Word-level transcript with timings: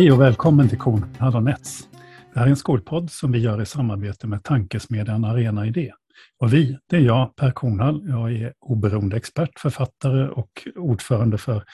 Hej 0.00 0.12
och 0.12 0.20
välkommen 0.20 0.68
till 0.68 0.78
Kornhall 0.78 1.42
Nets. 1.42 1.88
Det 2.32 2.38
här 2.38 2.46
är 2.46 2.50
en 2.50 2.56
skolpodd 2.56 3.10
som 3.10 3.32
vi 3.32 3.38
gör 3.38 3.62
i 3.62 3.66
samarbete 3.66 4.26
med 4.26 4.44
tankesmedjan 4.44 5.24
Arena 5.24 5.66
Idé. 5.66 5.92
Och 6.38 6.52
vi, 6.52 6.78
det 6.88 6.96
är 6.96 7.00
jag, 7.00 7.36
Per 7.36 7.50
Kornhall. 7.50 8.08
Jag 8.08 8.32
är 8.32 8.52
oberoende 8.60 9.16
expert, 9.16 9.58
författare 9.58 10.28
och 10.28 10.68
ordförande 10.76 11.38
för 11.38 11.64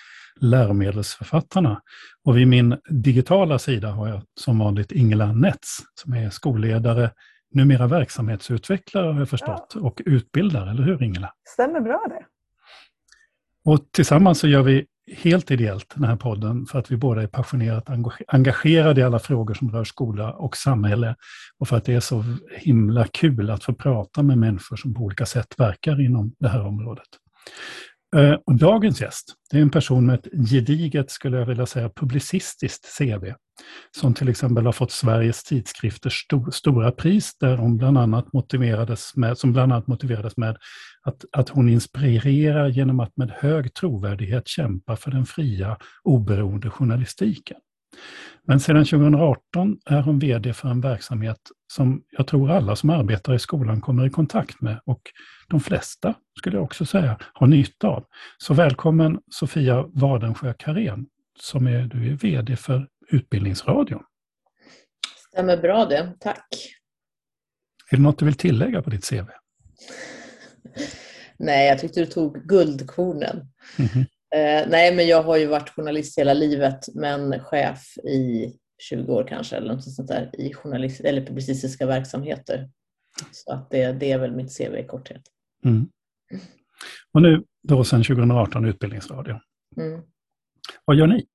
läromedelsförfattarna. 0.40 1.80
Och 2.24 2.36
vid 2.36 2.48
min 2.48 2.76
digitala 2.90 3.58
sida 3.58 3.90
har 3.90 4.08
jag 4.08 4.22
som 4.40 4.58
vanligt 4.58 4.92
Ingela 4.92 5.32
Nets 5.32 5.78
som 5.94 6.12
är 6.12 6.30
skolledare, 6.30 7.10
numera 7.54 7.86
verksamhetsutvecklare 7.86 9.12
har 9.12 9.18
jag 9.18 9.28
förstått, 9.28 9.72
ja. 9.74 9.80
och 9.80 10.02
utbildare, 10.06 10.70
eller 10.70 10.82
hur 10.82 11.02
Ingela? 11.02 11.32
Stämmer 11.48 11.80
bra 11.80 12.06
det. 12.08 12.26
Och 13.70 13.78
tillsammans 13.92 14.38
så 14.38 14.48
gör 14.48 14.62
vi 14.62 14.86
helt 15.12 15.50
ideellt 15.50 15.92
den 15.94 16.04
här 16.04 16.16
podden 16.16 16.66
för 16.66 16.78
att 16.78 16.90
vi 16.90 16.96
båda 16.96 17.22
är 17.22 17.26
passionerat 17.26 17.88
engagerade 18.26 19.00
i 19.00 19.04
alla 19.04 19.18
frågor 19.18 19.54
som 19.54 19.70
rör 19.70 19.84
skola 19.84 20.32
och 20.32 20.56
samhälle 20.56 21.16
och 21.58 21.68
för 21.68 21.76
att 21.76 21.84
det 21.84 21.94
är 21.94 22.00
så 22.00 22.24
himla 22.58 23.06
kul 23.06 23.50
att 23.50 23.64
få 23.64 23.74
prata 23.74 24.22
med 24.22 24.38
människor 24.38 24.76
som 24.76 24.94
på 24.94 25.00
olika 25.00 25.26
sätt 25.26 25.54
verkar 25.58 26.00
inom 26.00 26.34
det 26.38 26.48
här 26.48 26.66
området. 26.66 27.08
Eh, 28.16 28.34
och 28.46 28.54
dagens 28.54 29.00
gäst, 29.00 29.34
det 29.50 29.58
är 29.58 29.62
en 29.62 29.70
person 29.70 30.06
med 30.06 30.14
ett 30.14 30.50
gediget, 30.50 31.10
skulle 31.10 31.36
jag 31.38 31.46
vilja 31.46 31.66
säga, 31.66 31.88
publicistiskt 31.88 32.98
CV. 32.98 33.24
Som 33.90 34.14
till 34.14 34.28
exempel 34.28 34.66
har 34.66 34.72
fått 34.72 34.92
Sveriges 34.92 35.44
tidskrifters 35.44 36.24
sto 36.24 36.50
stora 36.50 36.92
pris, 36.92 37.38
där 37.38 37.56
hon 37.56 37.76
bland 37.76 37.98
annat 37.98 38.32
motiverades 38.32 39.16
med, 39.16 39.38
som 39.38 39.52
bland 39.52 39.72
annat 39.72 39.86
motiverades 39.86 40.36
med 40.36 40.56
att, 41.02 41.24
att 41.32 41.48
hon 41.48 41.68
inspirerar 41.68 42.68
genom 42.68 43.00
att 43.00 43.16
med 43.16 43.30
hög 43.30 43.74
trovärdighet 43.74 44.48
kämpa 44.48 44.96
för 44.96 45.10
den 45.10 45.26
fria, 45.26 45.76
oberoende 46.04 46.70
journalistiken. 46.70 47.56
Men 48.46 48.60
sedan 48.60 48.84
2018 48.84 49.78
är 49.86 50.02
hon 50.02 50.18
VD 50.18 50.52
för 50.52 50.68
en 50.68 50.80
verksamhet 50.80 51.38
som 51.72 52.02
jag 52.10 52.26
tror 52.26 52.50
alla 52.50 52.76
som 52.76 52.90
arbetar 52.90 53.34
i 53.34 53.38
skolan 53.38 53.80
kommer 53.80 54.06
i 54.06 54.10
kontakt 54.10 54.60
med 54.60 54.80
och 54.84 55.00
de 55.48 55.60
flesta, 55.60 56.14
skulle 56.38 56.56
jag 56.56 56.64
också 56.64 56.84
säga, 56.84 57.18
har 57.32 57.46
nytta 57.46 57.88
av. 57.88 58.04
Så 58.38 58.54
välkommen 58.54 59.18
Sofia 59.30 59.84
Wadensjö 59.92 60.54
Karén, 60.58 61.06
som 61.40 61.66
är, 61.66 61.82
du 61.82 62.10
är 62.10 62.14
VD 62.14 62.56
för 62.56 62.88
Utbildningsradion. 63.08 64.02
Stämmer 65.28 65.56
bra 65.56 65.84
det, 65.84 66.14
tack. 66.20 66.46
Är 67.90 67.96
det 67.96 68.02
något 68.02 68.18
du 68.18 68.24
vill 68.24 68.34
tillägga 68.34 68.82
på 68.82 68.90
ditt 68.90 69.08
CV? 69.08 69.16
Nej, 71.38 71.68
jag 71.68 71.78
tyckte 71.78 72.00
du 72.00 72.06
tog 72.06 72.48
guldkornen. 72.48 73.36
Mm 73.78 73.90
-hmm. 73.90 74.00
eh, 74.34 74.68
nej, 74.70 74.96
men 74.96 75.06
jag 75.06 75.22
har 75.22 75.36
ju 75.36 75.46
varit 75.46 75.70
journalist 75.70 76.18
hela 76.18 76.34
livet, 76.34 76.94
men 76.94 77.40
chef 77.40 77.96
i 77.98 78.52
20 78.82 79.12
år 79.12 79.26
kanske, 79.28 79.56
eller 79.56 79.74
något 79.74 79.94
sånt 79.94 80.08
där, 80.08 80.30
i 80.38 80.54
journalist 80.54 81.00
eller 81.00 81.26
publicistiska 81.26 81.86
verksamheter. 81.86 82.70
Så 83.32 83.52
att 83.52 83.70
det, 83.70 83.92
det 83.92 84.12
är 84.12 84.18
väl 84.18 84.36
mitt 84.36 84.58
CV 84.58 84.76
i 84.76 84.86
korthet. 84.86 85.22
Mm. 85.64 85.88
Och 87.12 87.22
nu 87.22 87.44
då 87.62 87.84
sedan 87.84 88.04
2018 88.04 88.64
Utbildningsradio. 88.64 89.40
Mm. 89.76 90.02
Vad 90.84 90.96
gör 90.96 91.06
ni? 91.06 91.26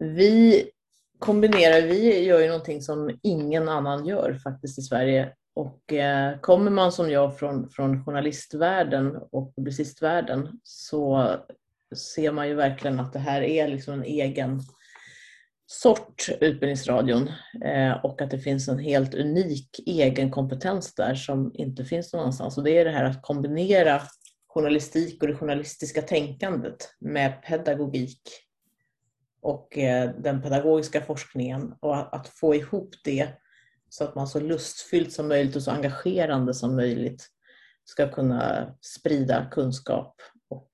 Vi 0.00 0.70
kombinerar, 1.18 1.82
vi 1.82 2.24
gör 2.24 2.40
ju 2.40 2.46
någonting 2.46 2.82
som 2.82 3.18
ingen 3.22 3.68
annan 3.68 4.06
gör 4.06 4.34
faktiskt 4.34 4.78
i 4.78 4.82
Sverige. 4.82 5.32
Och 5.54 5.92
eh, 5.92 6.38
kommer 6.40 6.70
man 6.70 6.92
som 6.92 7.10
jag 7.10 7.38
från, 7.38 7.70
från 7.70 8.04
journalistvärlden 8.04 9.16
och 9.32 9.54
publicistvärlden 9.56 10.60
så 10.62 11.30
ser 11.96 12.32
man 12.32 12.48
ju 12.48 12.54
verkligen 12.54 13.00
att 13.00 13.12
det 13.12 13.18
här 13.18 13.42
är 13.42 13.68
liksom 13.68 13.94
en 13.94 14.04
egen 14.04 14.60
sort, 15.66 16.28
Utbildningsradion, 16.40 17.30
eh, 17.64 18.04
och 18.04 18.22
att 18.22 18.30
det 18.30 18.38
finns 18.38 18.68
en 18.68 18.78
helt 18.78 19.14
unik 19.14 19.80
egen 19.86 20.30
kompetens 20.30 20.94
där 20.94 21.14
som 21.14 21.50
inte 21.54 21.84
finns 21.84 22.12
någon 22.12 22.20
annanstans. 22.20 22.58
Och 22.58 22.64
det 22.64 22.78
är 22.78 22.84
det 22.84 22.90
här 22.90 23.04
att 23.04 23.22
kombinera 23.22 24.02
journalistik 24.46 25.22
och 25.22 25.28
det 25.28 25.36
journalistiska 25.36 26.02
tänkandet 26.02 26.94
med 27.00 27.42
pedagogik 27.42 28.20
och 29.42 29.78
eh, 29.78 30.10
den 30.18 30.42
pedagogiska 30.42 31.00
forskningen 31.00 31.74
och 31.80 32.16
att 32.16 32.28
få 32.28 32.54
ihop 32.54 32.94
det 33.04 33.28
så 33.88 34.04
att 34.04 34.14
man 34.14 34.28
så 34.28 34.40
lustfyllt 34.40 35.12
som 35.12 35.28
möjligt 35.28 35.56
och 35.56 35.62
så 35.62 35.70
engagerande 35.70 36.54
som 36.54 36.76
möjligt 36.76 37.26
ska 37.84 38.08
kunna 38.08 38.74
sprida 38.80 39.46
kunskap 39.50 40.14
och 40.48 40.70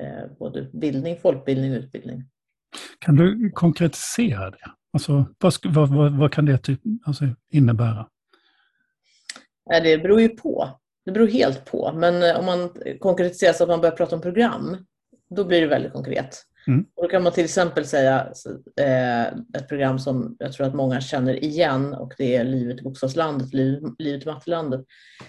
eh, 0.00 0.30
både 0.38 0.70
bildning, 0.72 1.18
folkbildning 1.20 1.72
och 1.72 1.78
utbildning. 1.78 2.24
Kan 2.98 3.16
du 3.16 3.50
konkretisera 3.50 4.50
det? 4.50 4.70
Alltså, 4.92 5.24
vad, 5.64 5.88
vad, 5.88 6.18
vad 6.18 6.32
kan 6.32 6.46
det 6.46 6.58
typ, 6.58 6.80
alltså, 7.04 7.24
innebära? 7.50 8.08
Det 9.82 9.98
beror 9.98 10.20
ju 10.20 10.28
på. 10.28 10.80
Det 11.04 11.12
beror 11.12 11.26
helt 11.26 11.64
på. 11.64 11.92
Men 11.92 12.22
eh, 12.22 12.38
om 12.38 12.44
man 12.46 12.70
konkretiserar 13.00 13.52
så 13.52 13.62
att 13.62 13.68
man 13.68 13.80
börjar 13.80 13.96
prata 13.96 14.16
om 14.16 14.22
program, 14.22 14.76
då 15.30 15.44
blir 15.44 15.60
det 15.60 15.66
väldigt 15.66 15.92
konkret. 15.92 16.42
Mm. 16.68 16.86
Och 16.96 17.02
då 17.02 17.08
kan 17.08 17.22
man 17.22 17.32
till 17.32 17.44
exempel 17.44 17.86
säga 17.86 18.32
eh, 18.80 19.26
ett 19.26 19.68
program 19.68 19.98
som 19.98 20.36
jag 20.38 20.52
tror 20.52 20.66
att 20.66 20.74
många 20.74 21.00
känner 21.00 21.44
igen 21.44 21.94
och 21.94 22.14
det 22.18 22.36
är 22.36 22.44
Livet 22.44 22.80
i 22.80 22.82
bokstavslandet, 22.82 23.54
Livet 23.98 24.22
i 24.22 24.26
mattelandet. 24.26 24.84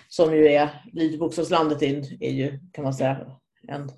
Som 0.07 0.35
ju 0.35 0.47
är, 0.47 0.69
Livet 0.93 1.15
i 1.15 1.17
bokstavslandet 1.17 1.81
är, 1.81 2.23
är 2.23 2.31
ju 2.31 2.59
kan 2.73 2.83
man 2.83 2.93
säga 2.93 3.27
en, 3.67 3.89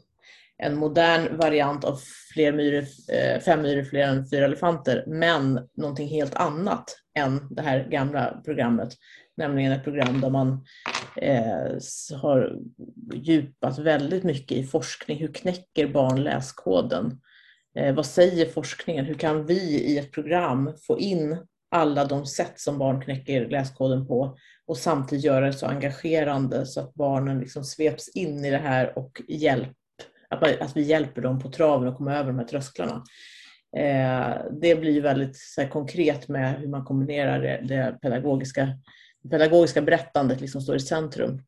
en 0.57 0.78
modern 0.78 1.38
variant 1.38 1.83
av 1.83 1.99
fler 2.33 2.53
myror, 2.53 2.85
eh, 3.13 3.41
fem 3.41 3.61
myror 3.61 3.83
fler 3.83 4.07
än 4.07 4.29
fyra 4.29 4.45
elefanter, 4.45 5.03
men 5.07 5.67
någonting 5.78 6.07
helt 6.07 6.35
annat 6.35 6.95
än 7.17 7.47
det 7.55 7.61
här 7.61 7.88
gamla 7.89 8.41
programmet. 8.45 8.89
Nämligen 9.38 9.72
ett 9.72 9.83
program 9.83 10.22
där 10.22 10.29
man 10.29 10.66
eh, 11.16 12.17
har 12.22 12.59
djupat 13.13 13.79
väldigt 13.79 14.23
mycket 14.23 14.57
i 14.57 14.63
forskning. 14.63 15.19
Hur 15.19 15.33
knäcker 15.33 15.88
barn 15.88 16.23
läskoden? 16.23 17.19
Eh, 17.79 17.95
vad 17.95 18.06
säger 18.06 18.45
forskningen? 18.45 19.06
Hur 19.06 19.13
kan 19.13 19.45
vi 19.45 19.59
i 19.59 19.97
ett 19.97 20.12
program 20.12 20.73
få 20.88 21.00
in 21.00 21.38
alla 21.72 22.06
de 22.06 22.25
sätt 22.25 22.59
som 22.59 22.78
barn 22.78 23.01
knäcker 23.01 23.50
läskoden 23.50 24.07
på 24.07 24.38
och 24.66 24.78
samtidigt 24.78 25.25
göra 25.25 25.45
det 25.45 25.53
så 25.53 25.66
engagerande 25.66 26.66
så 26.66 26.79
att 26.79 26.94
barnen 26.94 27.40
liksom 27.40 27.63
sveps 27.63 28.09
in 28.09 28.45
i 28.45 28.50
det 28.51 28.57
här 28.57 28.97
och 28.97 29.22
hjälp, 29.28 29.73
att, 30.29 30.41
man, 30.41 30.50
att 30.59 30.78
vi 30.78 30.81
hjälper 30.81 31.22
dem 31.22 31.40
på 31.40 31.51
traven 31.51 31.88
att 31.88 31.97
komma 31.97 32.16
över 32.16 32.28
de 32.28 32.40
här 32.40 32.45
trösklarna. 32.45 33.03
Eh, 33.78 34.35
det 34.61 34.75
blir 34.75 35.01
väldigt 35.01 35.38
så 35.38 35.61
här, 35.61 35.69
konkret 35.69 36.28
med 36.28 36.59
hur 36.59 36.67
man 36.67 36.85
kombinerar 36.85 37.41
det, 37.41 37.61
det 37.67 37.97
pedagogiska, 38.01 38.69
det 39.23 39.29
pedagogiska 39.29 39.81
berättandet 39.81 40.41
liksom 40.41 40.61
står 40.61 40.75
i 40.75 40.79
centrum. 40.79 41.41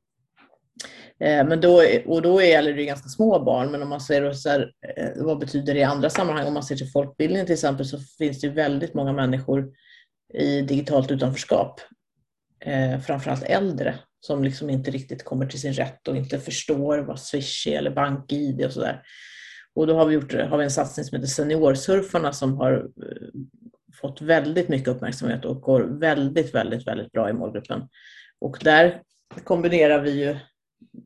Eh, 1.22 1.48
men 1.48 1.62
då, 1.62 1.84
och 2.06 2.22
då 2.22 2.42
gäller 2.42 2.74
det 2.74 2.86
ganska 2.86 3.09
små 3.09 3.44
barn, 3.44 3.72
men 3.72 3.82
om 3.82 3.90
man 3.90 4.02
ser 4.02 4.34
så 4.34 4.50
här, 4.50 4.72
eh, 4.98 5.09
vad 5.16 5.40
betyder 5.40 5.74
det 5.74 5.80
i 5.80 5.84
andra 5.84 6.09
sammanhang? 6.09 6.48
Om 6.48 6.54
man 6.54 6.64
ser 6.64 6.76
till 6.76 6.92
folkbildning 6.92 7.46
till 7.46 7.54
exempel 7.54 7.86
så 7.86 8.00
finns 8.18 8.42
det 8.42 8.50
väldigt 8.50 8.94
många 8.94 9.14
människor 9.14 9.72
i 10.34 10.62
digitalt 10.62 11.12
utanförskap. 11.12 11.81
Eh, 12.60 13.00
framförallt 13.00 13.44
äldre 13.44 13.96
som 14.20 14.44
liksom 14.44 14.70
inte 14.70 14.92
riktigt 14.92 15.24
kommer 15.24 15.46
till 15.46 15.62
sin 15.62 15.74
rätt 15.74 16.08
och 16.08 16.18
inte 16.18 16.40
förstår 16.40 16.98
vad 16.98 17.20
Swish 17.20 17.68
är 17.68 17.78
eller 17.78 17.92
BankID 17.92 18.66
och 18.66 18.72
sådär. 18.72 19.02
Och 19.76 19.88
då 19.88 19.96
har 19.96 20.06
vi, 20.06 20.14
gjort, 20.14 20.34
har 20.34 20.58
vi 20.58 20.64
en 20.64 20.72
satsning 20.72 21.06
som 21.06 21.16
heter 21.16 21.28
Seniorsurfarna 21.28 22.34
som 22.34 22.57
har 22.57 22.88
fått 24.01 24.22
väldigt 24.22 24.69
mycket 24.69 24.88
uppmärksamhet 24.88 25.45
och 25.45 25.62
går 25.62 25.81
väldigt, 25.81 26.56
väldigt, 26.56 26.88
väldigt 26.88 27.12
bra 27.12 27.30
i 27.30 27.34
målgruppen. 27.34 27.88
Och 28.40 28.57
där 28.63 29.01
kombinerar 29.44 30.01
vi 30.01 30.12
ju 30.12 30.36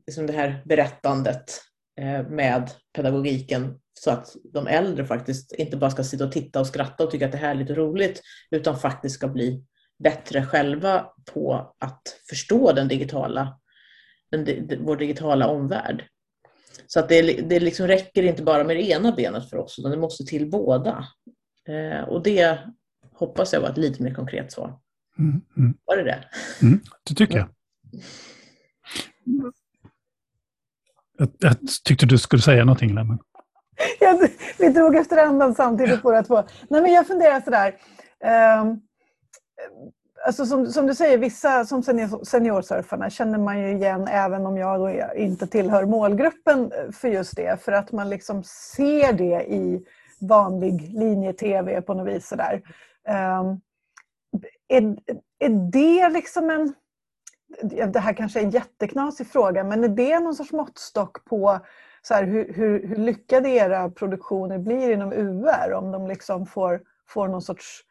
liksom 0.07 0.27
det 0.27 0.33
här 0.33 0.62
berättandet 0.66 1.62
eh, 2.01 2.27
med 2.27 2.72
pedagogiken 2.94 3.80
så 4.00 4.12
att 4.12 4.36
de 4.54 4.68
äldre 4.68 5.06
faktiskt 5.06 5.51
inte 5.51 5.77
bara 5.77 5.92
ska 5.92 6.04
sitta 6.04 6.25
och 6.25 6.31
titta 6.31 6.60
och 6.60 6.68
skratta 6.68 7.04
och 7.04 7.12
tycka 7.12 7.25
att 7.25 7.31
det 7.31 7.38
är 7.38 7.42
härligt 7.42 7.69
och 7.69 7.77
roligt 7.77 8.22
utan 8.51 8.80
faktiskt 8.80 9.16
ska 9.16 9.27
bli 9.27 9.63
bättre 10.04 10.45
själva 10.45 11.07
på 11.33 11.75
att 11.80 12.01
förstå 12.30 12.72
den 12.72 12.88
digitala, 12.88 13.60
den, 14.31 14.69
vår 14.80 14.95
digitala 14.98 15.48
omvärld. 15.48 16.06
Så 16.88 17.00
att 17.00 17.10
det, 17.10 17.22
det 17.22 17.60
liksom 17.60 17.88
räcker 17.88 18.24
inte 18.24 18.44
bara 18.44 18.63
med 18.63 18.75
det 18.75 18.89
ena 18.89 19.12
benet 19.12 19.50
för 19.50 19.57
oss 19.57 19.80
utan 19.80 19.92
det 19.92 19.98
måste 19.98 20.25
till 20.25 20.50
båda. 20.50 21.07
Eh, 21.68 22.10
och 22.10 22.24
det 22.24 22.60
hoppas 23.13 23.54
jag 23.54 23.62
var 23.62 23.69
ett 23.69 23.77
lite 23.77 24.04
mer 24.04 24.13
konkret 24.13 24.51
svar. 24.51 24.80
Mm, 25.19 25.42
mm. 25.57 25.74
Var 25.86 25.98
det 25.98 26.04
det? 26.04 26.24
Mm, 26.62 26.80
det 27.10 27.16
tycker 27.16 27.38
jag. 27.38 27.50
Jag, 31.17 31.29
jag 31.39 31.57
tyckte 31.83 32.06
du 32.06 32.17
skulle 32.17 32.41
säga 32.41 32.65
någonting 32.65 32.95
där. 32.95 33.06
Vi 34.59 34.69
drog 34.69 34.95
efter 34.95 35.17
andan 35.17 35.56
samtidigt 35.56 36.01
båda 36.01 36.23
två. 36.23 36.44
Nej, 36.69 36.81
men 36.81 36.94
jag 36.94 37.07
funderar 37.07 37.41
sådär. 37.41 37.67
Um, 38.23 38.29
ehm, 38.29 38.79
alltså 40.25 40.45
som, 40.45 40.65
som, 40.71 40.88
du 40.88 40.95
säger, 40.95 41.17
vissa 41.17 41.65
som 41.65 41.83
senior, 41.83 42.23
seniorsurfarna 42.23 43.09
känner 43.09 43.38
man 43.38 43.59
ju 43.59 43.71
igen 43.71 44.07
även 44.07 44.45
om 44.45 44.57
jag 44.57 45.15
inte 45.15 45.47
tillhör 45.47 45.85
målgruppen 45.85 46.71
för 46.91 47.07
just 47.07 47.35
det. 47.35 47.62
För 47.62 47.71
att 47.71 47.91
man 47.91 48.09
liksom 48.09 48.44
ser 48.44 49.13
det 49.13 49.53
i 49.53 49.85
vanlig 50.21 50.94
linje-tv 50.94 51.81
på 51.81 51.94
något 51.94 52.07
vis. 52.07 52.27
Sådär. 52.27 52.62
Um, 53.07 53.13
ehm, 53.13 53.62
är, 54.67 54.97
är 55.39 55.71
det 55.71 56.09
liksom 56.09 56.50
en... 56.50 56.73
Det 57.94 58.00
här 58.00 58.13
kanske 58.13 58.39
är 58.39 58.44
en 58.44 58.50
jätteknasig 58.50 59.27
fråga, 59.27 59.63
men 59.63 59.83
är 59.83 59.88
det 59.88 60.19
någon 60.19 60.36
sorts 60.36 60.51
måttstock 60.51 61.25
på 61.25 61.59
så 62.01 62.13
här, 62.13 62.24
hur, 62.24 62.53
hur, 62.53 62.88
hur 62.88 62.95
lyckade 62.95 63.50
era 63.50 63.89
produktioner 63.89 64.57
blir 64.57 64.92
inom 64.92 65.13
UR? 65.13 65.74
Om 65.74 65.92
de 65.92 66.07
liksom 66.07 66.45
får, 66.45 66.81
får 67.09 67.27
någon 67.27 67.42
sorts 67.42 67.81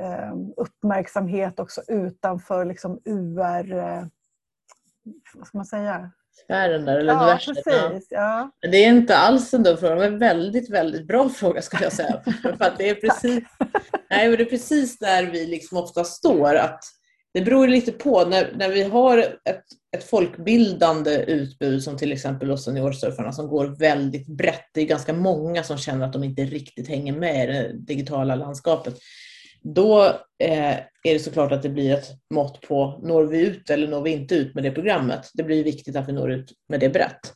eh, 0.00 0.32
uppmärksamhet 0.56 1.60
också 1.60 1.82
utanför 1.88 2.64
liksom 2.64 3.00
UR... 3.04 3.72
Eh, 3.72 4.04
vad 5.34 5.46
ska 5.46 5.58
man 5.58 5.66
säga? 5.66 6.10
Sfären 6.46 6.84
där, 6.84 6.98
eller 6.98 7.12
ja, 7.12 7.38
precis. 7.46 8.06
Ja. 8.10 8.50
Det 8.60 8.76
är 8.76 8.88
inte 8.88 9.16
alls 9.16 9.54
en 9.54 9.62
dum 9.62 9.76
fråga, 9.76 9.94
men 9.94 10.12
en 10.12 10.18
väldigt, 10.18 10.70
väldigt 10.70 11.06
bra 11.06 11.28
fråga 11.28 11.62
skulle 11.62 11.82
jag 11.82 11.92
säga. 11.92 12.22
för 12.42 12.64
att 12.64 12.78
det, 12.78 12.90
är 12.90 12.94
precis, 12.94 13.44
nej, 14.10 14.36
det 14.36 14.42
är 14.42 14.44
precis 14.44 14.98
där 14.98 15.26
vi 15.26 15.46
liksom 15.46 15.78
ofta 15.78 16.04
står. 16.04 16.54
Att 16.54 16.84
det 17.34 17.40
beror 17.40 17.68
lite 17.68 17.92
på. 17.92 18.24
När, 18.24 18.52
när 18.56 18.68
vi 18.68 18.82
har 18.82 19.18
ett, 19.18 19.64
ett 19.96 20.04
folkbildande 20.04 21.24
utbud 21.26 21.82
som 21.82 21.96
till 21.96 22.12
exempel 22.12 22.50
hos 22.50 22.64
Seniorsurfarna 22.64 23.32
som 23.32 23.48
går 23.48 23.66
väldigt 23.66 24.26
brett. 24.26 24.64
Det 24.74 24.80
är 24.80 24.86
ganska 24.86 25.12
många 25.12 25.62
som 25.62 25.78
känner 25.78 26.06
att 26.06 26.12
de 26.12 26.24
inte 26.24 26.44
riktigt 26.44 26.88
hänger 26.88 27.12
med 27.12 27.44
i 27.44 27.52
det 27.52 27.72
digitala 27.72 28.34
landskapet. 28.34 28.94
Då 29.62 30.04
eh, 30.38 30.76
är 31.04 31.12
det 31.12 31.18
såklart 31.18 31.52
att 31.52 31.62
det 31.62 31.68
blir 31.68 31.94
ett 31.94 32.08
mått 32.34 32.60
på 32.60 33.00
når 33.02 33.24
vi 33.24 33.40
ut 33.40 33.70
eller 33.70 33.88
når 33.88 34.02
vi 34.02 34.10
inte 34.10 34.34
ut 34.34 34.54
med 34.54 34.64
det 34.64 34.70
programmet. 34.70 35.30
Det 35.34 35.42
blir 35.42 35.64
viktigt 35.64 35.96
att 35.96 36.08
vi 36.08 36.12
når 36.12 36.32
ut 36.32 36.52
med 36.68 36.80
det 36.80 36.88
brett. 36.88 37.32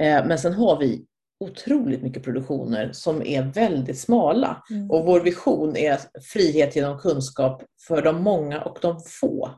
Eh, 0.00 0.26
men 0.26 0.38
sen 0.38 0.52
har 0.52 0.78
vi 0.78 1.04
otroligt 1.40 2.02
mycket 2.02 2.24
produktioner 2.24 2.92
som 2.92 3.22
är 3.22 3.42
väldigt 3.42 3.98
smala. 3.98 4.64
Mm. 4.70 4.90
Och 4.90 5.04
vår 5.04 5.20
vision 5.20 5.76
är 5.76 6.00
frihet 6.32 6.76
genom 6.76 6.98
kunskap 6.98 7.62
för 7.86 8.02
de 8.02 8.22
många 8.22 8.62
och 8.62 8.78
de 8.82 9.00
få. 9.00 9.50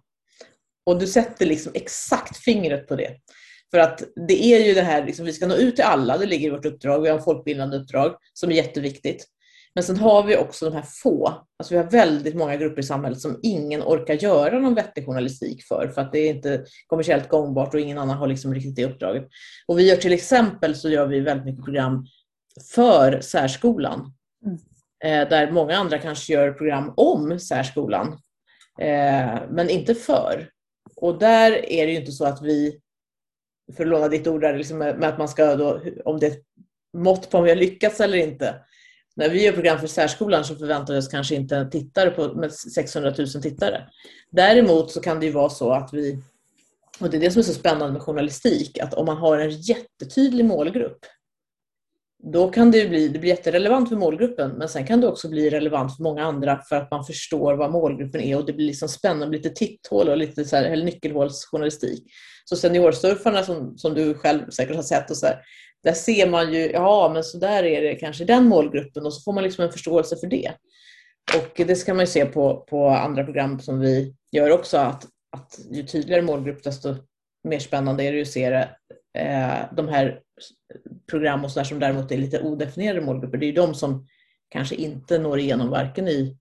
Och 0.86 0.98
du 0.98 1.06
sätter 1.06 1.46
liksom 1.46 1.72
exakt 1.74 2.36
fingret 2.36 2.88
på 2.88 2.96
det. 2.96 3.16
För 3.70 3.78
att 3.78 4.02
det 4.28 4.44
är 4.44 4.66
ju 4.66 4.74
det 4.74 4.82
här, 4.82 5.06
liksom, 5.06 5.26
vi 5.26 5.32
ska 5.32 5.46
nå 5.46 5.54
ut 5.54 5.76
till 5.76 5.84
alla, 5.84 6.18
det 6.18 6.26
ligger 6.26 6.48
i 6.48 6.50
vårt 6.50 6.64
uppdrag. 6.64 7.02
Vi 7.02 7.08
har 7.08 7.16
en 7.16 7.24
folkbildande 7.24 7.76
uppdrag 7.76 8.14
som 8.32 8.50
är 8.50 8.54
jätteviktigt. 8.54 9.26
Men 9.74 9.84
sen 9.84 9.96
har 9.96 10.22
vi 10.22 10.36
också 10.36 10.70
de 10.70 10.74
här 10.76 10.84
få, 11.02 11.26
alltså 11.28 11.74
vi 11.74 11.76
har 11.76 11.90
väldigt 11.90 12.34
många 12.34 12.56
grupper 12.56 12.80
i 12.80 12.84
samhället 12.84 13.20
som 13.20 13.40
ingen 13.42 13.82
orkar 13.82 14.14
göra 14.14 14.58
någon 14.58 14.74
vettig 14.74 15.06
journalistik 15.06 15.64
för, 15.64 15.88
för 15.94 16.00
att 16.00 16.12
det 16.12 16.18
är 16.18 16.34
inte 16.34 16.64
kommersiellt 16.86 17.28
gångbart 17.28 17.74
och 17.74 17.80
ingen 17.80 17.98
annan 17.98 18.16
har 18.16 18.26
liksom 18.26 18.54
riktigt 18.54 18.76
det 18.76 18.84
uppdraget. 18.84 19.28
Och 19.66 19.78
vi 19.78 19.88
gör 19.88 19.96
till 19.96 20.12
exempel 20.12 20.74
så 20.74 20.88
gör 20.88 21.06
vi 21.06 21.20
väldigt 21.20 21.46
mycket 21.46 21.64
program 21.64 22.06
för 22.74 23.20
särskolan. 23.20 24.14
Mm. 24.46 24.58
Eh, 25.04 25.28
där 25.28 25.50
många 25.50 25.76
andra 25.76 25.98
kanske 25.98 26.32
gör 26.32 26.52
program 26.52 26.92
om 26.96 27.38
särskolan, 27.38 28.06
eh, 28.80 29.38
men 29.50 29.70
inte 29.70 29.94
för. 29.94 30.50
Och 30.96 31.18
där 31.18 31.50
är 31.50 31.86
det 31.86 31.92
ju 31.92 31.98
inte 31.98 32.12
så 32.12 32.24
att 32.24 32.42
vi, 32.42 32.80
för 33.76 33.84
att 33.84 33.90
låna 33.90 34.08
ditt 34.08 34.26
ord 34.26 34.40
där, 34.40 34.56
liksom 34.56 34.78
med 34.78 35.04
att 35.04 35.18
man 35.18 35.28
ska 35.28 35.56
då, 35.56 35.80
om 36.04 36.20
det 36.20 36.26
är 36.26 36.30
ett 36.30 36.44
mått 36.96 37.30
på 37.30 37.38
om 37.38 37.44
vi 37.44 37.50
har 37.50 37.56
lyckats 37.56 38.00
eller 38.00 38.18
inte, 38.18 38.54
när 39.16 39.28
vi 39.28 39.44
gör 39.44 39.52
program 39.52 39.78
för 39.78 39.86
särskolan 39.86 40.44
så 40.44 40.54
förväntar 40.54 40.94
vi 40.94 41.00
oss 41.00 41.08
kanske 41.08 41.34
inte 41.34 41.68
tittare 41.70 42.10
på, 42.10 42.34
med 42.34 42.52
600 42.52 43.14
000 43.18 43.28
tittare. 43.28 43.82
Däremot 44.30 44.90
så 44.90 45.00
kan 45.00 45.20
det 45.20 45.26
ju 45.26 45.32
vara 45.32 45.50
så 45.50 45.70
att 45.70 45.90
vi, 45.92 46.18
och 47.00 47.10
det 47.10 47.16
är 47.16 47.20
det 47.20 47.30
som 47.30 47.38
är 47.38 47.44
så 47.44 47.54
spännande 47.54 47.92
med 47.92 48.02
journalistik, 48.02 48.78
att 48.78 48.94
om 48.94 49.06
man 49.06 49.16
har 49.16 49.38
en 49.38 49.50
jättetydlig 49.50 50.44
målgrupp, 50.44 50.98
då 52.22 52.48
kan 52.48 52.70
det 52.70 52.88
bli, 52.88 53.08
det 53.08 53.18
blir 53.18 53.30
jätterelevant 53.30 53.88
för 53.88 53.96
målgruppen, 53.96 54.50
men 54.50 54.68
sen 54.68 54.86
kan 54.86 55.00
det 55.00 55.06
också 55.06 55.28
bli 55.28 55.50
relevant 55.50 55.96
för 55.96 56.02
många 56.02 56.24
andra 56.24 56.62
för 56.68 56.76
att 56.76 56.90
man 56.90 57.04
förstår 57.04 57.54
vad 57.54 57.72
målgruppen 57.72 58.20
är 58.20 58.36
och 58.36 58.46
det 58.46 58.52
blir 58.52 58.66
liksom 58.66 58.88
spännande, 58.88 59.36
lite 59.36 59.50
titthål 59.50 60.08
och 60.08 60.16
lite 60.16 60.44
så 60.44 60.56
här, 60.56 60.64
eller 60.64 60.84
nyckelhålsjournalistik. 60.84 62.04
Så 62.44 62.56
seniorsurfarna 62.56 63.42
som, 63.42 63.78
som 63.78 63.94
du 63.94 64.14
själv 64.14 64.50
säkert 64.50 64.76
har 64.76 64.82
sett, 64.82 65.10
och 65.10 65.16
så 65.16 65.26
här, 65.26 65.40
där 65.84 65.92
ser 65.92 66.30
man 66.30 66.52
ju, 66.52 66.70
ja 66.70 67.10
men 67.14 67.24
så 67.24 67.38
där 67.38 67.62
är 67.62 67.82
det 67.82 67.94
kanske 67.94 68.22
i 68.22 68.26
den 68.26 68.46
målgruppen 68.46 69.06
och 69.06 69.14
så 69.14 69.20
får 69.20 69.32
man 69.32 69.44
liksom 69.44 69.64
en 69.64 69.72
förståelse 69.72 70.16
för 70.16 70.26
det. 70.26 70.52
Och 71.36 71.66
det 71.66 71.76
ska 71.76 71.94
man 71.94 72.02
ju 72.02 72.06
se 72.06 72.26
på, 72.26 72.56
på 72.70 72.88
andra 72.88 73.24
program 73.24 73.60
som 73.60 73.80
vi 73.80 74.14
gör 74.32 74.50
också, 74.50 74.76
att, 74.76 75.06
att 75.36 75.58
ju 75.70 75.82
tydligare 75.82 76.22
målgrupp 76.22 76.64
desto 76.64 76.94
mer 77.48 77.58
spännande 77.58 78.04
är 78.04 78.12
det 78.12 78.20
att 78.20 78.28
se 78.28 78.50
det. 78.50 78.68
Eh, 79.18 79.74
de 79.76 79.88
här 79.88 80.20
program 81.10 81.44
och 81.44 81.50
så 81.50 81.60
där 81.60 81.64
som 81.64 81.78
däremot 81.78 82.12
är 82.12 82.16
lite 82.16 82.40
odefinierade 82.40 83.00
målgrupper, 83.00 83.38
det 83.38 83.44
är 83.44 83.48
ju 83.48 83.52
de 83.52 83.74
som 83.74 84.06
kanske 84.48 84.74
inte 84.74 85.18
når 85.18 85.38
igenom 85.38 85.70
varken 85.70 86.08
i 86.08 86.36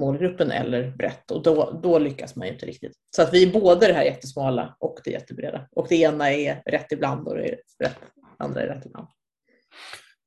målgruppen 0.00 0.50
eller 0.50 0.90
brett 0.90 1.30
och 1.30 1.42
då, 1.42 1.80
då 1.82 1.98
lyckas 1.98 2.36
man 2.36 2.46
ju 2.46 2.52
inte 2.52 2.66
riktigt. 2.66 2.92
Så 3.16 3.22
att 3.22 3.34
vi 3.34 3.42
är 3.42 3.60
både 3.60 3.86
det 3.86 3.92
här 3.92 4.04
jättesmala 4.04 4.76
och 4.80 4.98
det 5.04 5.10
jättebreda. 5.10 5.68
Och 5.70 5.86
det 5.88 5.96
ena 5.96 6.32
är 6.32 6.62
rätt 6.66 6.92
ibland 6.92 7.28
och 7.28 7.36
det 7.36 7.48
är 7.48 7.58
rätt 7.84 7.98
andra 8.44 8.62
är 8.62 8.66
rätt 8.66 8.86
ibland. 8.86 9.06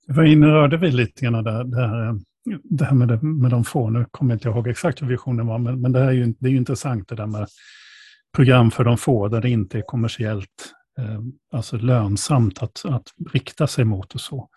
Var 0.08 0.24
inne 0.24 0.48
rörde 0.48 0.78
vi 0.78 0.92
lite 0.92 1.26
grann 1.26 1.44
där, 1.44 1.64
det 1.64 1.88
här, 1.88 2.08
eh, 2.08 2.16
det 2.64 2.86
här 2.86 2.96
med, 2.96 3.08
det, 3.08 3.22
med 3.22 3.52
de 3.52 3.64
få. 3.64 3.90
Nu 3.90 4.06
kommer 4.12 4.34
jag 4.34 4.36
inte 4.36 4.50
ihåg 4.50 4.68
exakt 4.68 5.02
hur 5.02 5.08
visionen 5.08 5.48
var, 5.48 5.58
men, 5.58 5.82
men 5.82 5.92
det, 5.92 6.00
här 6.00 6.08
är 6.08 6.12
ju, 6.12 6.34
det 6.40 6.48
är 6.48 6.52
ju 6.52 6.58
intressant 6.58 7.08
det 7.08 7.16
där 7.16 7.26
med 7.26 7.48
program 8.36 8.72
för 8.72 8.84
de 8.84 8.98
få 8.98 9.28
där 9.28 9.42
det 9.42 9.50
inte 9.50 9.78
är 9.78 9.82
kommersiellt 9.82 10.74
eh, 11.00 11.20
alltså 11.54 11.78
lönsamt 11.78 12.64
att, 12.64 12.86
att 12.86 13.08
rikta 13.34 13.68
sig 13.68 13.86
mot 13.86 14.14
och 14.14 14.22
så. 14.22 14.50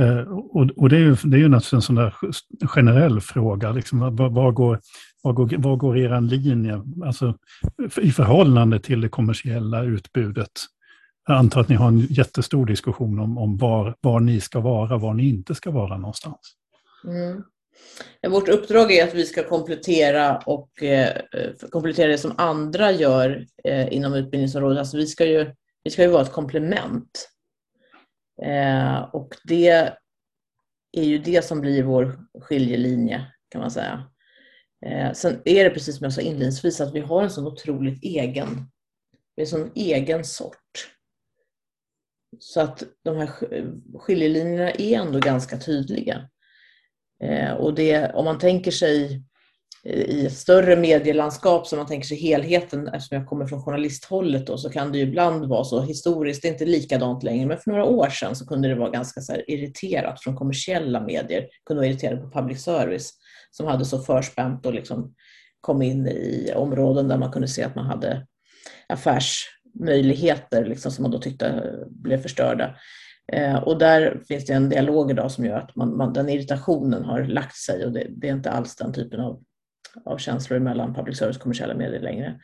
Eh, 0.00 0.18
och, 0.30 0.70
och 0.76 0.88
det 0.88 0.96
är 0.96 1.00
ju, 1.00 1.16
det 1.24 1.36
är 1.36 1.40
ju 1.40 1.48
naturligtvis 1.48 1.72
en 1.72 1.82
sån 1.82 1.94
där 1.94 2.14
generell 2.66 3.20
fråga, 3.20 3.72
liksom, 3.72 4.16
var, 4.16 4.30
var, 4.30 4.52
går, 4.52 4.80
var, 5.22 5.32
går, 5.32 5.58
var 5.58 5.76
går 5.76 5.98
er 5.98 6.20
linje 6.20 6.82
alltså, 7.04 7.36
i 8.02 8.10
förhållande 8.10 8.80
till 8.80 9.00
det 9.00 9.08
kommersiella 9.08 9.82
utbudet? 9.82 10.50
Jag 11.26 11.38
antar 11.38 11.60
att 11.60 11.68
ni 11.68 11.74
har 11.74 11.88
en 11.88 12.00
jättestor 12.00 12.66
diskussion 12.66 13.18
om, 13.18 13.38
om 13.38 13.56
var, 13.56 13.96
var 14.00 14.20
ni 14.20 14.40
ska 14.40 14.60
vara, 14.60 14.98
var 14.98 15.14
ni 15.14 15.28
inte 15.28 15.54
ska 15.54 15.70
vara 15.70 15.96
någonstans. 15.98 16.56
Mm. 17.04 17.42
Vårt 18.28 18.48
uppdrag 18.48 18.92
är 18.92 19.04
att 19.04 19.14
vi 19.14 19.26
ska 19.26 19.42
komplettera 19.48 20.38
och 20.38 20.82
eh, 20.82 21.16
komplettera 21.70 22.08
det 22.08 22.18
som 22.18 22.34
andra 22.36 22.92
gör 22.92 23.46
eh, 23.64 23.92
inom 23.92 24.14
utbildningsområdet. 24.14 24.78
Alltså 24.78 24.96
vi, 24.96 25.06
ska 25.06 25.26
ju, 25.26 25.54
vi 25.84 25.90
ska 25.90 26.02
ju 26.02 26.08
vara 26.08 26.22
ett 26.22 26.32
komplement. 26.32 27.28
Eh, 28.42 29.00
och 29.02 29.28
det 29.44 29.92
är 30.92 31.04
ju 31.04 31.18
det 31.18 31.44
som 31.44 31.60
blir 31.60 31.82
vår 31.82 32.18
skiljelinje 32.40 33.26
kan 33.48 33.60
man 33.60 33.70
säga. 33.70 34.04
Eh, 34.86 35.12
sen 35.12 35.42
är 35.44 35.64
det 35.64 35.70
precis 35.70 35.98
som 35.98 36.04
jag 36.04 36.12
sa 36.12 36.20
inledningsvis 36.20 36.80
att 36.80 36.94
vi 36.94 37.00
har 37.00 37.22
en 37.22 37.30
sån 37.30 37.46
otroligt 37.46 38.04
egen, 38.04 38.70
vi 39.36 39.42
är 39.42 39.46
en 39.46 39.50
sån 39.50 39.70
egen 39.74 40.24
sort. 40.24 40.91
Så 42.38 42.60
att 42.60 42.82
de 43.04 43.16
här 43.16 43.30
skiljelinjerna 43.98 44.70
är 44.70 44.98
ändå 44.98 45.18
ganska 45.18 45.58
tydliga. 45.58 46.28
Eh, 47.22 47.52
och 47.52 47.74
det, 47.74 48.12
om 48.14 48.24
man 48.24 48.38
tänker 48.38 48.70
sig 48.70 49.22
eh, 49.84 50.00
i 50.00 50.26
ett 50.26 50.32
större 50.32 50.76
medielandskap, 50.76 51.66
så 51.66 51.76
man 51.76 51.86
tänker 51.86 52.06
sig 52.06 52.16
helheten, 52.16 52.88
eftersom 52.88 53.18
jag 53.18 53.28
kommer 53.28 53.46
från 53.46 53.62
journalisthållet, 53.62 54.46
då, 54.46 54.58
så 54.58 54.70
kan 54.70 54.92
det 54.92 54.98
ju 54.98 55.04
ibland 55.04 55.44
vara 55.44 55.64
så 55.64 55.80
historiskt, 55.80 56.42
det 56.42 56.48
är 56.48 56.52
inte 56.52 56.64
likadant 56.64 57.22
längre, 57.22 57.46
men 57.46 57.58
för 57.58 57.70
några 57.70 57.84
år 57.84 58.08
sedan 58.08 58.36
så 58.36 58.46
kunde 58.46 58.68
det 58.68 58.74
vara 58.74 58.90
ganska 58.90 59.20
så 59.20 59.36
irriterat 59.46 60.22
från 60.22 60.36
kommersiella 60.36 61.00
medier, 61.00 61.46
kunde 61.66 61.80
vara 61.80 61.90
irriterade 61.90 62.20
på 62.22 62.30
public 62.30 62.62
service, 62.62 63.12
som 63.50 63.66
hade 63.66 63.84
så 63.84 63.98
förspänt 63.98 64.66
och 64.66 64.74
liksom 64.74 65.14
kom 65.60 65.82
in 65.82 66.06
i 66.06 66.52
områden 66.56 67.08
där 67.08 67.18
man 67.18 67.32
kunde 67.32 67.48
se 67.48 67.62
att 67.62 67.74
man 67.74 67.86
hade 67.86 68.26
affärs 68.88 69.48
möjligheter 69.72 70.64
liksom, 70.64 70.92
som 70.92 71.02
man 71.02 71.10
då 71.10 71.18
tyckte 71.18 71.74
blev 71.88 72.18
förstörda. 72.18 72.76
Eh, 73.32 73.56
och 73.56 73.78
där 73.78 74.20
finns 74.28 74.46
det 74.46 74.52
en 74.52 74.68
dialog 74.68 75.10
idag 75.10 75.30
som 75.30 75.44
gör 75.44 75.58
att 75.58 75.76
man, 75.76 75.96
man, 75.96 76.12
den 76.12 76.28
irritationen 76.28 77.04
har 77.04 77.24
lagt 77.24 77.56
sig 77.56 77.84
och 77.84 77.92
det, 77.92 78.06
det, 78.10 78.28
är 78.28 78.32
inte 78.32 78.50
alls 78.50 78.76
den 78.76 78.92
typen 78.92 79.20
av, 79.20 79.42
av 80.04 80.18
känslor 80.18 80.58
mellan 80.58 80.94
public 80.94 81.18
service 81.18 81.36
och 81.36 81.42
kommersiella 81.42 81.74
medier 81.74 82.00
längre. 82.00 82.40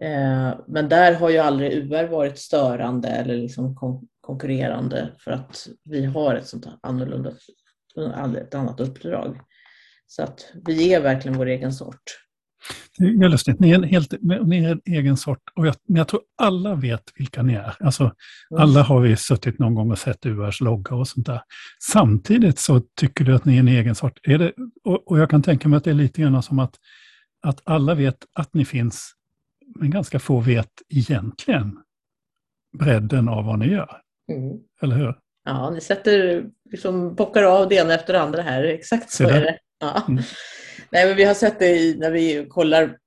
Eh, 0.00 0.58
men 0.66 0.88
där 0.88 1.14
har 1.14 1.30
ju 1.30 1.38
aldrig 1.38 1.72
UR 1.72 2.08
varit 2.08 2.38
störande 2.38 3.08
eller 3.08 3.36
liksom 3.36 3.76
kon 3.76 4.08
konkurrerande 4.20 5.08
för 5.18 5.30
att 5.30 5.68
vi 5.84 6.04
har 6.04 6.34
ett 6.34 6.46
sånt 6.46 6.66
annorlunda, 6.80 7.32
ett 8.40 8.54
annat 8.54 8.80
uppdrag. 8.80 9.40
Så 10.06 10.22
att 10.22 10.52
vi 10.66 10.94
är 10.94 11.00
verkligen 11.00 11.38
vår 11.38 11.46
egen 11.46 11.72
sort. 11.72 12.27
Det 12.98 13.04
är 13.04 13.28
lustigt. 13.28 13.60
Ni 13.60 13.70
är, 13.70 13.74
en 13.74 13.84
helt, 13.84 14.14
ni 14.20 14.64
är 14.64 14.72
en 14.72 14.80
egen 14.84 15.16
sort. 15.16 15.42
Och 15.54 15.66
jag, 15.66 15.74
men 15.88 15.96
jag 15.96 16.08
tror 16.08 16.20
alla 16.38 16.74
vet 16.74 17.02
vilka 17.14 17.42
ni 17.42 17.54
är. 17.54 17.76
Alltså, 17.80 18.02
mm. 18.02 18.62
Alla 18.62 18.82
har 18.82 19.00
vi 19.00 19.16
suttit 19.16 19.58
någon 19.58 19.74
gång 19.74 19.90
och 19.90 19.98
sett 19.98 20.26
URs 20.26 20.60
logga 20.60 20.96
och 20.96 21.08
sånt 21.08 21.26
där. 21.26 21.40
Samtidigt 21.92 22.58
så 22.58 22.80
tycker 22.96 23.24
du 23.24 23.34
att 23.34 23.44
ni 23.44 23.56
är 23.56 23.60
en 23.60 23.68
egen 23.68 23.94
sort. 23.94 24.18
Är 24.22 24.38
det, 24.38 24.52
och, 24.84 25.10
och 25.10 25.18
jag 25.18 25.30
kan 25.30 25.42
tänka 25.42 25.68
mig 25.68 25.76
att 25.76 25.84
det 25.84 25.90
är 25.90 25.94
lite 25.94 26.22
grann 26.22 26.42
som 26.42 26.58
att, 26.58 26.74
att 27.42 27.60
alla 27.64 27.94
vet 27.94 28.16
att 28.32 28.54
ni 28.54 28.64
finns, 28.64 29.12
men 29.74 29.90
ganska 29.90 30.18
få 30.18 30.40
vet 30.40 30.72
egentligen 30.88 31.78
bredden 32.78 33.28
av 33.28 33.44
vad 33.44 33.58
ni 33.58 33.66
gör. 33.66 34.00
Mm. 34.32 34.58
Eller 34.82 34.96
hur? 34.96 35.14
Ja, 35.44 35.70
ni 35.70 35.80
sätter, 35.80 36.44
liksom, 36.70 37.14
bockar 37.14 37.42
av 37.42 37.68
det 37.68 37.74
ena 37.74 37.94
efter 37.94 38.12
det 38.12 38.20
andra 38.20 38.42
här. 38.42 38.64
Exakt 38.64 39.10
så 39.10 39.24
är 39.24 39.40
det. 39.40 39.58
Ja. 39.80 40.02
Mm. 40.08 40.22
Nej, 40.90 41.06
men 41.06 41.16
vi 41.16 41.24
har 41.24 41.34
sett 41.34 41.58
det 41.58 41.68
i, 41.68 41.98
när 41.98 42.10
vi 42.10 42.46
kollar 42.48 42.98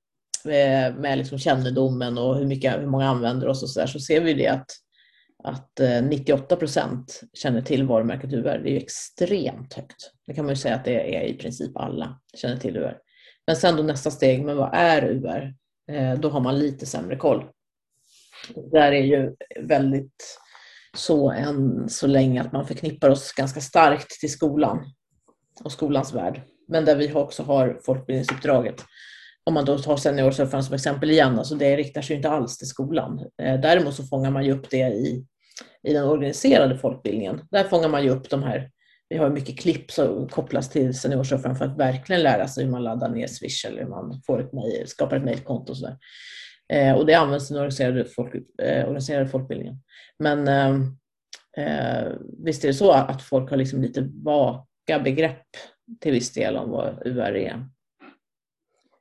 med, 0.44 0.96
med 0.96 1.18
liksom 1.18 1.38
kännedomen 1.38 2.18
och 2.18 2.38
hur, 2.38 2.46
mycket, 2.46 2.82
hur 2.82 2.88
många 2.88 3.10
använder 3.10 3.48
oss 3.48 3.64
och 3.64 3.70
så 3.70 3.80
där, 3.80 3.88
så 3.88 4.00
ser 4.00 4.22
vi 4.22 4.34
det 4.34 4.48
att, 4.48 4.72
att 5.44 5.80
eh, 5.80 6.04
98 6.04 6.56
procent 6.56 7.22
känner 7.34 7.62
till 7.62 7.84
varumärket 7.84 8.34
UR. 8.34 8.44
Det 8.44 8.70
är 8.70 8.74
ju 8.74 8.78
extremt 8.78 9.74
högt. 9.74 10.12
Det 10.28 10.34
kan 10.34 10.46
man 10.46 10.52
ju 10.52 10.60
säga 10.60 10.76
att 10.76 10.86
det 10.86 11.16
är 11.16 11.24
i 11.24 11.34
princip 11.34 11.78
alla 11.78 12.20
känner 12.38 12.58
till 12.58 12.78
UR. 12.78 12.98
Men 13.48 13.56
sen 13.56 13.76
då 13.76 13.84
nästa 13.84 14.12
steg, 14.12 14.46
men 14.46 14.58
vad 14.58 14.70
är 14.74 15.06
UR? 15.06 15.54
Eh, 15.92 16.20
då 16.20 16.30
har 16.30 16.40
man 16.40 16.60
lite 16.60 16.86
sämre 16.86 17.16
koll. 17.16 17.46
Där 18.72 18.92
är 18.92 19.04
ju 19.04 19.36
väldigt 19.60 20.40
så 20.98 21.32
än 21.32 21.90
så 21.90 22.08
länge 22.08 22.42
att 22.42 22.52
man 22.52 22.68
förknippar 22.68 23.10
oss 23.10 23.32
ganska 23.32 23.62
starkt 23.62 24.20
till 24.20 24.32
skolan 24.32 24.94
och 25.64 25.72
skolans 25.72 26.14
värld. 26.14 26.42
Men 26.72 26.86
där 26.86 26.96
vi 26.96 27.14
också 27.14 27.44
har 27.44 27.80
folkbildningsuppdraget. 27.86 28.76
Om 29.44 29.54
man 29.54 29.66
då 29.66 29.78
tar 29.78 29.98
Seniorsurfaren 29.98 30.64
som 30.64 30.76
exempel 30.76 31.12
igen, 31.12 31.40
alltså 31.40 31.56
det 31.56 31.78
riktar 31.78 32.02
sig 32.02 32.16
inte 32.16 32.30
alls 32.30 32.58
till 32.58 32.68
skolan. 32.68 33.20
Eh, 33.42 33.60
däremot 33.60 33.96
så 33.96 34.04
fångar 34.04 34.32
man 34.32 34.46
ju 34.46 34.52
upp 34.52 34.70
det 34.70 34.88
i, 34.88 35.26
i 35.88 35.94
den 35.94 36.04
organiserade 36.04 36.78
folkbildningen. 36.78 37.42
Där 37.52 37.64
fångar 37.64 37.90
man 37.90 38.04
ju 38.04 38.10
upp 38.10 38.30
de 38.30 38.44
här, 38.44 38.72
vi 39.10 39.18
har 39.18 39.30
mycket 39.30 39.60
klipp 39.60 39.92
som 39.92 40.28
kopplas 40.28 40.70
till 40.70 41.00
seniorsurfaren 41.00 41.56
för 41.56 41.66
att 41.66 41.78
verkligen 41.78 42.24
lära 42.24 42.48
sig 42.48 42.64
hur 42.64 42.72
man 42.72 42.84
laddar 42.84 43.10
ner 43.10 43.28
Swish 43.28 43.66
eller 43.66 43.82
hur 43.82 43.90
man 43.90 44.22
får 44.26 44.42
ett 44.42 44.54
mail, 44.54 44.88
skapar 44.88 45.18
ett 45.18 45.24
mejlkonto 45.24 45.72
och 45.72 45.78
sådär. 45.78 45.98
Eh, 46.74 46.94
och 46.94 47.06
det 47.06 47.14
används 47.14 47.52
i 47.52 47.54
den 47.54 47.62
organiserade, 47.62 48.06
folk, 48.06 48.36
eh, 48.62 48.86
organiserade 48.86 49.28
folkbildningen. 49.28 49.76
Men 50.20 50.48
eh, 51.58 52.08
visst 52.46 52.64
är 52.64 52.68
det 52.68 52.74
så 52.74 52.92
att 52.92 53.22
folk 53.22 53.50
har 53.50 53.58
liksom 53.58 53.82
lite 53.82 54.10
vaga 54.24 55.00
begrepp 55.04 55.48
till 56.00 56.12
viss 56.12 56.34
del 56.34 56.58
om 56.58 56.70
vad 56.70 57.08
UR 57.08 57.36
är. 57.36 57.66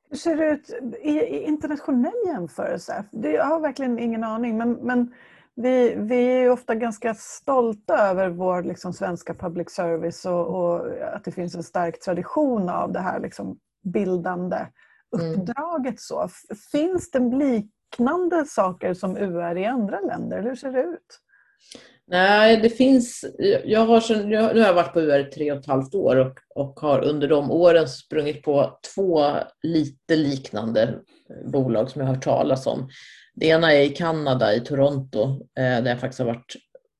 Hur 0.09 0.17
ser 0.17 0.35
det 0.35 0.49
ut 0.49 0.69
i, 1.01 1.37
internationell 1.37 2.13
jämförelse? 2.25 3.05
jag 3.11 3.45
har 3.45 3.59
verkligen 3.59 3.99
ingen 3.99 4.23
aning, 4.23 4.57
men, 4.57 4.73
men 4.73 5.13
vi, 5.55 5.95
vi 5.97 6.15
är 6.15 6.49
ofta 6.49 6.75
ganska 6.75 7.13
stolta 7.13 7.97
över 7.97 8.29
vår 8.29 8.63
liksom, 8.63 8.93
svenska 8.93 9.33
public 9.33 9.69
service 9.69 10.25
och, 10.25 10.47
och, 10.47 10.87
att 11.13 11.23
det 11.23 11.31
finns 11.31 11.55
en 11.55 11.63
stark 11.63 11.99
tradition 11.99 12.69
av 12.69 12.91
det 12.91 12.99
här 12.99 13.19
liksom, 13.19 13.57
bildande 13.83 14.57
mm. 15.19 15.39
uppdraget. 15.39 15.99
Så. 15.99 16.29
Finns 16.71 17.11
det 17.11 17.19
liknande 17.19 18.45
saker 18.45 18.93
som 18.93 19.17
UR 19.17 19.57
i 19.57 19.65
andra 19.65 19.99
länder, 19.99 20.41
hur 20.41 20.55
ser 20.55 20.71
det 20.71 20.83
ut? 20.83 21.19
Nej, 22.11 22.57
det 22.57 22.69
finns... 22.69 23.25
Jag 23.65 23.85
har, 23.85 24.23
nu 24.25 24.37
har 24.37 24.55
jag 24.55 24.73
varit 24.73 24.93
på 24.93 25.01
UR 25.01 25.19
i 25.19 25.31
tre 25.31 25.51
och 25.51 25.57
ett 25.57 25.65
halvt 25.65 25.95
år 25.95 26.15
och, 26.15 26.39
och 26.55 26.79
har 26.79 26.99
under 27.03 27.27
de 27.27 27.51
åren 27.51 27.87
sprungit 27.87 28.43
på 28.43 28.79
två 28.95 29.25
lite 29.63 30.15
liknande 30.15 30.81
eh, 30.83 31.51
bolag 31.51 31.89
som 31.89 32.01
jag 32.01 32.07
har 32.07 32.15
hört 32.15 32.23
talas 32.23 32.67
om. 32.67 32.89
Det 33.35 33.47
ena 33.47 33.73
är 33.73 33.81
i 33.81 33.89
Kanada, 33.89 34.53
i 34.53 34.59
Toronto, 34.59 35.23
eh, 35.57 35.83
där 35.83 35.87
jag 35.87 35.99
faktiskt 35.99 36.19
har 36.19 36.25
varit 36.25 36.55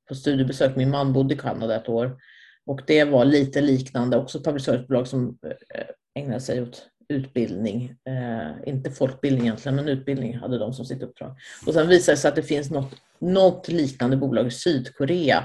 på 0.09 0.15
studiebesök. 0.15 0.75
Min 0.75 0.89
man 0.89 1.13
bodde 1.13 1.33
i 1.33 1.37
Kanada 1.37 1.75
ett 1.75 1.89
år. 1.89 2.17
Och 2.65 2.81
det 2.87 3.03
var 3.03 3.25
lite 3.25 3.61
liknande, 3.61 4.17
också 4.17 4.43
public 4.43 4.65
service-bolag 4.65 5.07
som 5.07 5.37
eh, 5.75 6.21
ägnade 6.23 6.41
sig 6.41 6.61
åt 6.61 6.87
utbildning. 7.11 7.95
Eh, 8.05 8.69
inte 8.73 8.91
folkbildning 8.91 9.45
egentligen, 9.45 9.75
men 9.75 9.87
utbildning 9.87 10.37
hade 10.37 10.57
de 10.57 10.73
som 10.73 10.85
sitt 10.85 11.03
uppdrag. 11.03 11.35
Och 11.65 11.73
sen 11.73 11.87
visade 11.87 12.15
det 12.15 12.19
sig 12.19 12.29
att 12.29 12.35
det 12.35 12.43
finns 12.43 12.71
något, 12.71 12.95
något 13.19 13.67
liknande 13.67 14.17
bolag 14.17 14.47
i 14.47 14.51
Sydkorea, 14.51 15.43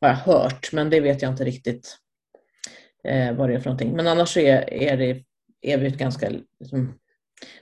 har 0.00 0.08
jag 0.08 0.16
hört, 0.16 0.72
men 0.72 0.90
det 0.90 1.00
vet 1.00 1.22
jag 1.22 1.32
inte 1.32 1.44
riktigt 1.44 1.96
eh, 3.04 3.36
vad 3.36 3.48
det 3.48 3.54
är 3.54 3.58
för 3.58 3.70
någonting. 3.70 3.96
Men 3.96 4.06
annars 4.06 4.36
är, 4.36 4.72
är, 4.72 4.96
det, 4.96 5.24
är 5.62 5.78
vi 5.78 5.86
ett 5.86 5.98
ganska... 5.98 6.30
Liksom, 6.60 6.94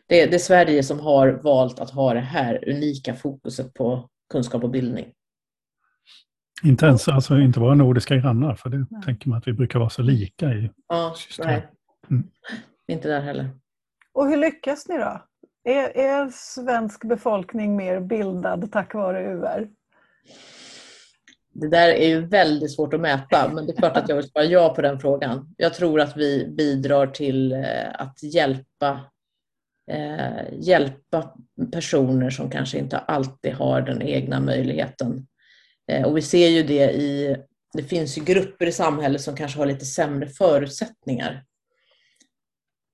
det, 0.06 0.26
det 0.26 0.34
är 0.34 0.38
Sverige 0.38 0.82
som 0.82 1.00
har 1.00 1.28
valt 1.28 1.80
att 1.80 1.90
ha 1.90 2.14
det 2.14 2.20
här 2.20 2.68
unika 2.68 3.14
fokuset 3.14 3.74
på 3.74 4.08
kunskap 4.32 4.64
och 4.64 4.70
bildning. 4.70 5.12
Inte 6.64 6.86
ens, 6.86 7.08
alltså 7.08 7.38
inte 7.38 7.60
våra 7.60 7.74
nordiska 7.74 8.16
grannar, 8.16 8.54
för 8.54 8.70
det 8.70 8.86
nej. 8.90 9.02
tänker 9.04 9.28
man 9.28 9.38
att 9.38 9.48
vi 9.48 9.52
brukar 9.52 9.78
vara 9.78 9.90
så 9.90 10.02
lika 10.02 10.52
i 10.52 10.70
ja, 10.88 11.14
system. 11.16 11.60
Mm. 12.10 12.30
Inte 12.88 13.08
där 13.08 13.20
heller. 13.20 13.50
Och 14.12 14.28
hur 14.28 14.36
lyckas 14.36 14.88
ni 14.88 14.98
då? 14.98 15.26
Är, 15.64 15.96
är 15.96 16.30
svensk 16.30 17.04
befolkning 17.04 17.76
mer 17.76 18.00
bildad 18.00 18.72
tack 18.72 18.94
vare 18.94 19.32
UR? 19.32 19.68
Det 21.52 21.68
där 21.68 21.88
är 21.88 22.08
ju 22.08 22.26
väldigt 22.26 22.74
svårt 22.74 22.94
att 22.94 23.00
mäta, 23.00 23.50
men 23.54 23.66
det 23.66 23.72
är 23.72 23.76
klart 23.76 23.96
att 23.96 24.08
jag 24.08 24.16
vill 24.16 24.28
svara 24.30 24.44
ja 24.44 24.74
på 24.74 24.82
den 24.82 25.00
frågan. 25.00 25.54
Jag 25.56 25.74
tror 25.74 26.00
att 26.00 26.16
vi 26.16 26.46
bidrar 26.48 27.06
till 27.06 27.52
eh, 27.52 27.88
att 27.94 28.22
hjälpa, 28.22 29.00
eh, 29.90 30.58
hjälpa 30.58 31.34
personer 31.72 32.30
som 32.30 32.50
kanske 32.50 32.78
inte 32.78 32.98
alltid 32.98 33.52
har 33.54 33.80
den 33.80 34.02
egna 34.02 34.40
möjligheten. 34.40 35.26
Eh, 35.92 36.06
och 36.06 36.16
vi 36.16 36.22
ser 36.22 36.48
ju 36.48 36.62
det 36.62 36.92
i, 36.92 37.36
det 37.72 37.82
finns 37.82 38.18
ju 38.18 38.24
grupper 38.24 38.66
i 38.66 38.72
samhället 38.72 39.20
som 39.20 39.36
kanske 39.36 39.58
har 39.58 39.66
lite 39.66 39.84
sämre 39.84 40.28
förutsättningar 40.28 41.44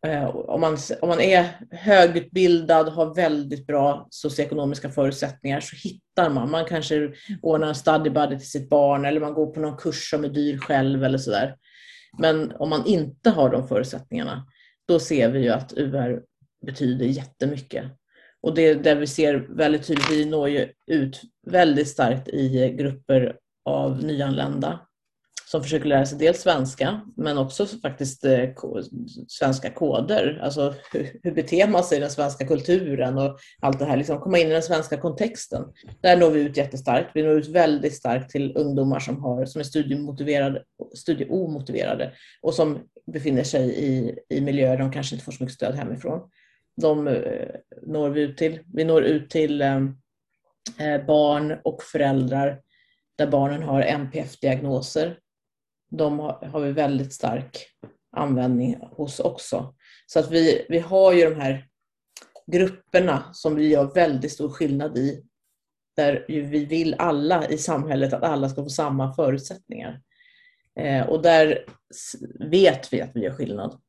Eh, 0.06 0.36
om 0.36 0.60
man, 0.60 0.78
om 1.00 1.08
man 1.08 1.20
är 1.20 1.48
högutbildad, 1.70 2.88
har 2.88 3.14
väldigt 3.14 3.66
bra 3.66 4.06
socioekonomiska 4.10 4.90
förutsättningar 4.90 5.60
så 5.60 5.76
hittar 5.76 6.30
man. 6.30 6.50
Man 6.50 6.64
kanske 6.64 7.12
ordnar 7.42 7.68
en 7.68 7.74
study 7.74 8.10
buddy 8.10 8.38
till 8.38 8.50
sitt 8.50 8.68
barn 8.68 9.04
eller 9.04 9.20
man 9.20 9.34
går 9.34 9.46
på 9.46 9.60
någon 9.60 9.76
kurs 9.76 10.10
som 10.10 10.24
är 10.24 10.28
dyr 10.28 10.58
själv 10.58 11.04
eller 11.04 11.18
sådär. 11.18 11.56
Men 12.18 12.52
om 12.52 12.68
man 12.68 12.86
inte 12.86 13.30
har 13.30 13.50
de 13.50 13.68
förutsättningarna, 13.68 14.46
då 14.88 14.98
ser 14.98 15.28
vi 15.28 15.40
ju 15.40 15.48
att 15.48 15.72
UR 15.72 16.22
betyder 16.66 17.06
jättemycket. 17.06 17.84
Och 18.40 18.54
det 18.54 18.74
där 18.74 18.96
vi 18.96 19.06
ser 19.06 19.34
väldigt 19.34 19.86
tydligt, 19.86 20.10
vi 20.10 20.24
når 20.24 20.48
ju 20.48 20.68
ut 20.86 21.20
väldigt 21.46 21.88
starkt 21.88 22.28
i 22.28 22.74
grupper 22.78 23.36
av 23.64 24.04
nyanlända 24.04 24.80
som 25.52 25.62
försöker 25.62 25.88
lära 25.88 26.06
sig 26.06 26.18
dels 26.18 26.40
svenska 26.40 27.00
men 27.16 27.38
också 27.38 27.66
faktiskt 27.66 28.24
eh, 28.24 28.48
svenska 29.28 29.70
koder. 29.70 30.40
Alltså 30.42 30.74
hur, 30.92 31.20
hur 31.22 31.32
beter 31.32 31.68
man 31.68 31.84
sig 31.84 31.98
i 31.98 32.00
den 32.00 32.10
svenska 32.10 32.46
kulturen 32.46 33.18
och 33.18 33.38
allt 33.60 33.78
det 33.78 33.84
här. 33.84 33.96
Liksom 33.96 34.20
komma 34.20 34.38
in 34.38 34.46
i 34.46 34.52
den 34.52 34.62
svenska 34.62 34.96
kontexten. 34.96 35.64
Där 36.00 36.16
når 36.16 36.30
vi 36.30 36.40
ut 36.40 36.56
jättestarkt. 36.56 37.10
Vi 37.14 37.22
når 37.22 37.32
ut 37.32 37.48
väldigt 37.48 37.94
starkt 37.94 38.30
till 38.30 38.56
ungdomar 38.56 39.00
som, 39.00 39.22
har, 39.22 39.44
som 39.44 39.60
är 39.60 39.64
studiemotiverade, 39.64 40.62
studieomotiverade 40.94 42.12
och 42.42 42.54
som 42.54 42.78
befinner 43.12 43.44
sig 43.44 43.68
i, 43.68 44.18
i 44.28 44.40
miljöer 44.40 44.70
där 44.70 44.78
de 44.78 44.92
kanske 44.92 45.14
inte 45.14 45.24
får 45.24 45.32
så 45.32 45.42
mycket 45.44 45.54
stöd 45.54 45.74
hemifrån. 45.74 46.20
De 46.80 47.08
eh, 47.08 47.48
når 47.82 48.10
vi 48.10 48.20
ut 48.20 48.38
till. 48.38 48.58
Vi 48.74 48.84
når 48.84 49.02
ut 49.02 49.30
till 49.30 49.62
eh, 49.62 49.76
eh 50.78 51.06
barn 51.06 51.58
och 51.64 51.82
föräldrar 51.82 52.60
där 53.18 53.26
barnen 53.26 53.62
har 53.62 53.82
NPF-diagnoser 53.82 55.18
de 55.92 56.18
har, 56.18 56.46
har 56.46 56.60
vi 56.60 56.72
väldigt 56.72 57.12
stark 57.12 57.66
användning 58.16 58.78
hos 58.80 59.20
också. 59.20 59.74
Så 60.06 60.18
att 60.18 60.30
vi, 60.30 60.66
vi 60.68 60.78
har 60.78 61.12
ju 61.12 61.24
de 61.24 61.40
här 61.40 61.66
grupperna 62.46 63.24
som 63.32 63.54
vi 63.54 63.68
gör 63.68 63.94
väldigt 63.94 64.32
stor 64.32 64.48
skillnad 64.48 64.98
i. 64.98 65.22
Där 65.96 66.24
vi 66.28 66.64
vill 66.64 66.94
alla 66.98 67.48
i 67.48 67.58
samhället 67.58 68.12
att 68.12 68.22
alla 68.22 68.48
ska 68.48 68.62
få 68.62 68.68
samma 68.68 69.14
förutsättningar. 69.14 70.00
Eh, 70.80 71.08
och 71.08 71.22
där 71.22 71.64
vet 72.50 72.92
vi 72.92 73.00
att 73.00 73.10
vi 73.14 73.20
gör 73.20 73.34
skillnad. 73.34 73.80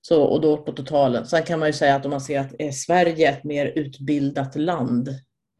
Så, 0.00 0.22
och 0.22 0.40
då 0.40 0.56
på 0.56 0.72
totalen. 0.72 1.26
Sen 1.26 1.42
kan 1.42 1.58
man 1.58 1.68
ju 1.68 1.72
säga 1.72 1.94
att 1.94 2.04
om 2.04 2.10
man 2.10 2.20
ser 2.20 2.40
att 2.40 2.52
eh, 2.58 2.66
är 2.66 2.72
Sverige 2.72 3.30
ett 3.30 3.44
mer 3.44 3.66
utbildat 3.66 4.56
land 4.56 5.08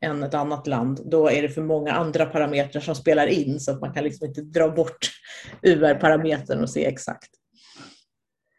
än 0.06 0.22
ett 0.22 0.34
annat 0.34 0.66
land, 0.66 1.00
då 1.04 1.30
är 1.30 1.42
det 1.42 1.48
för 1.48 1.62
många 1.62 1.92
andra 1.92 2.26
parametrar 2.26 2.80
som 2.80 2.94
spelar 2.94 3.26
in 3.26 3.60
så 3.60 3.72
att 3.72 3.80
man 3.80 3.92
kan 3.92 4.04
liksom 4.04 4.26
inte 4.26 4.40
dra 4.40 4.68
bort 4.68 4.98
UR-parametern 5.62 6.62
och 6.62 6.70
se 6.70 6.86
exakt. 6.86 7.30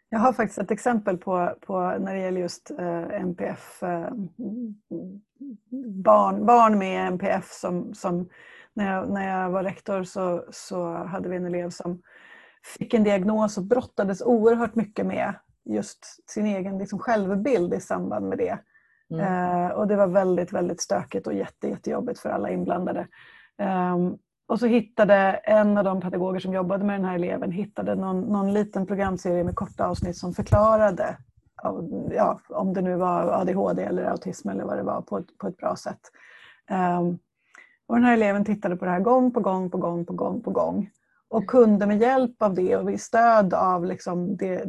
Jag 0.09 0.19
har 0.19 0.33
faktiskt 0.33 0.59
ett 0.59 0.71
exempel 0.71 1.17
på, 1.17 1.55
på 1.61 1.79
när 1.99 2.15
det 2.15 2.21
gäller 2.21 2.41
just 2.41 2.71
eh, 2.71 3.21
MPF, 3.21 3.83
eh, 3.83 4.09
barn, 6.03 6.45
barn 6.45 6.77
med 6.77 7.07
NPF 7.07 7.51
som, 7.51 7.93
som 7.93 8.29
när, 8.73 8.95
jag, 8.95 9.09
när 9.09 9.41
jag 9.41 9.49
var 9.49 9.63
rektor 9.63 10.03
så, 10.03 10.45
så 10.51 10.93
hade 10.93 11.29
vi 11.29 11.35
en 11.35 11.45
elev 11.45 11.69
som 11.69 12.01
fick 12.77 12.93
en 12.93 13.03
diagnos 13.03 13.57
och 13.57 13.63
brottades 13.63 14.21
oerhört 14.21 14.75
mycket 14.75 15.05
med 15.05 15.33
just 15.65 16.29
sin 16.29 16.45
egen 16.45 16.77
liksom, 16.77 16.99
självbild 16.99 17.73
i 17.73 17.79
samband 17.79 18.29
med 18.29 18.37
det. 18.37 18.59
Mm. 19.11 19.65
Eh, 19.65 19.71
och 19.71 19.87
det 19.87 19.95
var 19.95 20.07
väldigt, 20.07 20.53
väldigt 20.53 20.81
stökigt 20.81 21.27
och 21.27 21.33
jätte, 21.33 21.67
jättejobbigt 21.67 22.19
för 22.19 22.29
alla 22.29 22.49
inblandade. 22.49 23.07
Ehm, 23.57 24.17
och 24.47 24.59
så 24.59 24.65
hittade 24.65 25.15
en 25.43 25.77
av 25.77 25.83
de 25.83 26.01
pedagoger 26.01 26.39
som 26.39 26.53
jobbade 26.53 26.83
med 26.83 26.99
den 26.99 27.05
här 27.05 27.15
eleven 27.15 27.51
hittade 27.51 27.95
någon, 27.95 28.21
någon 28.21 28.53
liten 28.53 28.85
programserie 28.85 29.43
med 29.43 29.55
korta 29.55 29.87
avsnitt 29.87 30.17
som 30.17 30.33
förklarade 30.33 31.17
ja, 32.11 32.39
om 32.49 32.73
det 32.73 32.81
nu 32.81 32.95
var 32.95 33.41
ADHD 33.41 33.83
eller 33.83 34.03
autism 34.03 34.49
eller 34.49 34.63
vad 34.63 34.77
det 34.77 34.83
var 34.83 35.01
på 35.01 35.17
ett, 35.17 35.37
på 35.37 35.47
ett 35.47 35.57
bra 35.57 35.75
sätt. 35.75 35.99
Ehm, 36.69 37.17
och 37.87 37.95
den 37.95 38.03
här 38.03 38.13
eleven 38.13 38.45
tittade 38.45 38.75
på 38.75 38.85
det 38.85 38.91
här 38.91 38.99
gång 38.99 39.31
på 39.31 39.39
gång 39.39 39.69
på 39.69 39.77
gång 39.77 40.05
på 40.05 40.13
gång 40.13 40.41
på 40.41 40.51
gång 40.51 40.89
och 41.29 41.47
kunde 41.47 41.85
med 41.85 42.01
hjälp 42.01 42.41
av 42.41 42.53
det 42.53 42.75
och 42.75 42.99
stöd 42.99 43.53
av 43.53 43.85
liksom 43.85 44.37
det, 44.37 44.65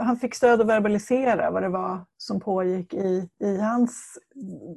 han 0.00 0.16
fick 0.16 0.34
stöd 0.34 0.60
att 0.60 0.66
verbalisera 0.66 1.50
vad 1.50 1.62
det 1.62 1.68
var 1.68 2.00
som 2.16 2.40
pågick 2.40 2.94
i, 2.94 3.28
i 3.38 3.58
hans 3.58 4.18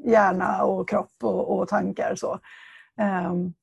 hjärna 0.05 0.63
och 0.63 0.89
kropp 0.89 1.23
och, 1.23 1.59
och 1.59 1.67
tankar. 1.67 2.15
Så. 2.15 2.39
Um, 3.29 3.53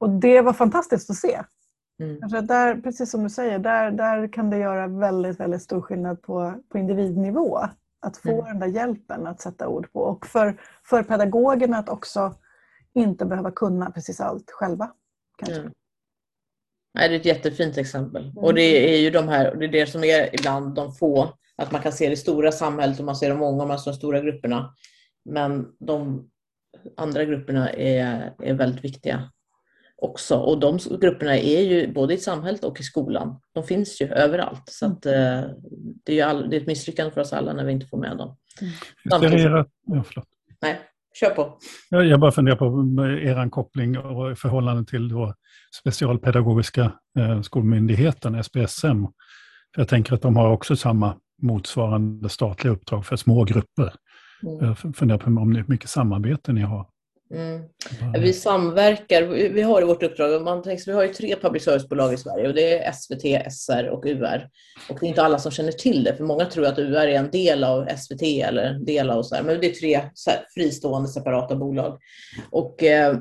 och 0.00 0.10
det 0.10 0.40
var 0.40 0.52
fantastiskt 0.52 1.10
att 1.10 1.16
se. 1.16 1.42
Mm. 2.02 2.46
där, 2.46 2.80
precis 2.80 3.10
som 3.10 3.22
du 3.22 3.30
säger, 3.30 3.58
där, 3.58 3.90
där 3.90 4.32
kan 4.32 4.50
det 4.50 4.58
göra 4.58 4.86
väldigt, 4.86 5.40
väldigt 5.40 5.62
stor 5.62 5.80
skillnad 5.80 6.22
på, 6.22 6.54
på 6.68 6.78
individnivå. 6.78 7.58
Att 8.00 8.16
få 8.16 8.32
mm. 8.32 8.44
den 8.44 8.58
där 8.58 8.66
hjälpen 8.66 9.26
att 9.26 9.40
sätta 9.40 9.68
ord 9.68 9.92
på. 9.92 10.00
Och 10.00 10.26
för, 10.26 10.60
för 10.84 11.02
pedagogerna 11.02 11.78
att 11.78 11.88
också 11.88 12.34
inte 12.94 13.24
behöva 13.24 13.50
kunna 13.50 13.90
precis 13.90 14.20
allt 14.20 14.50
själva. 14.50 14.92
Kanske. 15.38 15.60
Mm. 15.60 15.72
Nej, 16.94 17.08
det 17.08 17.14
är 17.14 17.18
ett 17.20 17.26
jättefint 17.26 17.78
exempel. 17.78 18.22
Mm. 18.22 18.36
Och 18.36 18.54
det 18.54 18.94
är 18.94 19.00
ju 19.00 19.10
de 19.10 19.28
här, 19.28 19.54
det 19.54 19.64
är 19.64 19.68
det 19.68 19.86
som 19.86 20.04
är 20.04 20.34
ibland 20.34 20.74
de 20.74 20.94
få, 20.94 21.34
att 21.56 21.72
man 21.72 21.82
kan 21.82 21.92
se 21.92 22.08
det 22.08 22.16
stora 22.16 22.52
samhället 22.52 22.98
och 22.98 23.04
man 23.04 23.16
ser 23.16 23.28
de 23.28 23.38
många 23.38 23.62
och 23.62 23.68
man 23.68 23.78
ser 23.78 23.90
de 23.90 23.96
stora 23.96 24.20
grupperna. 24.20 24.74
Men 25.24 25.66
de 25.78 26.28
andra 26.96 27.24
grupperna 27.24 27.72
är, 27.72 28.34
är 28.42 28.54
väldigt 28.54 28.84
viktiga 28.84 29.30
också. 30.02 30.36
Och 30.36 30.60
de 30.60 30.78
grupperna 31.00 31.38
är 31.38 31.62
ju 31.62 31.92
både 31.92 32.14
i 32.14 32.18
samhället 32.18 32.64
och 32.64 32.80
i 32.80 32.82
skolan. 32.82 33.40
De 33.52 33.64
finns 33.64 34.00
ju 34.00 34.08
överallt. 34.08 34.62
Så 34.66 34.86
att, 34.86 35.06
eh, 35.06 35.42
det, 36.04 36.12
är 36.12 36.16
ju 36.16 36.20
all, 36.20 36.50
det 36.50 36.56
är 36.56 36.60
ett 36.60 36.66
misslyckande 36.66 37.12
för 37.12 37.20
oss 37.20 37.32
alla 37.32 37.52
när 37.52 37.64
vi 37.64 37.72
inte 37.72 37.86
får 37.86 37.98
med 37.98 38.16
dem. 38.16 38.36
Mm. 39.10 39.38
Era, 39.38 39.66
ja, 39.86 40.04
Nej, 40.60 40.80
kör 41.20 41.30
på. 41.30 41.58
Jag 41.90 42.20
bara 42.20 42.32
funderar 42.32 42.56
på 42.56 42.64
er 43.28 43.50
koppling 43.50 43.98
och 43.98 44.38
förhållande 44.38 44.90
till 44.90 45.08
då 45.08 45.34
Specialpedagogiska 45.74 46.92
eh, 47.18 47.42
skolmyndigheten, 47.42 48.44
SPSM. 48.44 49.06
För 49.74 49.80
jag 49.80 49.88
tänker 49.88 50.14
att 50.14 50.22
de 50.22 50.36
har 50.36 50.50
också 50.50 50.76
samma 50.76 51.16
motsvarande 51.42 52.28
statliga 52.28 52.72
uppdrag 52.72 53.06
för 53.06 53.16
små 53.16 53.44
grupper. 53.44 53.92
Mm. 54.42 54.64
Jag 54.64 54.96
funderar 54.96 55.18
på 55.18 55.26
om 55.26 55.54
det 55.54 55.60
är 55.60 55.64
mycket 55.68 55.90
samarbete 55.90 56.52
ni 56.52 56.60
har. 56.60 56.86
Mm. 57.34 57.62
Vi 58.22 58.32
samverkar, 58.32 59.22
vi 59.26 59.62
har 59.62 59.82
i 59.82 59.84
vårt 59.84 60.02
uppdrag, 60.02 60.42
man 60.42 60.62
tänker, 60.62 60.86
vi 60.86 60.92
har 60.92 61.02
ju 61.02 61.12
tre 61.12 61.36
public 61.36 61.64
service-bolag 61.64 62.12
i 62.12 62.16
Sverige 62.16 62.48
och 62.48 62.54
det 62.54 62.78
är 62.78 62.92
SVT, 62.92 63.52
SR 63.52 63.88
och 63.88 64.04
UR. 64.06 64.48
Och 64.90 64.98
det 65.00 65.06
är 65.06 65.08
inte 65.08 65.22
alla 65.22 65.38
som 65.38 65.52
känner 65.52 65.72
till 65.72 66.04
det, 66.04 66.16
för 66.16 66.24
många 66.24 66.44
tror 66.44 66.66
att 66.66 66.78
UR 66.78 66.96
är 66.96 67.08
en 67.08 67.30
del 67.30 67.64
av 67.64 67.86
SVT 67.96 68.22
eller 68.22 68.62
en 68.62 68.84
del 68.84 69.10
av 69.10 69.22
så 69.22 69.34
här, 69.34 69.42
men 69.42 69.60
det 69.60 69.66
är 69.66 69.72
tre 69.72 70.00
fristående 70.54 71.08
separata 71.08 71.56
bolag. 71.56 71.98
Och 72.50 72.82
eh, 72.82 73.16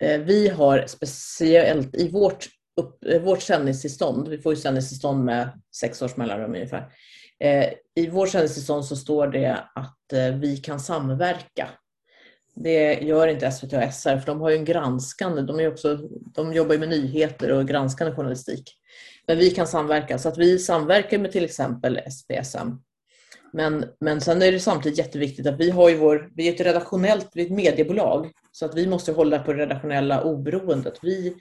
Eh, 0.00 0.20
vi 0.20 0.48
har 0.48 0.84
speciellt 0.86 1.94
i 1.94 2.08
vårt, 2.08 2.48
upp, 2.80 3.04
eh, 3.04 3.22
vårt 3.22 3.42
sändningstillstånd, 3.42 4.28
vi 4.28 4.38
får 4.38 4.52
ju 4.52 4.60
sändningstillstånd 4.60 5.24
med 5.24 5.60
sex 5.76 6.02
års 6.02 6.16
mellanrum 6.16 6.54
ungefär, 6.54 6.92
eh, 7.40 7.68
i 7.94 8.08
vårt 8.10 8.28
sändningstillstånd 8.28 8.84
så 8.84 8.96
står 8.96 9.26
det 9.26 9.58
att 9.74 9.94
vi 10.40 10.56
kan 10.56 10.80
samverka 10.80 11.68
det 12.62 12.94
gör 12.94 13.28
inte 13.28 13.46
SVT 13.46 13.72
och 13.72 13.82
SR, 13.82 14.18
för 14.18 14.26
de 14.26 14.40
har 14.40 14.50
ju 14.50 14.56
en 14.56 14.64
granskande, 14.64 15.42
de, 15.42 15.60
är 15.60 15.68
också, 15.68 15.96
de 16.34 16.52
jobbar 16.52 16.72
ju 16.72 16.78
med 16.78 16.88
nyheter 16.88 17.52
och 17.52 17.68
granskande 17.68 18.14
journalistik. 18.14 18.74
Men 19.26 19.38
vi 19.38 19.50
kan 19.50 19.66
samverka, 19.66 20.18
så 20.18 20.28
att 20.28 20.38
vi 20.38 20.58
samverkar 20.58 21.18
med 21.18 21.32
till 21.32 21.44
exempel 21.44 22.00
SPSM. 22.10 22.68
Men, 23.52 23.84
men 24.00 24.20
sen 24.20 24.42
är 24.42 24.52
det 24.52 24.60
samtidigt 24.60 24.98
jätteviktigt 24.98 25.46
att 25.46 25.60
vi 25.60 25.70
har 25.70 25.88
ju 25.88 25.96
vår, 25.96 26.30
vi 26.34 26.48
är 26.48 26.54
ett 26.54 26.60
redaktionellt, 26.60 27.30
vi 27.34 27.42
är 27.42 27.46
ett 27.46 27.52
mediebolag, 27.52 28.30
så 28.52 28.64
att 28.64 28.74
vi 28.74 28.86
måste 28.86 29.12
hålla 29.12 29.38
på 29.38 29.52
det 29.52 29.58
redaktionella 29.58 30.22
oberoendet. 30.22 30.98
Vi 31.02 31.34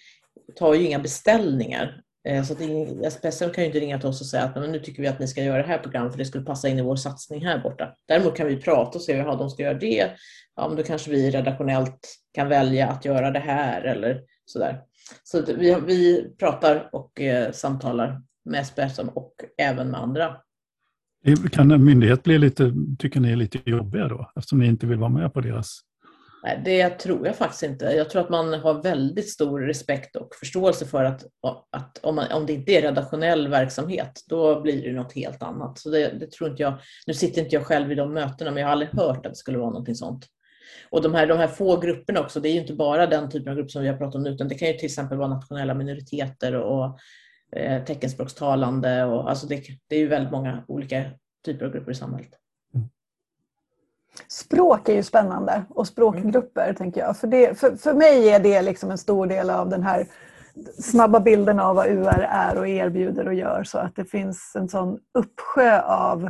tar 0.55 0.73
ju 0.73 0.85
inga 0.85 0.99
beställningar. 0.99 2.01
Eh, 2.27 2.43
så 2.43 2.53
att 2.53 3.13
SPSM 3.13 3.49
kan 3.49 3.63
ju 3.63 3.65
inte 3.65 3.79
ringa 3.79 3.99
till 3.99 4.09
oss 4.09 4.21
och 4.21 4.27
säga 4.27 4.43
att 4.43 4.55
men 4.55 4.71
nu 4.71 4.79
tycker 4.79 5.01
vi 5.01 5.07
att 5.07 5.19
ni 5.19 5.27
ska 5.27 5.43
göra 5.43 5.61
det 5.61 5.67
här 5.67 5.77
programmet 5.77 6.11
för 6.11 6.17
det 6.17 6.25
skulle 6.25 6.45
passa 6.45 6.69
in 6.69 6.79
i 6.79 6.81
vår 6.81 6.95
satsning 6.95 7.45
här 7.45 7.59
borta. 7.59 7.95
Däremot 8.07 8.35
kan 8.35 8.47
vi 8.47 8.57
prata 8.57 8.97
och 8.97 9.01
se 9.01 9.13
hur 9.13 9.23
de 9.23 9.49
ska 9.49 9.63
göra 9.63 9.73
det 9.73 10.11
ja, 10.57 10.67
men 10.67 10.77
då 10.77 10.83
kanske 10.83 11.11
vi 11.11 11.31
redaktionellt 11.31 12.15
kan 12.33 12.49
välja 12.49 12.87
att 12.87 13.05
göra 13.05 13.31
det 13.31 13.39
här 13.39 13.81
eller 13.81 14.21
sådär. 14.45 14.81
Så 15.23 15.41
vi, 15.41 15.75
vi 15.85 16.29
pratar 16.39 16.89
och 16.91 17.21
eh, 17.21 17.51
samtalar 17.51 18.21
med 18.45 18.67
SPSM 18.67 19.09
och 19.09 19.33
även 19.57 19.91
med 19.91 20.01
andra. 20.01 20.37
Kan 21.51 21.71
en 21.71 21.83
myndighet 21.83 22.23
bli 22.23 22.37
lite, 22.37 22.73
tycker 22.99 23.19
ni 23.19 23.31
är 23.31 23.35
lite 23.35 23.59
jobbiga 23.65 24.07
då, 24.07 24.31
eftersom 24.35 24.59
ni 24.59 24.67
inte 24.67 24.85
vill 24.85 24.97
vara 24.97 25.09
med 25.09 25.33
på 25.33 25.41
deras 25.41 25.81
Nej, 26.43 26.61
det 26.65 26.89
tror 26.89 27.27
jag 27.27 27.35
faktiskt 27.35 27.63
inte. 27.63 27.85
Jag 27.85 28.09
tror 28.09 28.21
att 28.21 28.29
man 28.29 28.53
har 28.53 28.83
väldigt 28.83 29.29
stor 29.29 29.59
respekt 29.59 30.15
och 30.15 30.35
förståelse 30.35 30.85
för 30.85 31.03
att, 31.03 31.23
att 31.71 31.99
om, 32.03 32.15
man, 32.15 32.31
om 32.31 32.45
det 32.45 32.53
inte 32.53 32.71
är 32.71 32.81
redaktionell 32.81 33.47
verksamhet, 33.47 34.21
då 34.27 34.61
blir 34.61 34.83
det 34.83 34.93
något 34.93 35.13
helt 35.13 35.43
annat. 35.43 35.79
Så 35.79 35.89
det, 35.89 36.19
det, 36.19 36.31
tror 36.31 36.49
inte 36.49 36.63
jag. 36.63 36.73
Nu 37.07 37.13
sitter 37.13 37.41
inte 37.41 37.55
jag 37.55 37.65
själv 37.65 37.91
i 37.91 37.95
de 37.95 38.13
mötena, 38.13 38.51
men 38.51 38.61
jag 38.61 38.67
har 38.67 38.71
aldrig 38.71 38.89
hört 38.89 39.25
att 39.25 39.31
det 39.31 39.35
skulle 39.35 39.57
vara 39.57 39.69
någonting 39.69 39.95
sånt. 39.95 40.25
Och 40.89 41.01
de 41.01 41.13
här, 41.13 41.27
de 41.27 41.37
här 41.37 41.47
få 41.47 41.79
grupperna 41.79 42.19
också, 42.19 42.39
det 42.39 42.49
är 42.49 42.53
ju 42.53 42.59
inte 42.59 42.73
bara 42.73 43.07
den 43.07 43.29
typen 43.29 43.51
av 43.51 43.57
grupp 43.57 43.71
som 43.71 43.81
vi 43.81 43.87
har 43.87 43.97
pratat 43.97 44.15
om 44.15 44.23
nu, 44.23 44.29
utan 44.29 44.47
det 44.47 44.55
kan 44.55 44.67
ju 44.67 44.73
till 44.73 44.85
exempel 44.85 45.17
vara 45.17 45.27
nationella 45.27 45.73
minoriteter 45.73 46.55
och 46.55 46.99
eh, 47.51 47.83
teckenspråkstalande. 47.83 49.03
Och, 49.05 49.29
alltså 49.29 49.47
det, 49.47 49.63
det 49.87 49.95
är 49.95 49.99
ju 49.99 50.07
väldigt 50.07 50.31
många 50.31 50.63
olika 50.67 51.03
typer 51.45 51.65
av 51.65 51.71
grupper 51.71 51.91
i 51.91 51.95
samhället. 51.95 52.31
Mm. 52.75 52.87
Språk 54.27 54.89
är 54.89 54.93
ju 54.93 55.03
spännande 55.03 55.63
och 55.69 55.87
språkgrupper 55.87 56.63
mm. 56.63 56.75
tänker 56.75 57.01
jag. 57.01 57.17
För, 57.17 57.27
det, 57.27 57.59
för, 57.59 57.75
för 57.75 57.93
mig 57.93 58.29
är 58.29 58.39
det 58.39 58.61
liksom 58.61 58.91
en 58.91 58.97
stor 58.97 59.27
del 59.27 59.49
av 59.49 59.69
den 59.69 59.83
här 59.83 60.07
snabba 60.79 61.19
bilden 61.19 61.59
av 61.59 61.75
vad 61.75 61.87
UR 61.87 62.25
är 62.29 62.57
och 62.57 62.67
erbjuder 62.67 63.27
och 63.27 63.33
gör 63.33 63.63
så 63.63 63.77
att 63.77 63.95
det 63.95 64.05
finns 64.05 64.55
en 64.55 64.69
sån 64.69 64.99
uppsjö 65.13 65.81
av 65.81 66.29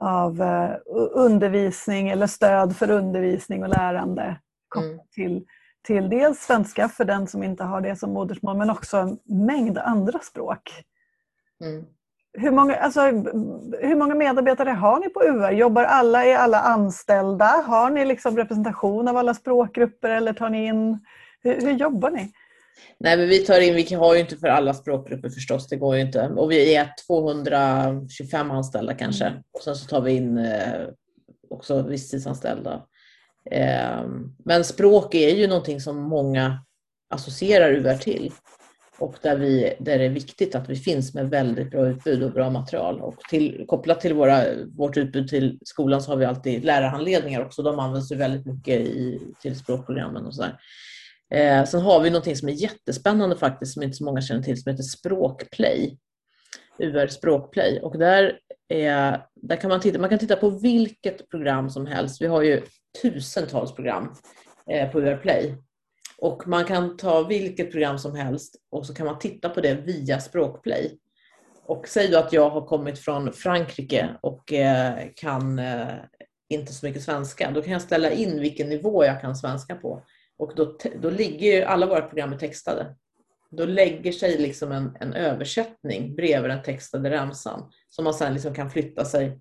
av 0.00 0.42
eh, 0.42 0.76
undervisning 1.12 2.08
eller 2.08 2.26
stöd 2.26 2.76
för 2.76 2.90
undervisning 2.90 3.62
och 3.62 3.68
lärande 3.68 4.40
kopplat 4.68 4.92
mm. 4.92 5.06
till, 5.14 5.44
till 5.86 6.08
dels 6.08 6.38
svenska 6.38 6.88
för 6.88 7.04
den 7.04 7.26
som 7.26 7.42
inte 7.42 7.64
har 7.64 7.80
det 7.80 7.96
som 7.96 8.12
modersmål 8.12 8.56
men 8.56 8.70
också 8.70 8.96
en 8.96 9.18
mängd 9.24 9.78
andra 9.78 10.18
språk. 10.18 10.72
Mm. 11.64 11.84
Hur, 12.38 12.50
många, 12.50 12.76
alltså, 12.76 13.00
hur 13.80 13.96
många 13.96 14.14
medarbetare 14.14 14.70
har 14.70 15.00
ni 15.00 15.08
på 15.08 15.22
UR? 15.24 15.50
Jobbar 15.50 15.84
alla, 15.84 16.24
är 16.24 16.36
alla 16.36 16.60
anställda? 16.60 17.44
Har 17.66 17.90
ni 17.90 18.04
liksom 18.04 18.36
representation 18.36 19.08
av 19.08 19.16
alla 19.16 19.34
språkgrupper 19.34 20.10
eller 20.10 20.32
tar 20.32 20.50
ni 20.50 20.66
in... 20.66 20.98
Hur, 21.42 21.60
hur 21.60 21.72
jobbar 21.72 22.10
ni? 22.10 22.32
Nej, 22.98 23.16
men 23.16 23.28
vi 23.28 23.38
tar 23.38 23.60
in, 23.60 23.74
vi 23.74 23.94
har 23.94 24.14
ju 24.14 24.20
inte 24.20 24.36
för 24.36 24.48
alla 24.48 24.74
språkgrupper 24.74 25.28
förstås, 25.28 25.68
det 25.68 25.76
går 25.76 25.96
ju 25.96 26.02
inte. 26.02 26.28
Och 26.28 26.50
vi 26.50 26.74
är 26.74 26.88
225 27.06 28.50
anställda 28.50 28.94
kanske. 28.94 29.24
Mm. 29.24 29.42
Och 29.52 29.62
sen 29.62 29.76
så 29.76 29.88
tar 29.88 30.00
vi 30.00 30.12
in 30.12 30.38
eh, 30.38 30.88
också 31.50 31.82
visstidsanställda. 31.82 32.82
Ehm, 33.50 34.34
men 34.44 34.64
språk 34.64 35.14
är 35.14 35.34
ju 35.34 35.46
någonting 35.46 35.80
som 35.80 36.02
många 36.02 36.58
associerar 37.10 37.72
UR 37.72 37.94
till. 37.94 38.32
Och 38.98 39.14
där, 39.22 39.36
vi, 39.36 39.74
där 39.78 39.98
det 39.98 40.04
är 40.04 40.10
viktigt 40.10 40.54
att 40.54 40.70
vi 40.70 40.76
finns 40.76 41.14
med 41.14 41.30
väldigt 41.30 41.70
bra 41.70 41.88
utbud 41.88 42.22
och 42.22 42.32
bra 42.32 42.50
material. 42.50 43.00
Och 43.00 43.18
till, 43.30 43.64
kopplat 43.68 44.00
till 44.00 44.14
våra, 44.14 44.44
vårt 44.76 44.96
utbud 44.96 45.28
till 45.28 45.58
skolan 45.64 46.02
så 46.02 46.10
har 46.10 46.16
vi 46.16 46.24
alltid 46.24 46.64
lärarhandledningar 46.64 47.44
också. 47.44 47.62
De 47.62 47.78
används 47.78 48.12
ju 48.12 48.16
väldigt 48.16 48.46
mycket 48.46 48.80
i, 48.80 49.20
till 49.42 49.58
språkprogrammen 49.58 50.26
och 50.26 50.34
sådär. 50.34 50.58
Eh, 51.34 51.64
sen 51.64 51.80
har 51.80 52.00
vi 52.00 52.10
någonting 52.10 52.36
som 52.36 52.48
är 52.48 52.52
jättespännande 52.52 53.36
faktiskt, 53.36 53.72
som 53.72 53.82
inte 53.82 53.96
så 53.96 54.04
många 54.04 54.20
känner 54.20 54.42
till, 54.42 54.62
som 54.62 54.70
heter 54.70 54.82
Språkplay. 54.82 55.98
UR 56.78 57.06
Språkplay. 57.06 57.80
Och 57.80 57.98
där, 57.98 58.38
är, 58.68 59.22
där 59.34 59.56
kan 59.56 59.68
man, 59.70 59.80
titta, 59.80 59.98
man 59.98 60.10
kan 60.10 60.18
titta 60.18 60.36
på 60.36 60.50
vilket 60.50 61.28
program 61.30 61.70
som 61.70 61.86
helst. 61.86 62.22
Vi 62.22 62.26
har 62.26 62.42
ju 62.42 62.62
tusentals 63.02 63.74
program 63.74 64.14
eh, 64.70 64.90
på 64.90 65.00
UR 65.00 65.16
Play. 65.16 65.54
Och 66.18 66.48
man 66.48 66.64
kan 66.64 66.96
ta 66.96 67.22
vilket 67.22 67.70
program 67.70 67.98
som 67.98 68.16
helst 68.16 68.56
och 68.70 68.86
så 68.86 68.94
kan 68.94 69.06
man 69.06 69.18
titta 69.18 69.48
på 69.48 69.60
det 69.60 69.74
via 69.74 70.20
Språkplay. 70.20 70.98
Och 71.66 71.88
säg 71.88 72.08
då 72.08 72.18
att 72.18 72.32
jag 72.32 72.50
har 72.50 72.66
kommit 72.66 72.98
från 72.98 73.32
Frankrike 73.32 74.16
och 74.20 74.52
eh, 74.52 75.08
kan 75.16 75.58
eh, 75.58 75.94
inte 76.48 76.72
så 76.72 76.86
mycket 76.86 77.02
svenska. 77.02 77.50
Då 77.50 77.62
kan 77.62 77.72
jag 77.72 77.82
ställa 77.82 78.10
in 78.10 78.40
vilken 78.40 78.68
nivå 78.68 79.04
jag 79.04 79.20
kan 79.20 79.36
svenska 79.36 79.74
på. 79.74 80.02
Och 80.38 80.52
då, 80.56 80.78
då 81.02 81.10
ligger 81.10 81.56
ju 81.56 81.62
alla 81.62 81.86
våra 81.86 82.02
program 82.02 82.38
textade. 82.38 82.94
Då 83.50 83.66
lägger 83.66 84.12
sig 84.12 84.38
liksom 84.38 84.72
en, 84.72 84.96
en 85.00 85.12
översättning 85.12 86.16
bredvid 86.16 86.50
den 86.50 86.62
textade 86.62 87.10
ramsan 87.10 87.70
som 87.88 88.04
man 88.04 88.14
sen 88.14 88.32
liksom 88.34 88.54
kan 88.54 88.70
flytta 88.70 89.04
sig 89.04 89.40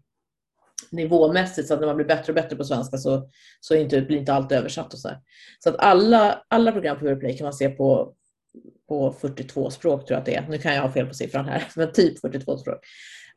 nivåmässigt 0.91 1.67
så 1.67 1.73
att 1.73 1.79
när 1.79 1.87
man 1.87 1.95
blir 1.95 2.05
bättre 2.05 2.31
och 2.31 2.35
bättre 2.35 2.55
på 2.55 2.63
svenska 2.63 2.97
så, 2.97 3.29
så 3.59 3.75
inte, 3.75 4.01
blir 4.01 4.17
inte 4.17 4.33
allt 4.33 4.51
översatt. 4.51 4.93
Och 4.93 4.99
så, 4.99 5.07
här. 5.07 5.19
så 5.59 5.69
att 5.69 5.75
alla, 5.79 6.43
alla 6.47 6.71
program 6.71 6.99
på 6.99 7.05
Europlay 7.05 7.37
kan 7.37 7.45
man 7.45 7.53
se 7.53 7.69
på, 7.69 8.13
på 8.87 9.11
42 9.11 9.69
språk 9.69 10.05
tror 10.05 10.15
jag 10.15 10.19
att 10.19 10.25
det 10.25 10.35
är. 10.35 10.47
Nu 10.49 10.57
kan 10.57 10.75
jag 10.75 10.81
ha 10.81 10.91
fel 10.91 11.07
på 11.07 11.13
siffran 11.13 11.45
här, 11.45 11.67
men 11.75 11.91
typ 11.91 12.19
42 12.19 12.57
språk. 12.57 12.79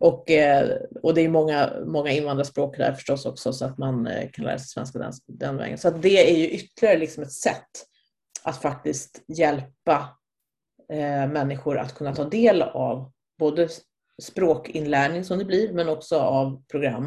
Och, 0.01 0.31
eh, 0.31 0.79
och 1.03 1.15
det 1.15 1.21
är 1.21 1.29
många, 1.29 1.73
många 1.87 2.11
invandrarspråk 2.11 2.77
där 2.77 2.93
förstås 2.93 3.27
också 3.27 3.53
så 3.53 3.65
att 3.65 3.79
man 3.79 4.07
eh, 4.07 4.31
kan 4.33 4.45
lära 4.45 4.59
sig 4.59 4.69
svenska 4.69 4.99
den, 4.99 5.13
den 5.27 5.57
vägen. 5.57 5.79
Så 5.79 5.91
det 5.91 6.31
är 6.31 6.37
ju 6.39 6.49
ytterligare 6.49 6.99
liksom 6.99 7.23
ett 7.23 7.33
sätt 7.33 7.71
att 8.43 8.63
faktiskt 8.63 9.23
hjälpa 9.29 10.19
eh, 10.93 11.29
människor 11.29 11.79
att 11.79 11.95
kunna 11.95 12.15
ta 12.15 12.25
del 12.25 12.63
av 12.63 13.13
både 13.39 13.69
språkinlärning 14.23 15.25
som 15.25 15.39
det 15.39 15.45
blir, 15.45 15.73
men 15.73 15.89
också 15.89 16.19
av 16.19 16.63
program. 16.71 17.07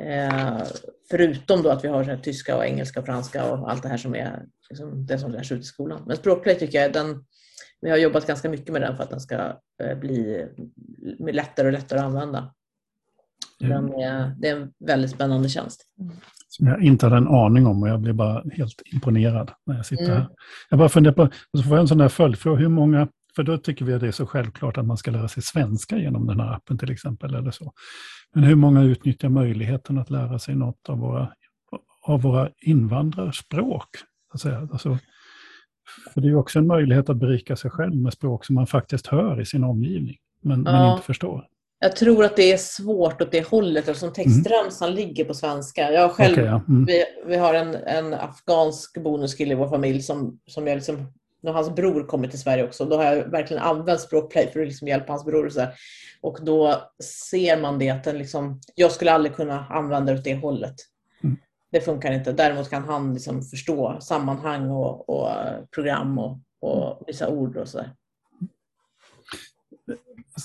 Eh, 0.00 0.62
förutom 1.10 1.62
då 1.62 1.70
att 1.70 1.84
vi 1.84 1.88
har 1.88 2.04
här, 2.04 2.16
tyska, 2.16 2.56
och 2.56 2.66
engelska 2.66 3.00
och 3.00 3.06
franska 3.06 3.52
och 3.52 3.70
allt 3.70 3.82
det 3.82 3.88
här 3.88 3.96
som 3.96 4.14
är 4.14 4.46
liksom, 4.70 5.06
det 5.06 5.18
som 5.18 5.32
lärs 5.32 5.52
ut 5.52 5.60
i 5.60 5.64
skolan. 5.64 6.02
Men 6.06 6.16
språkplay 6.16 6.54
tycker 6.54 6.82
jag, 6.82 6.92
den, 6.92 7.24
vi 7.80 7.90
har 7.90 7.96
jobbat 7.96 8.26
ganska 8.26 8.48
mycket 8.48 8.72
med 8.72 8.82
den 8.82 8.96
för 8.96 9.02
att 9.02 9.10
den 9.10 9.20
ska 9.20 9.36
eh, 9.82 9.98
bli 9.98 10.46
lättare 11.32 11.66
och 11.66 11.72
lättare 11.72 11.98
att 11.98 12.04
använda. 12.04 12.54
Den 13.60 13.92
är, 13.92 14.34
det 14.38 14.48
är 14.48 14.56
en 14.56 14.72
väldigt 14.86 15.10
spännande 15.10 15.48
tjänst. 15.48 15.86
Som 16.48 16.66
jag 16.66 16.82
inte 16.82 17.06
hade 17.06 17.16
en 17.16 17.28
aning 17.28 17.66
om 17.66 17.82
och 17.82 17.88
jag 17.88 18.00
blir 18.00 18.12
bara 18.12 18.44
helt 18.52 18.82
imponerad 18.84 19.50
när 19.66 19.76
jag 19.76 19.86
sitter 19.86 20.04
mm. 20.04 20.16
här. 20.16 20.28
Jag 20.70 20.78
bara 20.78 20.88
funderar 20.88 21.14
på, 21.14 21.30
så 21.56 21.62
får 21.62 21.72
jag 21.72 21.80
en 21.80 21.88
sån 21.88 21.98
där 21.98 22.08
följdfråga, 22.08 22.58
hur 22.58 22.68
många, 22.68 23.08
för 23.36 23.42
då 23.42 23.58
tycker 23.58 23.84
vi 23.84 23.94
att 23.94 24.00
det 24.00 24.08
är 24.08 24.12
så 24.12 24.26
självklart 24.26 24.78
att 24.78 24.86
man 24.86 24.96
ska 24.96 25.10
lära 25.10 25.28
sig 25.28 25.42
svenska 25.42 25.98
genom 25.98 26.26
den 26.26 26.40
här 26.40 26.54
appen 26.54 26.78
till 26.78 26.90
exempel. 26.90 27.34
eller 27.34 27.50
så. 27.50 27.72
Men 28.34 28.44
hur 28.44 28.54
många 28.54 28.82
utnyttjar 28.82 29.28
möjligheten 29.28 29.98
att 29.98 30.10
lära 30.10 30.38
sig 30.38 30.54
något 30.54 30.88
av 30.88 30.98
våra, 30.98 31.32
av 32.02 32.22
våra 32.22 32.50
invandrarspråk? 32.62 33.88
Alltså, 34.32 34.98
för 36.14 36.20
det 36.20 36.26
är 36.26 36.30
ju 36.30 36.36
också 36.36 36.58
en 36.58 36.66
möjlighet 36.66 37.08
att 37.08 37.16
berika 37.16 37.56
sig 37.56 37.70
själv 37.70 37.96
med 37.96 38.12
språk 38.12 38.44
som 38.44 38.54
man 38.54 38.66
faktiskt 38.66 39.06
hör 39.06 39.40
i 39.40 39.46
sin 39.46 39.64
omgivning, 39.64 40.16
men, 40.42 40.64
ja. 40.66 40.72
men 40.72 40.92
inte 40.92 41.06
förstår. 41.06 41.46
Jag 41.82 41.96
tror 41.96 42.24
att 42.24 42.36
det 42.36 42.52
är 42.52 42.56
svårt 42.56 43.22
åt 43.22 43.32
det 43.32 43.48
hållet 43.48 43.88
eftersom 43.88 44.12
textremsan 44.12 44.88
mm. 44.88 44.96
ligger 44.96 45.24
på 45.24 45.34
svenska. 45.34 45.92
Jag 45.92 46.10
själv, 46.10 46.32
okay, 46.32 46.44
ja. 46.44 46.62
mm. 46.68 46.84
vi, 46.84 47.04
vi 47.26 47.36
har 47.36 47.54
en, 47.54 47.74
en 47.74 48.14
afghansk 48.14 49.02
bonuskille 49.02 49.52
i 49.52 49.56
vår 49.56 49.68
familj 49.68 50.02
som, 50.02 50.38
som 50.46 50.66
jag 50.66 50.74
liksom, 50.74 51.12
när 51.40 51.52
hans 51.52 51.74
bror 51.74 52.04
kommit 52.04 52.30
till 52.30 52.40
Sverige 52.40 52.64
också, 52.64 52.84
då 52.84 52.96
har 52.96 53.04
jag 53.04 53.30
verkligen 53.30 53.62
använt 53.62 54.00
språkplay 54.00 54.50
för 54.52 54.60
att 54.60 54.66
liksom 54.66 54.88
hjälpa 54.88 55.12
hans 55.12 55.24
bror. 55.24 55.46
Och, 55.46 55.52
så 55.52 55.60
här. 55.60 55.74
och 56.20 56.38
då 56.42 56.82
ser 57.28 57.60
man 57.60 57.78
det 57.78 57.90
att 57.90 58.04
den 58.04 58.18
liksom, 58.18 58.60
jag 58.74 58.92
skulle 58.92 59.12
aldrig 59.12 59.34
kunna 59.34 59.66
använda 59.66 60.12
det 60.12 60.18
åt 60.18 60.24
det 60.24 60.34
hållet. 60.34 60.74
Mm. 61.22 61.36
Det 61.72 61.80
funkar 61.80 62.12
inte. 62.12 62.32
Däremot 62.32 62.70
kan 62.70 62.84
han 62.84 63.14
liksom 63.14 63.42
förstå 63.42 63.96
sammanhang 64.00 64.70
och, 64.70 65.08
och 65.08 65.30
program 65.74 66.18
och, 66.18 66.38
och 66.60 67.04
vissa 67.06 67.28
ord 67.28 67.56
och 67.56 67.68
sådär. 67.68 67.90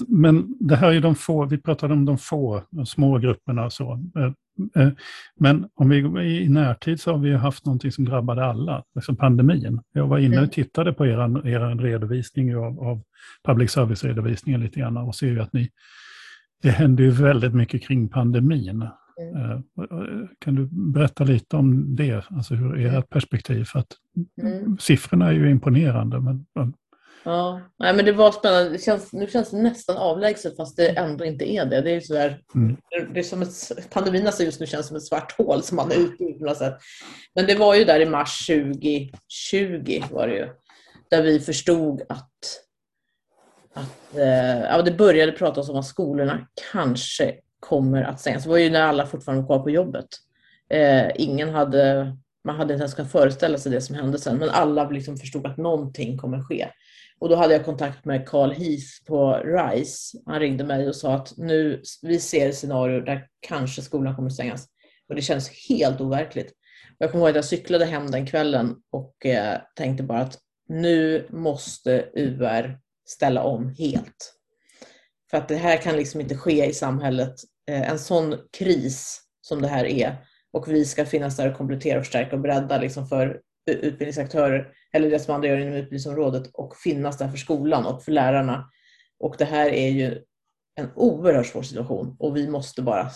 Men 0.08 0.58
det 0.60 0.76
här 0.76 0.94
är 0.94 1.02
de 1.02 1.16
få, 1.16 1.46
vi 1.46 1.58
pratade 1.58 1.94
om 1.94 2.06
de 2.06 2.18
få, 2.18 2.64
små 2.86 3.18
grupperna 3.18 3.66
och 3.66 3.74
så. 3.74 4.00
Eh, 4.76 4.90
men 5.40 5.70
om 5.76 5.90
vi 5.90 5.98
i 6.44 6.50
närtid 6.50 7.02
så 7.02 7.12
har 7.12 7.20
vi 7.20 7.34
haft 7.34 7.66
någonting 7.66 7.92
som 7.92 8.06
drabbade 8.06 8.46
alla, 8.46 8.84
liksom 8.96 9.16
pandemin. 9.16 9.82
Jag 9.94 10.08
var 10.08 10.18
inne 10.18 10.36
och 10.36 10.44
mm. 10.44 10.50
tittade 10.50 10.94
på 10.94 11.06
er, 11.06 11.48
er 11.48 11.76
redovisning 11.76 12.56
av, 12.56 12.80
av 12.80 13.02
public 13.44 13.72
service-redovisningen 13.72 14.62
lite 14.62 14.80
grann 14.80 14.98
och 14.98 15.16
ser 15.16 15.28
ju 15.28 15.42
att 15.42 15.54
ni, 15.54 15.70
det 16.62 16.70
händer 16.70 17.04
ju 17.04 17.10
väldigt 17.10 17.54
mycket 17.54 17.84
kring 17.84 18.10
pandemin. 18.10 18.88
Mm. 19.22 19.52
Eh, 19.52 19.60
kan 20.40 20.56
du 20.56 20.68
berätta 20.72 21.24
lite 21.24 21.56
om 21.56 21.96
det, 21.96 22.26
alltså 22.30 22.56
hur 22.56 22.80
ert 22.80 22.92
mm. 22.92 23.04
perspektiv? 23.04 23.64
För 23.64 23.80
att 23.80 23.92
mm. 24.42 24.78
Siffrorna 24.78 25.28
är 25.28 25.34
ju 25.34 25.50
imponerande, 25.50 26.20
men 26.20 26.46
Ja, 27.26 27.62
Nej, 27.80 27.94
men 27.94 28.06
det 28.06 28.12
var 28.12 28.32
spännande. 28.32 28.70
Det 28.70 28.84
känns, 28.84 29.14
nu 29.14 29.28
känns 29.28 29.52
det 29.52 29.58
nästan 29.58 29.98
avlägset 29.98 30.58
fast 30.58 30.78
det 30.78 30.90
ändå 30.90 31.26
inte 31.26 31.52
är 31.52 31.66
det. 31.66 31.82
Det 31.82 31.92
är, 31.92 32.00
sådär, 32.00 32.42
mm. 32.56 32.78
det 33.14 33.20
är 33.20 33.24
som 33.24 33.42
ett, 33.42 33.90
pandemin 33.90 34.28
alltså 34.28 34.44
just 34.44 34.60
nu 34.60 34.66
känns 34.66 34.88
som 34.88 34.98
ett 34.98 35.04
svart 35.04 35.38
hål 35.38 35.64
som 35.64 35.76
man 35.76 35.92
är 35.92 35.96
ute 35.96 36.24
i 36.24 36.34
på 36.34 36.46
något 36.46 36.58
sätt. 36.58 36.74
Men 37.36 37.46
det 37.46 37.56
var 37.56 37.76
ju 37.76 37.86
där 37.86 38.00
i 38.00 38.06
mars 38.06 38.48
2020 38.48 40.04
var 40.12 40.28
det 40.28 40.36
ju, 40.36 40.50
där 41.10 41.22
vi 41.22 41.40
förstod 41.40 42.02
att, 42.10 42.32
att 43.74 44.18
eh, 44.18 44.62
ja, 44.62 44.82
det 44.82 44.92
började 44.92 45.32
pratas 45.32 45.70
om 45.70 45.76
att 45.76 45.86
skolorna 45.86 46.48
kanske 46.72 47.36
kommer 47.60 48.04
att 48.04 48.20
stängas. 48.20 48.44
Det 48.44 48.50
var 48.50 48.58
ju 48.58 48.70
när 48.70 48.82
alla 48.82 49.06
fortfarande 49.06 49.42
var 49.42 49.48
kvar 49.48 49.60
på 49.60 49.70
jobbet. 49.70 50.08
Eh, 50.70 51.12
ingen 51.16 51.50
hade, 51.50 52.16
man 52.44 52.56
hade 52.56 52.74
inte 52.74 52.82
ens 52.82 52.94
kunnat 52.94 53.12
föreställa 53.12 53.58
sig 53.58 53.72
det 53.72 53.82
som 53.82 53.96
hände 53.96 54.20
sen, 54.20 54.38
men 54.38 54.50
alla 54.50 54.90
liksom 54.90 55.18
förstod 55.18 55.48
att 55.48 55.58
någonting 55.58 56.18
kommer 56.18 56.44
ske. 56.44 56.68
Och 57.20 57.30
då 57.30 57.36
hade 57.36 57.54
jag 57.54 57.66
kontakt 57.66 58.06
med 58.06 58.28
Carl 58.28 58.52
Heath 58.52 59.06
på 59.08 59.34
RISE. 59.34 60.18
Han 60.26 60.40
ringde 60.40 60.64
mig 60.64 60.88
och 60.88 60.96
sa 60.96 61.14
att 61.14 61.38
nu, 61.38 61.82
vi 62.02 62.20
ser 62.20 62.52
scenarier 62.52 63.02
där 63.02 63.28
kanske 63.40 63.82
skolan 63.82 64.16
kommer 64.16 64.30
att 64.30 64.34
stängas. 64.34 64.68
Och 65.10 65.16
det 65.16 65.22
känns 65.22 65.70
helt 65.70 66.02
overkligt. 66.02 66.54
Jag 66.98 67.12
kommer 67.12 67.24
ihåg 67.24 67.30
att 67.30 67.36
jag 67.36 67.46
cyklade 67.46 67.86
hem 67.86 68.12
den 68.12 68.26
kvällen 68.26 68.76
och 68.92 69.26
eh, 69.26 69.60
tänkte 69.76 70.04
bara 70.04 70.20
att 70.20 70.40
nu 70.68 71.28
måste 71.30 72.10
UR 72.14 72.80
ställa 73.08 73.44
om 73.44 73.70
helt. 73.70 74.34
För 75.30 75.38
att 75.38 75.48
det 75.48 75.56
här 75.56 75.78
kan 75.78 75.96
liksom 75.96 76.22
inte 76.22 76.38
ske 76.38 76.66
i 76.66 76.74
samhället. 76.74 77.36
Eh, 77.70 77.90
en 77.90 78.00
sån 78.00 78.36
kris 78.58 79.22
som 79.42 79.62
det 79.62 79.68
här 79.68 79.86
är 79.86 80.18
och 80.54 80.68
vi 80.68 80.86
ska 80.86 81.06
finnas 81.06 81.38
där 81.38 81.52
och 81.52 81.58
komplettera, 81.58 81.98
och 81.98 82.06
förstärka 82.06 82.36
och 82.36 82.42
bredda 82.42 82.78
liksom 82.78 83.08
för 83.08 83.42
utbildningsaktörer 83.66 84.74
eller 84.94 85.10
det 85.10 85.20
som 85.20 85.36
andra 85.36 85.48
gör 85.48 85.58
inom 85.58 85.74
utbildningsområdet 85.74 86.50
och 86.54 86.78
finnas 86.78 87.18
där 87.18 87.28
för 87.28 87.38
skolan 87.38 87.86
och 87.86 88.04
för 88.04 88.12
lärarna. 88.12 88.70
Och 89.20 89.36
det 89.38 89.46
här 89.46 89.70
är 89.70 89.90
ju 89.90 90.22
en 90.76 90.90
oerhört 90.96 91.48
svår 91.48 91.62
situation 91.62 92.16
och 92.20 92.38
vi 92.38 92.48
måste 92.48 92.82
bara 92.82 93.12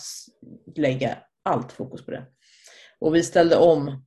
lägga 0.76 1.18
allt 1.44 1.72
fokus 1.72 2.06
på 2.06 2.12
det. 2.12 2.26
Och 3.00 3.16
vi 3.16 3.24
ställde 3.24 3.56
om 3.56 4.06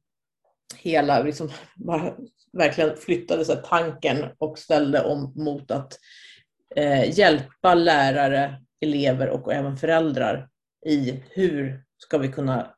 hela, 0.77 1.23
liksom 1.23 1.51
bara 1.77 2.17
verkligen 2.53 2.97
flyttade 2.97 3.45
så 3.45 3.55
tanken 3.55 4.29
och 4.39 4.59
ställde 4.59 5.03
om 5.05 5.33
mot 5.37 5.71
att 5.71 5.99
eh, 6.77 7.19
hjälpa 7.19 7.75
lärare, 7.75 8.63
elever 8.81 9.29
och 9.29 9.53
även 9.53 9.77
föräldrar 9.77 10.49
i 10.87 11.23
hur 11.31 11.85
ska 11.99 12.19
vi 12.19 12.29
kunna 12.29 12.75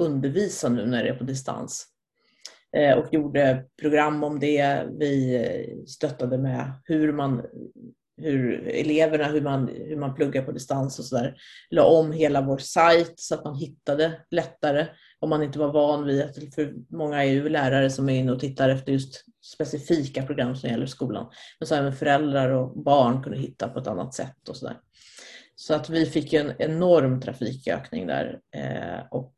undervisa 0.00 0.68
nu 0.68 0.86
när 0.86 1.04
det 1.04 1.08
är 1.08 1.14
på 1.14 1.24
distans. 1.24 1.91
Eh, 2.76 2.98
och 2.98 3.14
gjorde 3.14 3.64
program 3.80 4.24
om 4.24 4.40
det. 4.40 4.86
Vi 4.98 5.36
eh, 5.36 5.84
stöttade 5.86 6.38
med 6.38 6.72
hur 6.84 7.12
man 7.12 7.42
hur 8.16 8.68
eleverna, 8.68 9.24
hur 9.24 9.40
man, 9.40 9.68
hur 9.68 9.96
man 9.96 10.14
pluggar 10.14 10.42
på 10.42 10.52
distans 10.52 10.98
och 10.98 11.04
sådär. 11.04 11.34
La 11.70 11.84
om 11.84 12.12
hela 12.12 12.40
vår 12.40 12.58
sajt 12.58 13.14
så 13.16 13.34
att 13.34 13.44
man 13.44 13.56
hittade 13.56 14.20
lättare 14.30 14.86
om 15.20 15.30
man 15.30 15.42
inte 15.42 15.58
var 15.58 15.72
van 15.72 16.04
vid 16.04 16.22
att, 16.22 16.54
för 16.54 16.74
många 16.96 17.24
är 17.24 17.28
ju 17.28 17.48
lärare 17.48 17.90
som 17.90 18.08
är 18.08 18.18
inne 18.18 18.32
och 18.32 18.40
tittar 18.40 18.68
efter 18.68 18.92
just 18.92 19.24
specifika 19.54 20.22
program 20.22 20.56
som 20.56 20.70
gäller 20.70 20.86
skolan. 20.86 21.30
Men 21.58 21.66
så 21.66 21.74
även 21.74 21.92
föräldrar 21.92 22.50
och 22.50 22.78
barn 22.78 23.22
kunde 23.22 23.38
hitta 23.38 23.68
på 23.68 23.78
ett 23.78 23.86
annat 23.86 24.14
sätt 24.14 24.48
och 24.48 24.56
sådär. 24.56 24.76
Så 25.56 25.74
att 25.74 25.90
vi 25.90 26.06
fick 26.06 26.32
en 26.32 26.52
enorm 26.58 27.20
trafikökning 27.20 28.06
där 28.06 28.40
eh, 28.56 29.06
och 29.10 29.34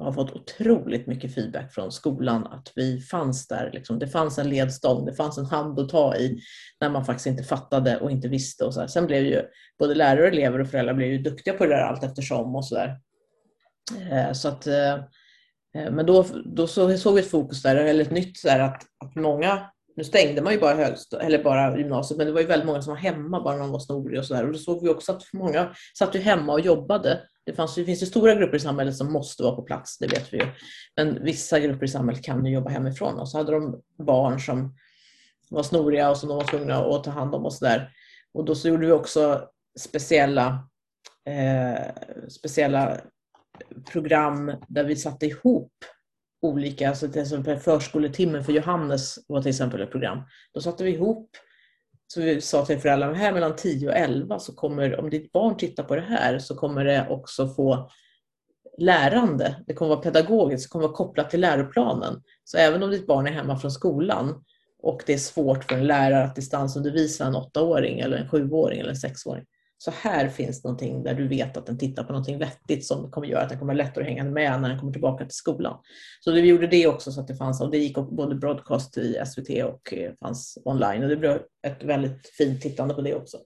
har 0.00 0.12
fått 0.12 0.32
otroligt 0.32 1.06
mycket 1.06 1.34
feedback 1.34 1.74
från 1.74 1.92
skolan 1.92 2.46
att 2.46 2.72
vi 2.74 3.00
fanns 3.00 3.48
där. 3.48 3.70
Liksom. 3.72 3.98
Det 3.98 4.06
fanns 4.06 4.38
en 4.38 4.48
ledstång, 4.48 5.04
det 5.04 5.14
fanns 5.14 5.38
en 5.38 5.44
hand 5.44 5.80
att 5.80 5.88
ta 5.88 6.16
i 6.16 6.40
när 6.80 6.90
man 6.90 7.04
faktiskt 7.04 7.26
inte 7.26 7.42
fattade 7.42 7.98
och 7.98 8.10
inte 8.10 8.28
visste. 8.28 8.64
Och 8.64 8.74
så 8.74 8.80
här. 8.80 8.86
Sen 8.86 9.06
blev 9.06 9.24
ju 9.24 9.42
både 9.78 9.94
lärare, 9.94 10.28
elever 10.28 10.58
och 10.58 10.68
föräldrar 10.68 10.94
blev 10.94 11.08
ju 11.08 11.18
duktiga 11.18 11.54
på 11.54 11.64
det 11.66 11.74
där 11.74 11.82
allt 11.82 12.04
eftersom 12.04 12.56
och 12.56 12.64
så 12.64 12.74
där. 12.74 12.98
Eh, 14.10 14.32
så 14.32 14.48
att, 14.48 14.66
eh, 14.66 14.94
eh, 15.74 15.90
men 15.90 16.06
då, 16.06 16.26
då 16.44 16.66
såg 16.66 17.14
vi 17.14 17.20
ett 17.20 17.30
fokus 17.30 17.62
där, 17.62 17.76
eller 17.76 18.04
ett 18.04 18.10
nytt 18.10 18.38
så 18.38 18.48
där, 18.48 18.60
att, 18.60 18.82
att 19.04 19.14
många 19.14 19.70
nu 19.96 20.04
stängde 20.04 20.42
man 20.42 20.52
ju 20.52 20.60
bara, 20.60 20.74
högst, 20.74 21.12
eller 21.12 21.44
bara 21.44 21.78
gymnasiet, 21.78 22.18
men 22.18 22.26
det 22.26 22.32
var 22.32 22.40
ju 22.40 22.46
väldigt 22.46 22.66
många 22.66 22.82
som 22.82 22.92
var 22.94 23.00
hemma 23.00 23.42
bara 23.42 23.54
när 23.54 23.62
de 23.62 23.72
var 23.72 23.78
snoriga 23.78 24.20
och 24.20 24.26
sådär. 24.26 24.46
Och 24.46 24.52
då 24.52 24.58
såg 24.58 24.82
vi 24.82 24.88
också 24.88 25.12
att 25.12 25.22
många 25.32 25.74
satt 25.98 26.14
ju 26.14 26.20
hemma 26.20 26.52
och 26.52 26.60
jobbade. 26.60 27.20
Det, 27.44 27.52
fanns, 27.52 27.74
det 27.74 27.84
finns 27.84 28.02
ju 28.02 28.06
stora 28.06 28.34
grupper 28.34 28.56
i 28.56 28.60
samhället 28.60 28.96
som 28.96 29.12
måste 29.12 29.42
vara 29.42 29.56
på 29.56 29.62
plats, 29.62 29.98
det 29.98 30.06
vet 30.06 30.32
vi 30.32 30.38
ju. 30.38 30.46
Men 30.96 31.24
vissa 31.24 31.60
grupper 31.60 31.84
i 31.86 31.88
samhället 31.88 32.24
kan 32.24 32.46
ju 32.46 32.52
jobba 32.52 32.70
hemifrån. 32.70 33.18
Och 33.18 33.28
så 33.28 33.38
hade 33.38 33.52
de 33.52 33.82
barn 33.98 34.40
som 34.40 34.76
var 35.50 35.62
snoriga 35.62 36.10
och 36.10 36.16
som 36.16 36.28
de 36.28 36.36
var 36.38 36.44
tvungna 36.44 36.76
att 36.76 37.04
ta 37.04 37.10
hand 37.10 37.34
om 37.34 37.44
och 37.44 37.52
sådär. 37.52 37.92
Och 38.34 38.44
då 38.44 38.54
så 38.54 38.68
gjorde 38.68 38.86
vi 38.86 38.92
också 38.92 39.48
speciella, 39.78 40.68
eh, 41.28 41.94
speciella 42.28 43.00
program 43.92 44.52
där 44.68 44.84
vi 44.84 44.96
satte 44.96 45.26
ihop 45.26 45.72
olika, 46.42 46.88
alltså 46.88 47.08
till 47.08 47.22
exempel 47.22 47.58
förskoletimmen 47.58 48.44
för 48.44 48.52
Johannes 48.52 49.18
var 49.28 49.42
till 49.42 49.50
exempel 49.50 49.80
ett 49.80 49.90
program. 49.90 50.22
Då 50.54 50.60
satte 50.60 50.84
vi 50.84 50.90
ihop, 50.90 51.30
så 52.14 52.20
vi 52.20 52.40
sa 52.40 52.64
till 52.64 52.78
föräldrarna, 52.78 53.14
här 53.14 53.32
mellan 53.32 53.56
10 53.56 53.88
och 53.88 53.96
11 53.96 54.38
så 54.38 54.54
kommer, 54.54 55.00
om 55.00 55.10
ditt 55.10 55.32
barn 55.32 55.56
tittar 55.56 55.84
på 55.84 55.96
det 55.96 56.02
här 56.02 56.38
så 56.38 56.54
kommer 56.54 56.84
det 56.84 57.06
också 57.10 57.48
få 57.48 57.90
lärande. 58.78 59.64
Det 59.66 59.74
kommer 59.74 59.88
vara 59.88 60.00
pedagogiskt, 60.00 60.68
det 60.68 60.72
kommer 60.72 60.86
vara 60.86 60.96
kopplat 60.96 61.30
till 61.30 61.40
läroplanen. 61.40 62.22
Så 62.44 62.56
även 62.58 62.82
om 62.82 62.90
ditt 62.90 63.06
barn 63.06 63.26
är 63.26 63.30
hemma 63.30 63.58
från 63.58 63.70
skolan 63.70 64.44
och 64.82 65.02
det 65.06 65.12
är 65.12 65.18
svårt 65.18 65.64
för 65.64 65.74
en 65.74 65.86
lärare 65.86 66.24
att 66.24 66.34
distansundervisa 66.34 67.26
en 67.26 67.36
åttaåring 67.36 68.00
eller 68.00 68.16
en 68.16 68.28
sjuåring 68.28 68.80
eller 68.80 68.90
en 68.90 68.96
sexåring 68.96 69.44
så 69.84 69.90
här 69.90 70.28
finns 70.28 70.64
någonting 70.64 71.02
där 71.02 71.14
du 71.14 71.28
vet 71.28 71.56
att 71.56 71.66
den 71.66 71.78
tittar 71.78 72.04
på 72.04 72.12
någonting 72.12 72.38
vettigt 72.38 72.86
som 72.86 73.10
kommer 73.10 73.26
göra 73.26 73.42
att 73.42 73.48
den 73.48 73.58
kommer 73.58 73.74
lättare 73.74 74.04
hänga 74.04 74.24
med 74.24 74.60
när 74.60 74.68
den 74.68 74.78
kommer 74.78 74.92
tillbaka 74.92 75.24
till 75.24 75.34
skolan. 75.34 75.78
Så 76.20 76.32
vi 76.32 76.40
gjorde 76.40 76.66
det 76.66 76.86
också 76.86 77.12
så 77.12 77.20
att 77.20 77.28
det 77.28 77.36
fanns, 77.36 77.60
och 77.60 77.70
det 77.70 77.78
gick 77.78 77.96
både 77.96 78.34
broadcast 78.34 78.98
i 78.98 79.22
SVT 79.26 79.48
och 79.64 79.94
eh, 79.94 80.12
fanns 80.20 80.58
online 80.64 81.02
och 81.02 81.08
det 81.08 81.16
blev 81.16 81.42
ett 81.66 81.82
väldigt 81.82 82.26
fint 82.38 82.62
tittande 82.62 82.94
på 82.94 83.00
det 83.00 83.14
också. 83.14 83.38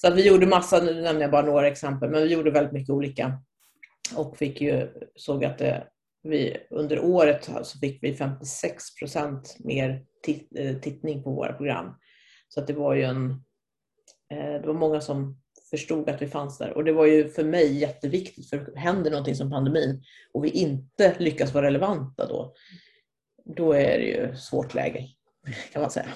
Så 0.00 0.08
att 0.08 0.14
vi 0.14 0.28
gjorde 0.28 0.46
massa, 0.46 0.82
nu 0.82 1.02
nämner 1.02 1.22
jag 1.22 1.30
bara 1.30 1.46
några 1.46 1.68
exempel, 1.68 2.10
men 2.10 2.22
vi 2.22 2.32
gjorde 2.32 2.50
väldigt 2.50 2.72
mycket 2.72 2.90
olika 2.90 3.40
och 4.16 4.36
fick 4.36 4.60
ju, 4.60 4.88
såg 5.14 5.44
att 5.44 5.58
det, 5.58 5.86
vi, 6.22 6.56
under 6.70 7.04
året 7.04 7.50
så 7.62 7.78
fick 7.78 8.02
vi 8.02 8.14
56 8.14 8.94
procent 8.94 9.56
mer 9.58 10.04
titt, 10.22 10.48
eh, 10.56 10.76
tittning 10.76 11.22
på 11.22 11.30
våra 11.30 11.52
program. 11.52 11.94
Så 12.48 12.60
att 12.60 12.66
det 12.66 12.72
var 12.72 12.94
ju 12.94 13.02
en, 13.02 13.44
det 14.30 14.66
var 14.66 14.74
många 14.74 15.00
som 15.00 15.40
förstod 15.70 16.08
att 16.08 16.22
vi 16.22 16.26
fanns 16.26 16.58
där. 16.58 16.76
Och 16.76 16.84
det 16.84 16.92
var 16.92 17.06
ju 17.06 17.28
för 17.28 17.44
mig 17.44 17.78
jätteviktigt, 17.78 18.50
för 18.50 18.76
händer 18.76 19.10
någonting 19.10 19.34
som 19.34 19.50
pandemin 19.50 20.02
och 20.34 20.44
vi 20.44 20.48
inte 20.48 21.14
lyckas 21.18 21.54
vara 21.54 21.66
relevanta 21.66 22.26
då, 22.26 22.52
då 23.56 23.72
är 23.72 23.98
det 23.98 24.04
ju 24.04 24.36
svårt 24.36 24.74
läge 24.74 25.06
kan 25.72 25.82
man 25.82 25.90
säga. 25.90 26.06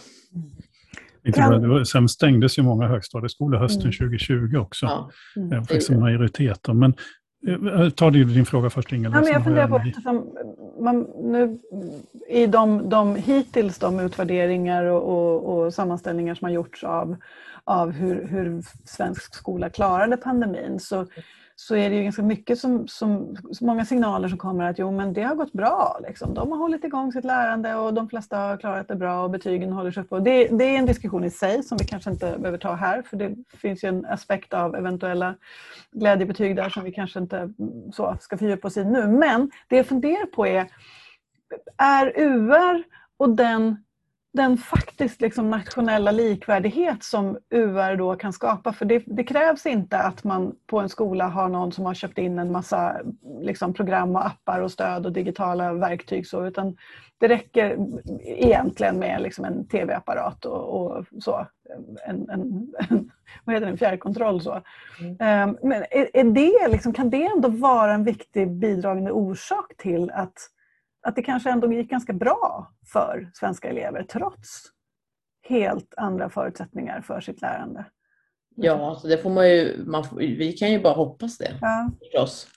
Kan... 1.34 1.86
Sen 1.86 2.08
stängdes 2.08 2.58
ju 2.58 2.62
många 2.62 2.86
högstadieskolor 2.86 3.58
hösten 3.58 3.82
mm. 3.82 3.92
2020 3.92 4.56
också. 4.56 4.86
Ja. 4.86 5.10
Mm. 5.36 5.64
Faktiskt 5.64 5.90
en 5.90 6.00
majoritet. 6.00 6.68
Men 6.68 6.94
Eh, 7.46 7.90
ta 7.90 8.10
din 8.10 8.46
fråga 8.46 8.70
först 8.70 8.92
Ingela. 8.92 9.16
Ja, 9.16 9.22
men 9.22 9.32
jag 9.32 9.44
funderar 9.44 9.68
på, 9.68 9.80
man 10.82 11.00
nu, 11.16 11.58
i 12.28 12.46
de, 12.46 12.88
de 12.88 13.16
hittills 13.16 13.78
de 13.78 14.00
utvärderingar 14.00 14.84
och, 14.84 15.02
och, 15.02 15.58
och 15.58 15.74
sammanställningar 15.74 16.34
som 16.34 16.44
har 16.44 16.52
gjorts 16.52 16.84
av, 16.84 17.16
av 17.64 17.90
hur, 17.90 18.26
hur 18.26 18.62
svensk 18.84 19.34
skola 19.34 19.70
klarade 19.70 20.16
pandemin 20.16 20.80
så 20.80 21.06
så 21.62 21.76
är 21.76 21.90
det 21.90 21.96
ju 21.96 22.02
ganska 22.02 22.22
mycket 22.22 22.58
som, 22.58 22.88
som, 22.88 23.36
många 23.60 23.84
signaler 23.84 24.28
som 24.28 24.38
kommer 24.38 24.70
att 24.70 24.78
jo 24.78 24.90
men 24.90 25.12
det 25.12 25.22
har 25.22 25.34
gått 25.34 25.52
bra. 25.52 26.00
Liksom. 26.06 26.34
De 26.34 26.52
har 26.52 26.58
hållit 26.58 26.84
igång 26.84 27.12
sitt 27.12 27.24
lärande 27.24 27.74
och 27.74 27.94
de 27.94 28.08
flesta 28.08 28.36
har 28.36 28.56
klarat 28.56 28.88
det 28.88 28.96
bra 28.96 29.24
och 29.24 29.30
betygen 29.30 29.72
håller 29.72 29.90
sig 29.90 30.02
uppe. 30.02 30.20
Det, 30.20 30.48
det 30.48 30.64
är 30.64 30.78
en 30.78 30.86
diskussion 30.86 31.24
i 31.24 31.30
sig 31.30 31.62
som 31.62 31.78
vi 31.78 31.84
kanske 31.84 32.10
inte 32.10 32.38
behöver 32.38 32.58
ta 32.58 32.74
här 32.74 33.02
för 33.02 33.16
det 33.16 33.36
finns 33.56 33.84
ju 33.84 33.88
en 33.88 34.06
aspekt 34.06 34.54
av 34.54 34.76
eventuella 34.76 35.34
glädjebetyg 35.92 36.56
där 36.56 36.68
som 36.68 36.84
vi 36.84 36.92
kanske 36.92 37.18
inte 37.18 37.52
så 37.92 38.16
ska 38.20 38.38
fördjupa 38.38 38.68
oss 38.68 38.76
i 38.76 38.84
nu. 38.84 39.06
Men 39.06 39.50
det 39.68 39.76
jag 39.76 39.86
funderar 39.86 40.26
på 40.26 40.46
är, 40.46 40.66
är 41.76 42.20
UR 42.20 42.84
och 43.16 43.30
den 43.30 43.76
den 44.32 44.56
faktiskt 44.56 45.20
liksom 45.20 45.50
nationella 45.50 46.10
likvärdighet 46.10 47.02
som 47.02 47.38
UR 47.50 47.96
då 47.96 48.16
kan 48.16 48.32
skapa. 48.32 48.72
För 48.72 48.84
det, 48.84 49.02
det, 49.06 49.24
krävs 49.24 49.66
inte 49.66 49.98
att 49.98 50.24
man 50.24 50.54
på 50.66 50.80
en 50.80 50.88
skola 50.88 51.28
har 51.28 51.48
någon 51.48 51.72
som 51.72 51.84
har 51.84 51.94
köpt 51.94 52.18
in 52.18 52.38
en 52.38 52.52
massa 52.52 52.96
liksom 53.40 53.74
program 53.74 54.16
och 54.16 54.26
appar 54.26 54.60
och 54.60 54.70
stöd 54.70 55.06
och 55.06 55.12
digitala 55.12 55.72
verktyg. 55.72 56.26
Så, 56.26 56.46
utan 56.46 56.76
det 57.18 57.28
räcker 57.28 57.78
egentligen 58.24 58.98
med 58.98 59.22
liksom 59.22 59.44
en 59.44 59.66
tv-apparat 59.66 60.44
och, 60.44 60.82
och, 60.82 61.06
så. 61.18 61.46
En, 62.06 62.30
en, 62.30 62.30
en, 62.30 62.72
vad 63.44 63.54
heter 63.54 63.66
det, 63.66 63.72
en 63.72 63.78
fjärrkontroll. 63.78 64.40
Så. 64.40 64.62
Mm. 65.00 65.16
Ehm, 65.20 65.56
men 65.62 65.82
är, 65.90 66.16
är 66.16 66.24
det 66.24 66.68
liksom, 66.72 66.92
kan 66.92 67.10
det 67.10 67.26
ändå 67.26 67.48
vara 67.48 67.92
en 67.92 68.04
viktig 68.04 68.50
bidragande 68.50 69.10
orsak 69.10 69.76
till 69.76 70.10
att 70.10 70.34
att 71.02 71.16
det 71.16 71.22
kanske 71.22 71.50
ändå 71.50 71.72
gick 71.72 71.90
ganska 71.90 72.12
bra 72.12 72.72
för 72.92 73.30
svenska 73.34 73.68
elever 73.68 74.02
trots 74.02 74.62
helt 75.48 75.94
andra 75.96 76.30
förutsättningar 76.30 77.00
för 77.00 77.20
sitt 77.20 77.40
lärande. 77.40 77.84
Ja, 78.56 78.90
alltså 78.90 79.08
det 79.08 79.18
får 79.18 79.30
man 79.30 79.48
ju, 79.48 79.84
man, 79.86 80.04
vi 80.16 80.52
kan 80.52 80.72
ju 80.72 80.80
bara 80.80 80.94
hoppas 80.94 81.38
det 81.38 81.58
ja. 81.60 81.90
förstås. 81.98 82.48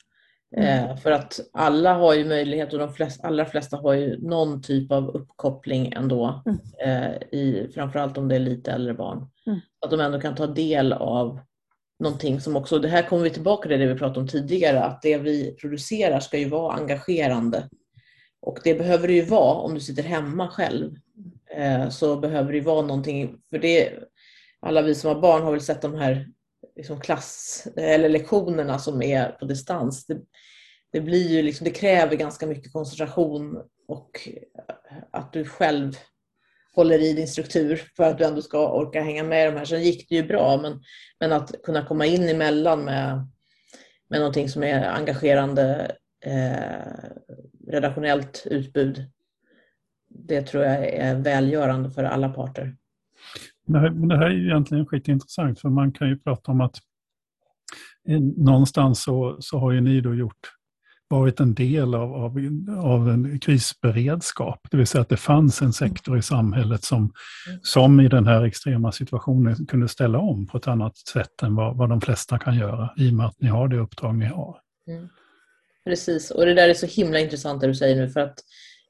Mm. 0.58 0.90
Eh, 0.90 0.98
för 0.98 1.12
att 1.12 1.40
alla 1.54 1.94
har 1.94 2.14
ju 2.14 2.26
möjlighet 2.26 2.74
och 2.74 2.80
de 2.80 2.94
flesta, 2.94 3.28
allra 3.28 3.46
flesta 3.46 3.78
har 3.78 3.94
ju 3.94 4.22
någon 4.22 4.62
typ 4.62 4.92
av 4.92 5.10
uppkoppling 5.10 5.94
ändå. 5.94 6.44
Mm. 6.46 6.60
Eh, 6.86 7.16
i, 7.16 7.72
framförallt 7.74 8.18
om 8.18 8.28
det 8.28 8.36
är 8.36 8.40
lite 8.40 8.72
äldre 8.72 8.94
barn. 8.94 9.28
Mm. 9.48 9.60
Att 9.82 9.92
de 9.92 10.00
ändå 10.00 10.20
kan 10.22 10.36
ta 10.36 10.48
del 10.48 10.94
av 10.94 11.40
någonting 12.00 12.42
som 12.42 12.56
också, 12.56 12.80
det 12.80 12.88
här 12.88 13.04
kommer 13.04 13.24
vi 13.24 13.30
tillbaka 13.30 13.70
till 13.70 13.80
det 13.80 13.88
vi 13.88 14.00
pratade 14.00 14.20
om 14.20 14.28
tidigare, 14.28 14.84
att 14.84 15.02
det 15.02 15.18
vi 15.18 15.56
producerar 15.62 16.20
ska 16.20 16.38
ju 16.38 16.50
vara 16.50 16.74
engagerande. 16.74 17.70
Och 18.46 18.60
det 18.64 18.74
behöver 18.76 19.08
det 19.08 19.14
ju 19.14 19.26
vara 19.26 19.56
om 19.56 19.74
du 19.74 19.80
sitter 19.80 20.04
hemma 20.04 20.48
själv. 20.48 20.96
Eh, 21.56 21.90
så 21.90 22.16
behöver 22.18 22.52
det 22.52 22.58
ju 22.58 22.64
vara 22.64 22.82
någonting, 22.82 23.38
för 23.50 23.60
det, 23.60 23.94
alla 24.60 24.82
vi 24.82 24.96
som 24.96 25.08
har 25.08 25.22
barn 25.22 25.44
har 25.44 25.52
väl 25.52 25.62
sett 25.62 25.82
de 25.82 25.96
här 25.96 26.28
liksom 26.76 27.02
klass 27.02 27.68
eller 27.76 28.10
lektionerna 28.10 28.80
som 28.80 29.02
är 29.02 29.30
på 29.30 29.46
distans. 29.46 30.06
Det, 30.06 30.18
det, 30.92 31.02
blir 31.02 31.28
ju 31.28 31.42
liksom, 31.42 31.66
det 31.66 31.72
kräver 31.72 32.16
ganska 32.16 32.48
mycket 32.48 32.74
koncentration 32.74 33.58
och 33.88 34.10
eh, 34.26 34.76
att 35.12 35.34
du 35.34 35.46
själv 35.46 35.94
håller 36.76 37.00
i 37.00 37.14
din 37.14 37.28
struktur 37.28 37.92
för 37.98 38.04
att 38.04 38.18
du 38.18 38.24
ändå 38.24 38.42
ska 38.42 38.72
orka 38.72 39.02
hänga 39.02 39.24
med 39.24 39.48
i 39.48 39.52
de 39.52 39.58
här. 39.58 39.66
Sen 39.66 39.84
gick 39.84 40.10
det 40.10 40.16
ju 40.16 40.24
bra, 40.24 40.60
men, 40.62 40.84
men 41.20 41.32
att 41.32 41.56
kunna 41.64 41.86
komma 41.86 42.06
in 42.06 42.30
emellan 42.30 42.84
med, 42.84 43.28
med 44.10 44.20
någonting 44.20 44.50
som 44.50 44.64
är 44.64 44.90
engagerande 44.90 45.96
eh, 46.26 47.12
redaktionellt 47.68 48.44
utbud. 48.46 49.12
Det 50.10 50.42
tror 50.42 50.64
jag 50.64 50.90
är 50.90 51.16
välgörande 51.16 51.92
för 51.92 52.04
alla 52.04 52.30
parter. 52.30 52.76
Det 53.68 53.80
här, 53.80 53.90
det 53.90 54.18
här 54.18 54.26
är 54.26 54.46
egentligen 54.46 54.86
skitintressant 54.86 55.60
för 55.60 55.70
man 55.70 55.92
kan 55.92 56.10
ju 56.10 56.20
prata 56.20 56.52
om 56.52 56.62
att 56.62 56.80
någonstans 58.38 59.04
så, 59.04 59.38
så 59.40 59.60
har 59.60 59.72
ju 59.72 59.82
ni 59.82 60.02
då 60.02 60.16
gjort 60.16 60.52
varit 61.08 61.40
en 61.40 61.54
del 61.54 61.96
av, 61.96 62.14
av, 62.14 62.38
av 62.78 63.10
en 63.10 63.40
krisberedskap. 63.40 64.68
Det 64.72 64.78
vill 64.78 64.88
säga 64.88 65.02
att 65.02 65.10
det 65.10 65.18
fanns 65.18 65.62
en 65.62 65.74
sektor 65.74 66.18
i 66.18 66.22
samhället 66.22 66.84
som, 66.84 67.12
som 67.62 68.00
i 68.00 68.08
den 68.08 68.28
här 68.28 68.44
extrema 68.44 68.92
situationen 68.92 69.66
kunde 69.66 69.88
ställa 69.88 70.20
om 70.20 70.48
på 70.48 70.58
ett 70.58 70.68
annat 70.68 70.98
sätt 70.98 71.44
än 71.44 71.56
vad, 71.56 71.78
vad 71.78 71.90
de 71.90 72.02
flesta 72.02 72.40
kan 72.40 72.56
göra 72.56 72.90
i 72.98 73.10
och 73.10 73.14
med 73.14 73.26
att 73.26 73.42
ni 73.42 73.48
har 73.48 73.68
det 73.68 73.78
uppdrag 73.78 74.16
ni 74.16 74.26
har. 74.26 74.58
Mm. 74.88 75.10
Precis, 75.86 76.32
och 76.32 76.46
det 76.46 76.54
där 76.54 76.70
är 76.70 76.74
så 76.74 76.86
himla 76.86 77.20
intressant 77.20 77.62
det 77.62 77.68
du 77.68 77.76
säger 77.76 77.96
nu 77.96 78.10
för 78.10 78.20
att 78.20 78.40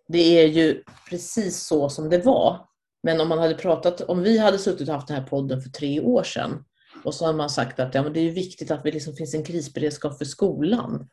det 0.07 0.39
är 0.41 0.47
ju 0.47 0.83
precis 1.09 1.59
så 1.59 1.89
som 1.89 2.09
det 2.09 2.17
var. 2.17 2.65
Men 3.03 3.21
om 3.21 3.29
man 3.29 3.39
hade 3.39 3.55
pratat, 3.55 4.01
om 4.01 4.23
vi 4.23 4.37
hade 4.37 4.57
suttit 4.57 4.89
och 4.89 4.95
haft 4.95 5.07
den 5.07 5.17
här 5.17 5.27
podden 5.27 5.61
för 5.61 5.69
tre 5.69 5.99
år 5.99 6.23
sedan 6.23 6.63
och 7.03 7.13
så 7.13 7.25
hade 7.25 7.37
man 7.37 7.49
sagt 7.49 7.79
att 7.79 7.95
ja, 7.95 8.03
men 8.03 8.13
det 8.13 8.19
är 8.19 8.31
viktigt 8.31 8.71
att 8.71 8.83
det 8.83 8.91
liksom 8.91 9.15
finns 9.15 9.33
en 9.33 9.43
krisberedskap 9.43 10.17
för 10.17 10.25
skolan. 10.25 11.09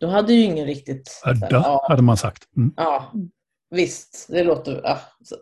Då 0.00 0.06
hade 0.06 0.32
ju 0.32 0.42
ingen 0.42 0.66
riktigt... 0.66 1.22
Ödda, 1.26 1.48
ja, 1.50 1.86
hade 1.88 2.02
man 2.02 2.16
sagt. 2.16 2.42
Mm. 2.56 2.72
Ja, 2.76 3.12
visst. 3.70 4.26
Det 4.28 4.44
låter... 4.44 4.80
Ja, 4.84 5.00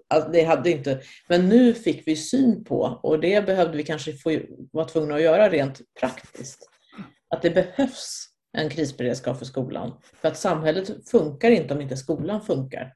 alltså, 0.09 0.31
det 0.31 0.45
hade 0.45 0.71
inte... 0.71 1.01
Men 1.29 1.49
nu 1.49 1.75
fick 1.75 2.09
vi 2.09 2.17
syn 2.17 2.65
på, 2.65 3.01
och 3.03 3.21
det 3.21 3.47
behövde 3.47 3.77
vi 3.77 3.83
kanske 3.83 4.13
få, 4.13 4.39
vara 4.73 4.85
tvungna 4.85 5.15
att 5.15 5.23
göra 5.23 5.49
rent 5.49 5.81
praktiskt, 6.01 6.69
att 7.35 7.43
det 7.43 7.51
behövs 7.51 8.34
en 8.55 8.69
krisberedskap 8.69 9.39
för 9.39 9.45
skolan. 9.45 9.93
För 10.21 10.29
att 10.29 10.39
samhället 10.39 11.09
funkar 11.11 11.51
inte 11.51 11.75
om 11.75 11.81
inte 11.81 11.97
skolan 11.97 12.43
funkar. 12.43 12.95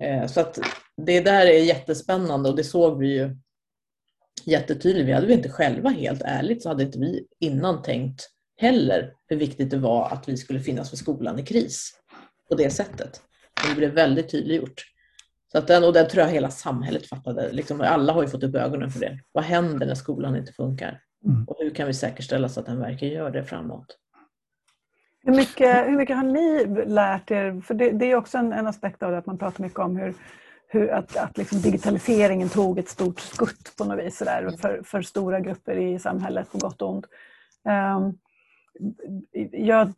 Eh, 0.00 0.26
så 0.26 0.40
att 0.40 0.58
det 0.96 1.20
där 1.20 1.46
är 1.46 1.64
jättespännande 1.64 2.48
och 2.48 2.56
det 2.56 2.64
såg 2.64 2.98
vi 2.98 3.06
ju 3.06 3.36
jättetydligt. 4.44 5.08
Vi 5.08 5.12
hade 5.12 5.26
vi 5.26 5.32
inte 5.32 5.48
själva 5.48 5.90
helt 5.90 6.22
ärligt 6.24 6.62
så 6.62 6.68
hade 6.68 6.82
inte 6.82 6.98
vi 6.98 7.26
innan 7.40 7.82
tänkt 7.82 8.28
heller 8.56 9.12
hur 9.26 9.36
viktigt 9.36 9.70
det 9.70 9.78
var 9.78 10.10
att 10.10 10.28
vi 10.28 10.36
skulle 10.36 10.60
finnas 10.60 10.90
för 10.90 10.96
skolan 10.96 11.38
i 11.38 11.42
kris 11.42 11.92
på 12.48 12.54
det 12.54 12.70
sättet. 12.70 13.22
Det 13.68 13.74
blev 13.74 13.90
väldigt 13.90 14.30
tydliggjort. 14.30 14.82
Så 15.52 15.58
att 15.58 15.66
den, 15.66 15.84
och 15.84 15.92
den 15.92 16.08
tror 16.08 16.24
jag 16.24 16.32
hela 16.32 16.50
samhället 16.50 17.06
fattade. 17.06 17.52
Liksom, 17.52 17.80
alla 17.80 18.12
har 18.12 18.22
ju 18.22 18.28
fått 18.28 18.42
upp 18.42 18.54
ögonen 18.54 18.90
för 18.90 19.00
det. 19.00 19.18
Vad 19.32 19.44
händer 19.44 19.86
när 19.86 19.94
skolan 19.94 20.36
inte 20.36 20.52
funkar? 20.52 21.00
Mm. 21.24 21.44
Och 21.44 21.56
hur 21.58 21.70
kan 21.70 21.86
vi 21.86 21.94
säkerställa 21.94 22.48
så 22.48 22.60
att 22.60 22.66
den 22.66 22.80
verkligen 22.80 23.14
gör 23.14 23.30
det 23.30 23.44
framåt? 23.44 23.96
Hur 25.28 25.36
mycket, 25.36 25.86
hur 25.86 25.96
mycket 25.96 26.16
har 26.16 26.24
ni 26.24 26.66
lärt 26.86 27.30
er? 27.30 27.60
För 27.60 27.74
det, 27.74 27.90
det 27.90 28.10
är 28.10 28.16
också 28.16 28.38
en, 28.38 28.52
en, 28.52 28.66
aspekt 28.66 29.02
av 29.02 29.10
det 29.10 29.18
att 29.18 29.26
man 29.26 29.38
pratar 29.38 29.64
mycket 29.64 29.78
om 29.78 29.96
hur, 29.96 30.14
hur 30.68 30.90
att, 30.90 31.16
att 31.16 31.38
liksom 31.38 31.60
digitaliseringen 31.60 32.48
tog 32.48 32.78
ett 32.78 32.88
stort 32.88 33.20
skutt 33.20 33.76
på 33.78 33.84
något 33.84 34.04
vis 34.04 34.18
sådär, 34.18 34.50
för, 34.60 34.82
för 34.84 35.02
stora 35.02 35.40
grupper 35.40 35.76
i 35.76 35.98
samhället 35.98 36.52
på 36.52 36.58
gott 36.58 36.82
och 36.82 36.90
ont. 36.90 37.06
Um, 37.64 38.18
jag 39.52 39.92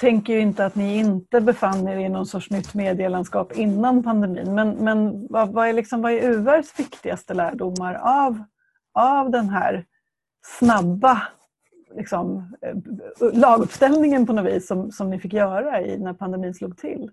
tänker 0.00 0.32
ju 0.32 0.40
inte 0.40 0.66
att 0.66 0.74
ni 0.74 0.96
inte 0.96 1.40
befann 1.40 1.88
er 1.88 1.96
i 1.96 2.08
någon 2.08 2.26
sorts 2.26 2.50
nytt 2.50 2.74
medielandskap 2.74 3.52
innan 3.52 4.02
pandemin, 4.02 4.54
men, 4.54 4.70
men 4.70 5.26
vad, 5.30 5.48
vad, 5.52 5.68
är 5.68 5.72
liksom, 5.72 6.02
vad 6.02 6.12
är 6.12 6.30
URs 6.30 6.78
viktigaste 6.78 7.34
lärdomar 7.34 7.94
av, 7.94 8.44
av 8.94 9.30
den 9.30 9.48
här 9.48 9.84
snabba 10.58 11.22
liksom, 11.96 12.56
eh, 12.62 12.74
laguppställningen 13.32 14.26
på 14.26 14.32
något 14.32 14.52
vis 14.52 14.66
som, 14.66 14.92
som 14.92 15.10
ni 15.10 15.18
fick 15.18 15.32
göra 15.32 15.82
i 15.82 15.98
när 15.98 16.14
pandemin 16.14 16.54
slog 16.54 16.76
till? 16.76 17.10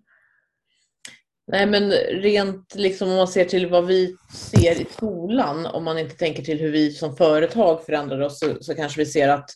Nej, 1.52 1.66
men 1.66 1.92
rent 2.22 2.76
liksom 2.76 3.10
om 3.10 3.16
man 3.16 3.28
ser 3.28 3.46
till 3.46 3.70
vad 3.70 3.88
vi 3.88 4.16
ser 4.34 4.82
i 4.82 4.86
skolan, 4.86 5.66
om 5.66 5.84
man 5.84 5.98
inte 5.98 6.16
tänker 6.16 6.44
till 6.44 6.60
hur 6.60 6.72
vi 6.72 6.92
som 6.92 7.16
företag 7.16 7.86
förändrade 7.86 8.26
oss, 8.26 8.40
så, 8.40 8.46
så 8.62 8.76
kanske 8.76 9.00
vi 9.00 9.06
ser 9.06 9.30
att, 9.30 9.50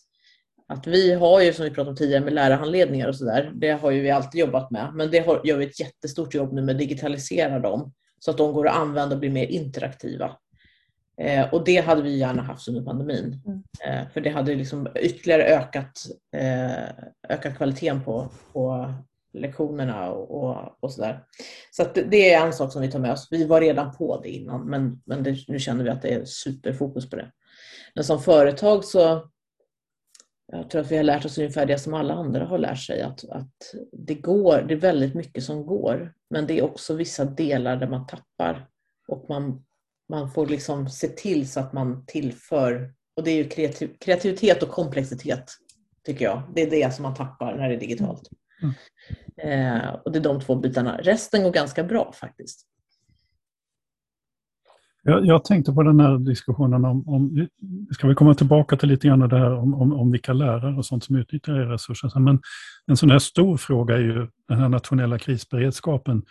att 0.68 0.88
vi 0.88 1.14
har 1.14 1.42
ju, 1.42 1.54
som 1.54 1.66
vi 1.66 1.72
pratade 1.72 1.90
om 1.90 1.96
tidigare, 1.96 2.24
med 2.24 2.34
lärarhandledningar 2.34 3.08
och 3.08 3.16
sådär, 3.16 3.52
det 3.56 3.72
har 3.72 3.92
ju 3.92 4.02
vi 4.02 4.12
alltid 4.12 4.42
jobbat 4.42 4.72
med, 4.72 4.92
men 4.94 5.12
det 5.12 5.20
har, 5.20 5.42
gör 5.44 5.58
vi 5.58 5.66
ett 5.66 5.80
jättestort 5.80 6.34
jobb 6.34 6.54
nu 6.54 6.62
med 6.62 6.74
att 6.74 6.80
digitalisera 6.80 7.60
dem, 7.60 7.94
så 8.20 8.32
att 8.32 8.38
de 8.38 8.54
går 8.54 8.68
att 8.68 8.76
använda 8.76 9.16
och 9.16 9.20
blir 9.20 9.32
mer 9.32 9.48
interaktiva. 9.48 10.32
Eh, 11.17 11.54
och 11.54 11.63
det 11.63 11.78
hade 11.78 12.02
vi 12.02 12.17
gärna 12.17 12.41
haft 12.41 12.67
under 12.67 12.82
pandemin. 12.82 13.41
Mm. 13.45 13.63
Eh, 13.86 14.10
för 14.10 14.21
det 14.21 14.30
hade 14.30 14.56
liksom 14.56 14.88
ytterligare 14.95 15.43
ökat, 15.43 15.91
eh, 16.36 17.06
ökat 17.30 17.58
kvaliteten 17.58 18.04
på, 18.04 18.30
på 18.54 18.93
lektionerna 19.34 20.12
och, 20.12 20.43
och, 20.43 20.78
och 20.80 20.91
sådär. 20.91 21.23
Så 21.71 21.84
det 21.93 22.34
är 22.34 22.45
en 22.45 22.54
sak 22.54 22.71
som 22.71 22.82
vi 22.82 22.91
tar 22.91 22.99
med 22.99 23.12
oss. 23.12 23.28
Vi 23.32 23.45
var 23.45 23.62
redan 23.62 23.95
på 23.95 24.21
det 24.21 24.30
innan 24.30 24.69
men, 24.69 25.02
men 25.06 25.23
det, 25.23 25.38
nu 25.47 25.60
känner 25.60 25.84
vi 25.84 25.89
att 25.89 26.02
det 26.02 26.13
är 26.13 26.26
superfokus 26.26 27.10
på 27.10 27.15
det. 27.15 27.32
Men 27.95 28.04
som 28.04 28.21
företag 28.21 28.86
så 28.86 29.30
jag 30.52 30.69
tror 30.69 30.82
att 30.82 30.91
vi 30.91 30.97
har 30.97 31.04
lärt 31.04 31.26
oss 31.26 31.38
ungefär 31.38 31.65
det 31.65 31.78
som 31.78 31.93
alla 31.93 32.13
andra 32.13 32.45
har 32.45 32.58
lärt 32.58 32.80
sig. 32.80 33.02
Att, 33.02 33.30
att 33.30 33.54
det, 33.91 34.15
går, 34.15 34.65
det 34.67 34.73
är 34.73 34.80
väldigt 34.80 35.13
mycket 35.13 35.43
som 35.43 35.65
går 35.65 36.13
men 36.30 36.47
det 36.47 36.60
är 36.60 36.63
också 36.63 36.93
vissa 36.93 37.26
delar 37.26 37.76
där 37.76 37.88
man 37.88 38.08
tappar. 38.08 38.67
Och 39.08 39.26
man, 39.30 39.65
man 40.10 40.32
får 40.32 40.48
liksom 40.48 40.89
se 40.89 41.08
till 41.08 41.52
så 41.52 41.60
att 41.60 41.74
man 41.74 42.06
tillför, 42.06 42.94
och 43.18 43.24
det 43.24 43.32
är 43.32 43.36
ju 43.36 43.50
kreativ, 43.50 43.98
kreativitet 44.00 44.63
och 44.63 44.70
komplexitet 44.70 45.52
tycker 46.06 46.26
jag. 46.26 46.44
Det 46.56 46.62
är 46.62 46.70
det 46.70 46.94
som 46.94 47.04
man 47.04 47.16
tappar 47.16 47.56
när 47.56 47.70
det 47.70 47.76
är 47.76 47.80
digitalt. 47.80 48.30
Mm. 48.62 48.74
Eh, 49.38 49.94
och 49.94 50.12
det 50.12 50.20
är 50.20 50.24
de 50.24 50.42
två 50.42 50.56
bitarna. 50.56 50.98
Resten 50.98 51.44
går 51.44 51.52
ganska 51.52 51.84
bra 51.84 52.13
faktiskt. 52.13 52.68
Jag, 55.06 55.26
jag 55.26 55.46
tänkte 55.46 55.74
på 55.74 55.84
den 55.84 56.00
här 56.00 56.18
diskussionen 56.18 56.86
om, 56.86 57.10
om, 57.10 57.48
ska 57.92 58.08
vi 58.08 58.16
komma 58.16 58.36
tillbaka 58.36 58.78
till 58.78 58.89
lite 58.89 59.08
grann 59.08 59.20
det 59.20 59.38
här 59.38 59.54
om, 59.54 59.74
om, 59.74 59.94
om 59.94 60.12
vilka 60.12 60.34
lärare 60.34 60.76
och 60.76 60.86
sånt 60.86 61.04
som 61.04 61.16
utnyttjar 61.16 61.54
era 61.54 61.74
resurser. 61.74 62.20
Men 62.20 62.39
en 62.88 62.98
sån 62.98 63.12
här 63.12 63.20
stor 63.20 63.58
fråga 63.58 63.96
är 63.96 64.00
ju 64.00 64.28
den 64.48 64.58
här 64.58 64.70
nationella 64.70 65.20
krisberedskapen. 65.20 66.24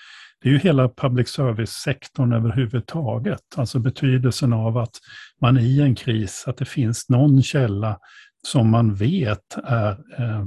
Det 0.43 0.49
är 0.49 0.53
ju 0.53 0.59
hela 0.59 0.89
public 0.89 1.29
service-sektorn 1.29 2.33
överhuvudtaget. 2.33 3.41
Alltså 3.57 3.79
betydelsen 3.79 4.53
av 4.53 4.79
att 4.79 4.95
man 5.41 5.59
i 5.59 5.81
en 5.81 5.95
kris, 5.95 6.45
att 6.47 6.57
det 6.57 6.65
finns 6.65 7.09
någon 7.09 7.43
källa 7.43 7.99
som 8.47 8.71
man 8.71 8.95
vet 8.95 9.57
är, 9.65 9.91
eh, 9.91 10.45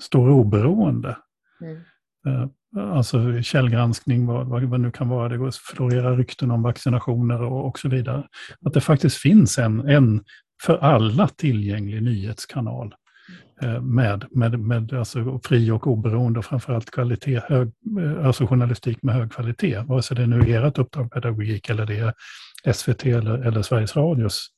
står 0.00 0.30
oberoende. 0.30 1.16
Mm. 1.60 2.50
Alltså 2.76 3.42
källgranskning, 3.42 4.26
vad, 4.26 4.46
vad, 4.46 4.80
nu 4.80 4.90
kan 4.90 5.08
vara. 5.08 5.28
Det 5.28 5.36
går 5.36 5.74
florera 5.74 6.16
rykten 6.16 6.50
om 6.50 6.62
vaccinationer 6.62 7.42
och, 7.42 7.66
och 7.66 7.78
så 7.78 7.88
vidare. 7.88 8.22
Att 8.66 8.72
det 8.72 8.80
faktiskt 8.80 9.16
finns 9.16 9.58
en, 9.58 9.88
en 9.88 10.24
för 10.62 10.78
alla 10.78 11.28
tillgänglig 11.28 12.02
nyhetskanal 12.02 12.94
eh, 13.62 13.80
med, 13.82 14.24
med, 14.30 14.60
med 14.60 14.92
alltså 14.92 15.40
fri 15.44 15.70
och 15.70 15.86
oberoende 15.86 16.38
och 16.38 16.44
framförallt 16.44 16.90
kvalitet, 16.90 17.40
hög, 17.48 17.72
eh, 18.00 18.26
alltså 18.26 18.46
journalistik 18.46 19.02
med 19.02 19.14
hög 19.14 19.32
kvalitet. 19.32 19.78
Vare 19.78 20.02
sig 20.02 20.16
det 20.16 20.26
nu 20.26 20.40
är 20.40 20.62
ert 20.62 20.78
uppdrag 20.78 21.12
pedagogik 21.12 21.70
eller 21.70 21.86
det 21.86 21.98
är 21.98 22.14
SVT 22.72 23.06
eller, 23.06 23.38
eller 23.38 23.62
Sveriges 23.62 23.96
Radios 23.96 24.48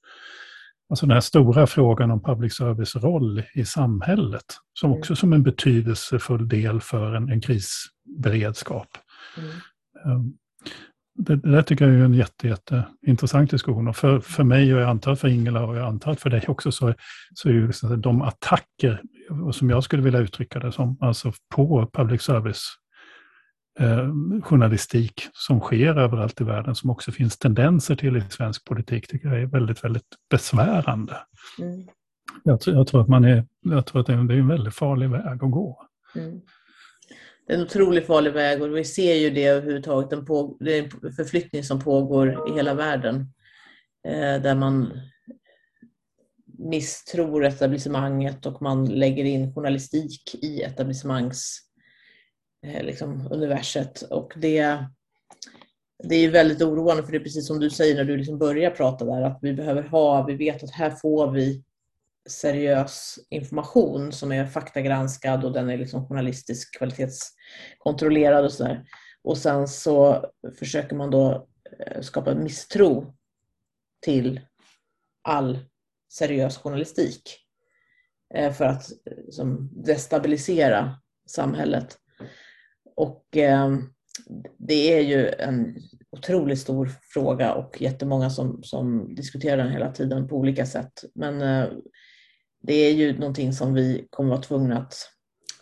Alltså 0.91 1.07
den 1.07 1.15
här 1.15 1.21
stora 1.21 1.67
frågan 1.67 2.11
om 2.11 2.23
public 2.23 2.55
service 2.55 2.97
roll 2.97 3.43
i 3.55 3.65
samhället, 3.65 4.45
som 4.73 4.93
också 4.93 5.17
som 5.17 5.33
en 5.33 5.43
betydelsefull 5.43 6.49
del 6.49 6.81
för 6.81 7.15
en, 7.15 7.29
en 7.29 7.41
krisberedskap. 7.41 8.89
Mm. 9.37 9.51
Ehm, 10.05 10.33
det, 11.15 11.37
det, 11.37 11.51
där 11.51 11.63
tycker 11.63 11.89
jag 11.89 11.95
är 11.95 12.05
en 12.05 12.15
jätte, 12.15 12.49
jätteintressant 12.49 13.51
diskussion. 13.51 13.89
Och 13.89 13.97
för, 13.97 14.21
för 14.21 14.45
mig 14.45 14.75
och 14.75 14.81
jag 14.81 14.89
antar 14.89 15.15
för 15.15 15.29
Ingela 15.29 15.67
och 15.67 15.77
jag 15.77 15.87
antar 15.87 16.15
för 16.15 16.31
dig 16.31 16.45
också 16.49 16.73
så, 16.73 16.95
så 17.35 17.49
är 17.49 17.53
ju 17.53 17.67
liksom 17.67 18.01
de 18.01 18.23
attacker, 18.23 19.03
som 19.53 19.71
jag 19.71 19.85
skulle 19.85 20.03
vilja 20.03 20.21
uttrycka 20.21 20.59
det 20.59 20.73
som, 20.73 20.99
alltså 21.01 21.33
på 21.55 21.91
public 21.93 22.23
service 22.23 22.80
eh, 23.79 24.09
journalistik 24.43 25.29
som 25.33 25.61
sker 25.61 25.99
överallt 25.99 26.41
i 26.41 26.45
världen, 26.45 26.75
som 26.75 26.91
också 26.91 27.13
finns 27.13 27.39
tendenser 27.39 27.97
till 27.97 28.17
i 28.17 28.23
svensk 28.31 28.65
politik, 28.65 29.09
tycker 29.09 29.29
jag 29.29 29.43
är 29.43 29.47
väldigt, 29.47 29.85
väldigt 29.85 30.17
besvärande. 30.31 31.17
Mm. 31.59 31.87
Jag, 32.45 32.59
jag, 32.67 32.87
tror 32.87 33.01
att 33.01 33.09
man 33.09 33.25
är, 33.25 33.47
jag 33.61 33.87
tror 33.87 34.01
att 34.01 34.07
det 34.07 34.13
är, 34.13 34.17
en 34.17 34.49
väldigt 34.49 34.75
farlig 34.75 35.11
väg 35.11 35.45
att 35.45 35.51
gå. 35.51 35.87
Mm. 36.17 36.41
Det 37.47 37.53
är 37.53 37.59
en 37.59 37.65
otroligt 37.65 38.07
farlig 38.07 38.33
väg 38.33 38.63
och 38.63 38.77
vi 38.77 38.85
ser 38.85 39.15
ju 39.15 39.31
det 39.31 39.45
överhuvudtaget. 39.45 40.11
Den 40.11 40.25
på, 40.25 40.57
det 40.61 40.79
är 40.79 40.83
en 40.83 41.13
förflyttning 41.13 41.65
som 41.65 41.81
pågår 41.81 42.51
i 42.51 42.53
hela 42.55 42.75
världen. 42.75 43.15
Eh, 44.09 44.43
där 44.43 44.55
man 44.55 44.93
misstror 46.59 47.45
etablissemanget 47.45 48.47
och 48.47 48.63
man 48.63 48.85
lägger 48.85 49.25
in 49.25 49.55
journalistik 49.55 50.35
i 50.43 50.63
etablissemangs 50.63 51.70
Eh, 52.67 52.83
liksom, 52.83 53.29
universet. 53.31 54.03
Och 54.03 54.33
det, 54.37 54.85
det 56.05 56.15
är 56.15 56.31
väldigt 56.31 56.63
oroande 56.63 57.03
för 57.03 57.13
det 57.13 57.19
är 57.19 57.23
precis 57.23 57.47
som 57.47 57.61
du 57.61 57.71
säger 57.71 57.95
när 57.95 58.05
du 58.05 58.17
liksom 58.17 58.39
börjar 58.39 58.71
prata 58.71 59.05
där 59.05 59.23
att 59.23 59.39
vi 59.43 59.53
behöver 59.53 59.83
ha, 59.83 60.27
vi 60.27 60.35
vet 60.35 60.63
att 60.63 60.71
här 60.71 60.91
får 60.91 61.31
vi 61.31 61.65
seriös 62.29 63.19
information 63.31 64.13
som 64.13 64.33
är 64.33 64.47
faktagranskad 64.47 65.45
och 65.45 65.53
den 65.53 65.71
är 65.71 65.79
liksom 65.79 66.07
journalistisk 66.07 66.79
kvalitetskontrollerad 66.79 68.45
och 68.45 68.53
sådär. 68.53 68.85
Och 69.23 69.39
sen 69.39 69.69
så 69.69 70.27
försöker 70.59 70.97
man 70.97 71.11
då 71.11 71.49
eh, 71.79 72.01
skapa 72.01 72.35
misstro 72.35 73.15
till 74.01 74.41
all 75.23 75.59
seriös 76.13 76.59
journalistik 76.59 77.39
eh, 78.35 78.53
för 78.53 78.65
att 78.65 78.91
liksom 79.27 79.71
destabilisera 79.73 81.01
samhället. 81.27 81.99
Och 83.01 83.37
eh, 83.37 83.77
det 84.59 84.99
är 84.99 85.01
ju 85.01 85.29
en 85.29 85.77
otroligt 86.11 86.59
stor 86.59 86.91
fråga 87.15 87.55
och 87.55 87.83
jättemånga 87.83 88.31
som, 88.31 88.63
som 88.63 89.15
diskuterar 89.15 89.57
den 89.57 89.73
hela 89.73 89.93
tiden 89.93 90.29
på 90.29 90.37
olika 90.37 90.67
sätt. 90.67 90.93
Men 91.15 91.43
eh, 91.43 91.69
det 92.63 92.75
är 92.75 92.93
ju 92.93 93.19
någonting 93.19 93.53
som 93.53 93.75
vi 93.75 94.07
kommer 94.11 94.31
vara 94.31 94.43
tvungna 94.43 94.79
att... 94.79 94.95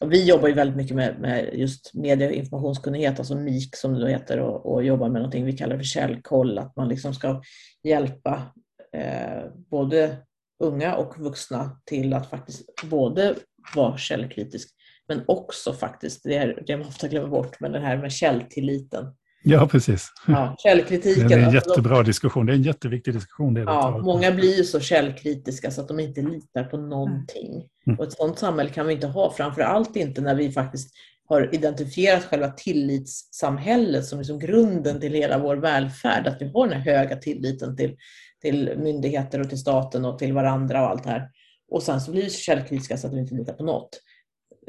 Och 0.01 0.13
vi 0.13 0.25
jobbar 0.25 0.49
ju 0.49 0.55
väldigt 0.55 0.77
mycket 0.77 0.97
med, 0.97 1.21
med 1.21 1.51
just 1.55 1.95
medie 1.95 2.29
och 2.29 2.35
informationskunnighet, 2.35 3.19
alltså 3.19 3.35
MIK 3.35 3.77
som 3.77 3.95
det 3.95 4.01
då 4.01 4.07
heter, 4.07 4.39
och, 4.41 4.73
och 4.73 4.85
jobbar 4.85 5.09
med 5.09 5.21
någonting 5.21 5.45
vi 5.45 5.57
kallar 5.57 5.77
för 5.77 5.85
källkoll, 5.85 6.59
att 6.59 6.77
man 6.77 6.89
liksom 6.89 7.15
ska 7.15 7.43
hjälpa 7.83 8.53
eh, 8.93 9.51
både 9.71 10.17
unga 10.65 10.97
och 10.97 11.19
vuxna 11.19 11.81
till 11.85 12.15
att 12.15 12.31
faktiskt 12.31 12.67
både 12.91 13.35
vara 13.75 13.99
källkritisk 13.99 14.78
men 15.09 15.25
också 15.27 15.73
faktiskt, 15.73 16.23
det 16.25 16.35
är 16.35 16.63
det 16.67 16.77
man 16.77 16.87
ofta 16.87 17.09
glömmer 17.09 17.29
bort, 17.29 17.61
men 17.61 17.73
det 17.73 17.81
här 17.81 17.97
med 17.97 18.13
källtilliten. 18.13 19.05
Ja, 19.43 19.69
precis. 19.69 20.13
Ja, 20.27 20.55
källkritiken. 20.59 21.29
Det 21.29 21.35
är 21.35 21.39
en 21.39 21.55
jättebra 21.55 22.03
diskussion. 22.03 22.47
Det 22.47 22.53
är 22.53 22.57
en 22.57 22.63
jätteviktig 22.63 23.15
diskussion. 23.15 23.55
Det 23.55 23.61
ja, 23.61 23.99
många 23.99 24.33
blir 24.33 24.57
ju 24.57 24.65
så 24.65 24.81
källkritiska 24.81 25.71
så 25.71 25.81
att 25.81 25.89
de 25.89 26.01
inte 26.01 26.23
litar 26.23 26.65
på 26.65 26.77
någonting. 26.77 27.69
Mm. 27.87 27.99
Och 27.99 28.05
ett 28.05 28.13
sådant 28.13 28.39
samhälle 28.39 28.71
kan 28.71 28.87
vi 28.87 28.95
inte 28.95 29.07
ha, 29.07 29.33
framför 29.33 29.63
allt 29.63 29.97
inte 29.97 30.21
när 30.21 30.35
vi 30.35 30.53
faktiskt 30.53 30.95
har 31.29 31.55
identifierat 31.55 32.25
själva 32.25 32.49
tillitssamhället 32.49 34.05
som 34.05 34.19
liksom 34.19 34.39
grunden 34.39 35.01
till 35.01 35.13
hela 35.13 35.39
vår 35.39 35.57
välfärd. 35.57 36.27
Att 36.27 36.43
vi 36.43 36.51
har 36.55 36.69
den 36.69 36.81
här 36.81 36.95
höga 36.95 37.17
tilliten 37.17 37.77
till, 37.77 37.97
till 38.43 38.73
myndigheter 38.79 39.41
och 39.41 39.49
till 39.49 39.59
staten 39.59 40.05
och 40.05 40.19
till 40.19 40.33
varandra 40.33 40.83
och 40.83 40.91
allt 40.91 41.05
det 41.05 41.11
här. 41.11 41.31
Och 41.71 41.83
sen 41.83 42.01
så 42.01 42.11
blir 42.11 42.23
vi 42.23 42.31
så 42.31 42.39
källkritiska 42.39 42.97
så 42.97 43.07
att 43.07 43.13
vi 43.13 43.19
inte 43.19 43.35
litar 43.35 43.53
på 43.53 43.65
något 43.65 44.01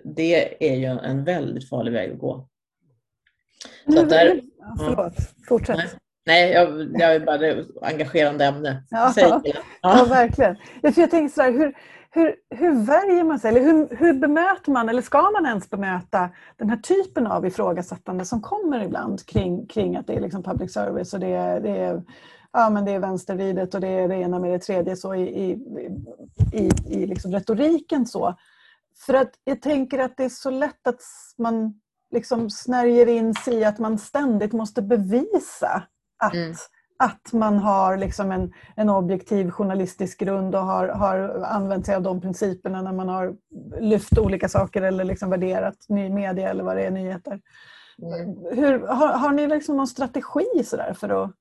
det 0.04 0.70
är 0.70 0.76
ju 0.76 0.86
en 0.86 1.24
väldigt 1.24 1.70
farlig 1.70 1.92
väg 1.92 2.12
att 2.12 2.20
gå. 2.20 2.48
Så 3.94 4.02
att 4.02 4.10
där, 4.10 4.42
ja, 4.60 4.76
förlåt, 4.80 5.14
fortsätt. 5.48 5.78
Nej, 5.78 5.88
nej 6.26 6.52
jag, 6.52 6.92
jag 6.94 7.16
är 7.16 7.20
bara 7.20 7.90
engagerande 7.90 8.46
ämne. 8.46 8.84
Ja, 8.90 9.14
ja. 9.16 9.42
ja. 9.82 10.06
verkligen. 10.10 10.56
Jag, 10.82 10.98
jag 10.98 11.12
tänker 11.12 11.34
så 11.34 11.42
här, 11.42 11.52
hur, 11.52 11.76
hur, 12.12 12.36
hur 12.50 12.86
värjer 12.86 13.24
man 13.24 13.40
sig? 13.40 13.50
Eller 13.50 13.62
hur, 13.62 13.96
hur 13.96 14.14
bemöter 14.14 14.72
man, 14.72 14.90
eller 14.90 15.02
ska 15.02 15.22
man 15.32 15.46
ens 15.46 15.70
bemöta 15.70 16.30
den 16.58 16.70
här 16.70 16.78
typen 16.78 17.28
av 17.28 17.46
ifrågasättande 17.46 18.26
som 18.26 18.42
kommer 18.42 18.84
ibland 18.84 19.26
kring, 19.26 19.68
kring 19.68 19.96
att 19.96 20.08
det 20.08 20.14
är 20.14 20.22
liksom 20.22 20.44
public 20.44 20.74
service 20.74 21.14
och 21.14 21.20
det 21.20 21.34
är, 21.34 21.62
det 21.62 21.78
är 21.78 22.04
ja, 22.52 22.70
men 22.70 22.86
det 22.86 22.92
är 22.92 23.00
vänstervridet 23.00 23.76
och 23.76 23.82
det 23.82 23.88
är 23.88 24.08
det 24.08 24.16
ena 24.16 24.40
med 24.40 24.52
det 24.52 24.60
tredje 24.60 24.96
så 24.96 25.16
i, 25.16 25.22
i, 25.22 25.52
i, 26.54 26.70
i 26.88 27.06
liksom 27.06 27.32
retoriken. 27.32 28.06
så. 28.06 28.36
För 29.06 29.14
att 29.14 29.32
jag 29.44 29.62
tänker 29.62 30.00
att 30.00 30.18
det 30.18 30.24
är 30.24 30.30
så 30.30 30.50
lätt 30.50 30.88
att 30.88 31.02
man 31.38 31.80
liksom 32.12 32.50
snärjer 32.50 33.08
in 33.08 33.34
sig 33.34 33.54
i 33.54 33.64
att 33.64 33.80
man 33.80 33.98
ständigt 33.98 34.54
måste 34.54 34.82
bevisa 34.82 35.84
att, 36.24 36.34
mm. 36.34 36.56
att 36.98 37.34
man 37.34 37.60
har 37.60 37.98
liksom 37.98 38.32
en, 38.32 38.54
en 38.76 38.90
objektiv 38.90 39.52
journalistisk 39.52 40.20
grund 40.20 40.56
och 40.56 40.62
har, 40.62 40.88
har 40.88 41.44
använt 41.46 41.86
sig 41.86 41.96
av 41.96 42.02
de 42.02 42.22
principerna 42.22 42.82
när 42.82 42.94
man 42.94 43.10
har 43.10 43.36
lyft 43.80 44.18
olika 44.18 44.50
saker 44.50 44.82
eller 44.82 45.04
liksom 45.04 45.30
värderat 45.30 45.86
ny 45.90 46.10
media 46.10 46.50
eller 46.50 46.64
vad 46.64 46.78
det 46.78 46.84
är, 46.84 46.92
nyheter. 46.92 47.42
Mm. 48.02 48.56
Hur, 48.56 48.88
har, 48.88 49.08
har 49.08 49.32
ni 49.32 49.48
liksom 49.48 49.78
någon 49.78 49.88
strategi 49.88 50.64
så 50.66 50.78
för 50.94 51.24
att, 51.24 51.32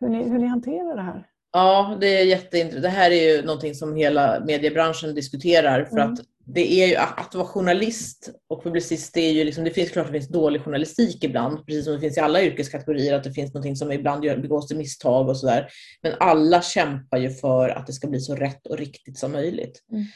hur, 0.00 0.08
ni, 0.08 0.28
hur 0.28 0.38
ni 0.38 0.46
hanterar 0.46 0.96
det 0.96 1.02
här? 1.02 1.26
Ja, 1.52 1.96
det 2.00 2.20
är 2.20 2.24
jätteintressant. 2.24 2.82
Det 2.82 2.88
här 2.88 3.10
är 3.10 3.36
ju 3.36 3.46
någonting 3.46 3.74
som 3.74 3.96
hela 3.96 4.40
mediebranschen 4.40 5.14
diskuterar. 5.14 5.84
För 5.84 5.98
mm. 5.98 6.12
att 6.12 6.20
det 6.50 6.72
är 6.72 6.86
ju 6.86 6.96
att 6.96 7.34
vara 7.34 7.46
journalist 7.46 8.30
och 8.48 8.62
publicist, 8.62 9.14
det, 9.14 9.20
är 9.20 9.32
ju 9.32 9.44
liksom, 9.44 9.64
det 9.64 9.70
finns 9.70 9.90
klart 9.90 10.06
att 10.06 10.12
det 10.12 10.18
finns 10.18 10.32
dålig 10.32 10.62
journalistik 10.62 11.24
ibland, 11.24 11.66
precis 11.66 11.84
som 11.84 11.94
det 11.94 12.00
finns 12.00 12.16
i 12.16 12.20
alla 12.20 12.42
yrkeskategorier, 12.42 13.14
att 13.14 13.24
det 13.24 13.32
finns 13.32 13.54
någonting 13.54 13.76
som 13.76 13.92
ibland 13.92 14.24
gör, 14.24 14.38
begås 14.38 14.68
det 14.68 14.74
misstag 14.74 15.28
och 15.28 15.36
sådär. 15.36 15.68
Men 16.02 16.12
alla 16.20 16.62
kämpar 16.62 17.18
ju 17.18 17.30
för 17.30 17.68
att 17.68 17.86
det 17.86 17.92
ska 17.92 18.08
bli 18.08 18.20
så 18.20 18.34
rätt 18.34 18.66
och 18.66 18.78
riktigt 18.78 19.18
som 19.18 19.32
möjligt. 19.32 19.82
Mm. 19.92 20.06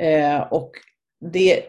Eh, 0.00 0.40
och 0.40 0.70
det, 1.32 1.66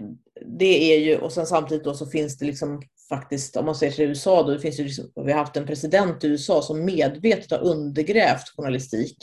det 0.59 0.93
är 0.93 0.99
ju, 0.99 1.17
och 1.17 1.31
sen 1.31 1.45
samtidigt 1.45 1.83
då 1.83 1.93
så 1.93 2.05
finns 2.05 2.37
det 2.37 2.45
liksom 2.45 2.81
faktiskt, 3.09 3.57
om 3.57 3.65
man 3.65 3.75
ser 3.75 3.91
till 3.91 4.05
USA, 4.05 4.43
då 4.43 4.51
det 4.51 4.59
finns 4.59 4.79
ju 4.79 4.83
liksom, 4.83 5.11
vi 5.15 5.31
har 5.31 5.39
haft 5.39 5.57
en 5.57 5.67
president 5.67 6.23
i 6.23 6.27
USA 6.27 6.61
som 6.61 6.85
medvetet 6.85 7.51
har 7.51 7.59
undergrävt 7.59 8.49
journalistik. 8.57 9.17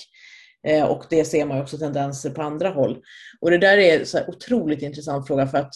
Eh, 0.67 0.85
och 0.85 1.05
det 1.11 1.25
ser 1.25 1.47
man 1.47 1.61
också 1.61 1.79
tendenser 1.79 2.31
på 2.31 2.43
andra 2.43 2.69
håll. 2.69 3.03
Och 3.41 3.51
det 3.51 3.59
där 3.59 3.79
är 3.79 4.01
en 4.01 4.29
otroligt 4.29 4.83
intressant 4.83 5.27
fråga 5.27 5.47
för 5.47 5.59
att 5.59 5.73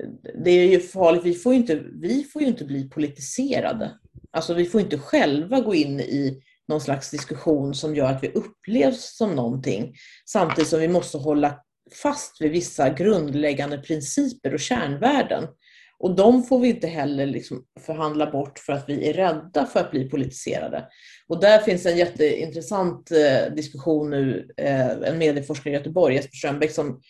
eh, 0.00 0.08
det 0.44 0.50
är 0.50 0.68
ju 0.68 0.80
farligt, 0.80 1.24
vi 1.24 1.34
får 1.34 1.52
ju 1.52 1.58
inte, 1.58 1.82
vi 2.00 2.24
får 2.24 2.42
ju 2.42 2.48
inte 2.48 2.64
bli 2.64 2.88
politiserade. 2.88 3.90
Alltså 4.30 4.54
vi 4.54 4.64
får 4.64 4.80
inte 4.80 4.98
själva 4.98 5.60
gå 5.60 5.74
in 5.74 6.00
i 6.00 6.42
någon 6.68 6.80
slags 6.80 7.10
diskussion 7.10 7.74
som 7.74 7.94
gör 7.94 8.12
att 8.12 8.22
vi 8.22 8.28
upplevs 8.28 9.16
som 9.16 9.30
någonting. 9.30 9.94
Samtidigt 10.26 10.68
som 10.68 10.80
vi 10.80 10.88
måste 10.88 11.18
hålla 11.18 11.60
fast 12.02 12.40
vid 12.40 12.50
vissa 12.50 12.90
grundläggande 12.90 13.78
principer 13.78 14.54
och 14.54 14.60
kärnvärden. 14.60 15.44
Och 16.00 16.16
de 16.16 16.42
får 16.42 16.58
vi 16.58 16.68
inte 16.68 16.86
heller 16.86 17.26
liksom 17.26 17.64
förhandla 17.80 18.30
bort 18.30 18.58
för 18.58 18.72
att 18.72 18.88
vi 18.88 19.08
är 19.08 19.12
rädda 19.12 19.66
för 19.66 19.80
att 19.80 19.90
bli 19.90 20.08
politiserade. 20.08 20.86
Och 21.28 21.40
där 21.40 21.58
finns 21.58 21.86
en 21.86 21.96
jätteintressant 21.96 23.10
eh, 23.10 23.54
diskussion 23.54 24.10
nu, 24.10 24.48
eh, 24.56 24.90
en 24.90 25.18
medieforskare 25.18 25.74
i 25.74 25.76
Göteborg, 25.76 26.14
Jesper 26.14 26.36
Strömbäck, 26.36 26.72
som 26.72 27.00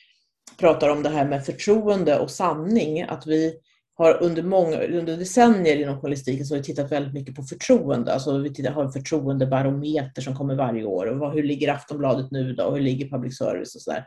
pratar 0.58 0.88
om 0.88 1.02
det 1.02 1.08
här 1.08 1.24
med 1.24 1.46
förtroende 1.46 2.18
och 2.18 2.30
sanning. 2.30 3.02
Att 3.02 3.26
vi 3.26 3.54
har 3.94 4.22
under, 4.22 4.42
många, 4.42 4.82
under 4.82 5.16
decennier 5.16 5.76
inom 5.76 6.00
journalistiken 6.00 6.46
så 6.46 6.54
har 6.54 6.58
vi 6.58 6.64
tittat 6.64 6.92
väldigt 6.92 7.14
mycket 7.14 7.34
på 7.34 7.42
förtroende. 7.42 8.12
Alltså 8.12 8.38
vi 8.38 8.54
tittar, 8.54 8.70
har 8.70 8.84
en 8.84 8.92
förtroendebarometer 8.92 10.22
som 10.22 10.36
kommer 10.36 10.54
varje 10.54 10.84
år. 10.84 11.06
Och 11.06 11.18
vad, 11.18 11.34
hur 11.34 11.42
ligger 11.42 11.72
Aftonbladet 11.72 12.30
nu 12.30 12.52
då? 12.52 12.64
Och 12.64 12.76
hur 12.76 12.82
ligger 12.82 13.08
public 13.08 13.38
service 13.38 13.74
och 13.74 13.82
sådär. 13.82 14.04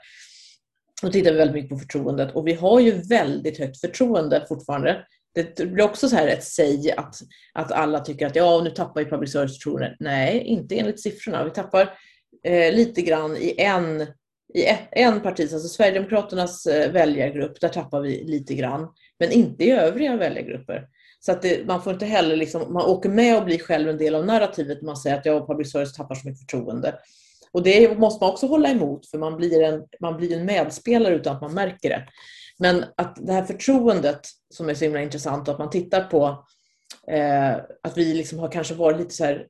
Då 1.01 1.09
tittar 1.09 1.31
vi 1.31 1.37
väldigt 1.37 1.55
mycket 1.55 1.69
på 1.69 1.77
förtroendet 1.77 2.35
och 2.35 2.47
vi 2.47 2.53
har 2.53 2.79
ju 2.79 2.91
väldigt 2.91 3.59
högt 3.59 3.81
förtroende 3.81 4.45
fortfarande. 4.49 5.05
Det 5.33 5.65
blir 5.65 5.83
också 5.83 6.09
så 6.09 6.15
här 6.15 6.27
ett 6.27 6.43
säg 6.43 6.91
att, 6.91 7.15
att 7.53 7.71
alla 7.71 7.99
tycker 7.99 8.27
att 8.27 8.35
ja, 8.35 8.61
nu 8.63 8.69
tappar 8.69 9.01
ju 9.01 9.09
public 9.09 9.31
service 9.31 9.53
förtroende. 9.53 9.95
Nej, 9.99 10.39
inte 10.39 10.75
enligt 10.75 11.01
siffrorna. 11.01 11.43
Vi 11.43 11.49
tappar 11.49 11.93
eh, 12.43 12.73
lite 12.73 13.01
grann 13.01 13.37
i 13.37 13.55
en, 13.57 14.01
i 14.53 14.65
ett, 14.65 14.79
en 14.91 15.21
parti, 15.21 15.41
alltså 15.41 15.67
Sverigedemokraternas 15.67 16.65
eh, 16.65 16.91
väljargrupp, 16.91 17.61
där 17.61 17.69
tappar 17.69 18.01
vi 18.01 18.23
lite 18.23 18.53
grann. 18.53 18.87
Men 19.19 19.31
inte 19.31 19.63
i 19.63 19.71
övriga 19.71 20.17
väljargrupper. 20.17 20.87
Så 21.19 21.31
att 21.31 21.41
det, 21.41 21.67
man 21.67 21.83
får 21.83 21.93
inte 21.93 22.05
heller 22.05 22.35
liksom, 22.35 22.73
man 22.73 22.85
åker 22.85 23.09
med 23.09 23.37
och 23.37 23.45
blir 23.45 23.59
själv 23.59 23.89
en 23.89 23.97
del 23.97 24.15
av 24.15 24.25
narrativet 24.25 24.81
när 24.81 24.85
man 24.85 24.97
säger 24.97 25.17
att 25.17 25.25
ja, 25.25 25.47
public 25.47 25.71
service 25.71 25.93
tappar 25.93 26.15
så 26.15 26.27
mycket 26.27 26.41
förtroende. 26.41 26.95
Och 27.53 27.63
det 27.63 27.99
måste 27.99 28.23
man 28.23 28.31
också 28.31 28.47
hålla 28.47 28.69
emot 28.69 29.09
för 29.09 29.17
man 29.17 29.37
blir 29.37 29.61
en, 29.61 29.83
man 30.01 30.17
blir 30.17 30.37
en 30.37 30.45
medspelare 30.45 31.15
utan 31.15 31.35
att 31.35 31.41
man 31.41 31.53
märker 31.53 31.89
det. 31.89 32.07
Men 32.59 32.85
att 32.97 33.15
det 33.15 33.33
här 33.33 33.43
förtroendet 33.43 34.21
som 34.49 34.69
är 34.69 34.73
så 34.73 34.85
himla 34.85 35.01
intressant 35.01 35.47
och 35.47 35.53
att 35.53 35.59
man 35.59 35.69
tittar 35.69 36.03
på 36.03 36.45
eh, 37.07 37.55
att 37.83 37.97
vi 37.97 38.13
liksom 38.13 38.39
har 38.39 38.51
kanske 38.51 38.73
varit 38.73 38.97
lite 38.97 39.15
så 39.15 39.25
här 39.25 39.47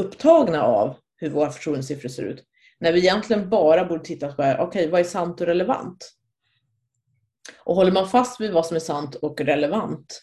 upptagna 0.00 0.62
av 0.62 0.96
hur 1.16 1.30
våra 1.30 1.50
förtroendesiffror 1.50 2.08
ser 2.08 2.22
ut. 2.22 2.44
När 2.80 2.92
vi 2.92 2.98
egentligen 2.98 3.50
bara 3.50 3.84
borde 3.84 4.04
titta 4.04 4.32
på 4.32 4.64
okay, 4.64 4.90
vad 4.90 5.00
är 5.00 5.04
sant 5.04 5.40
och 5.40 5.46
relevant? 5.46 6.12
Och 7.64 7.74
håller 7.74 7.92
man 7.92 8.08
fast 8.08 8.40
vid 8.40 8.52
vad 8.52 8.66
som 8.66 8.76
är 8.76 8.80
sant 8.80 9.14
och 9.14 9.40
relevant 9.40 10.22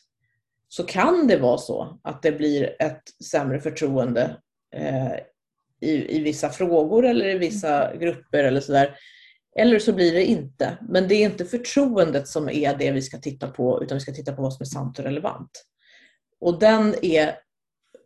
så 0.67 0.83
kan 0.83 1.27
det 1.27 1.37
vara 1.37 1.57
så 1.57 1.99
att 2.03 2.21
det 2.21 2.31
blir 2.31 2.75
ett 2.79 3.03
sämre 3.31 3.59
förtroende 3.59 4.37
eh, 4.75 5.13
i, 5.83 6.17
i 6.17 6.19
vissa 6.19 6.49
frågor 6.49 7.05
eller 7.05 7.25
i 7.25 7.37
vissa 7.37 7.87
mm. 7.87 7.99
grupper 7.99 8.43
eller 8.43 8.61
sådär. 8.61 8.95
Eller 9.55 9.79
så 9.79 9.93
blir 9.93 10.13
det 10.13 10.25
inte. 10.25 10.77
Men 10.89 11.07
det 11.07 11.15
är 11.15 11.25
inte 11.25 11.45
förtroendet 11.45 12.27
som 12.27 12.49
är 12.49 12.77
det 12.77 12.91
vi 12.91 13.01
ska 13.01 13.17
titta 13.17 13.47
på 13.47 13.83
utan 13.83 13.97
vi 13.97 14.01
ska 14.01 14.11
titta 14.11 14.33
på 14.33 14.41
vad 14.41 14.53
som 14.53 14.63
är 14.63 14.67
sant 14.67 14.99
och 14.99 15.05
relevant. 15.05 15.65
Och 16.39 16.59
den 16.59 16.95
är, 17.01 17.35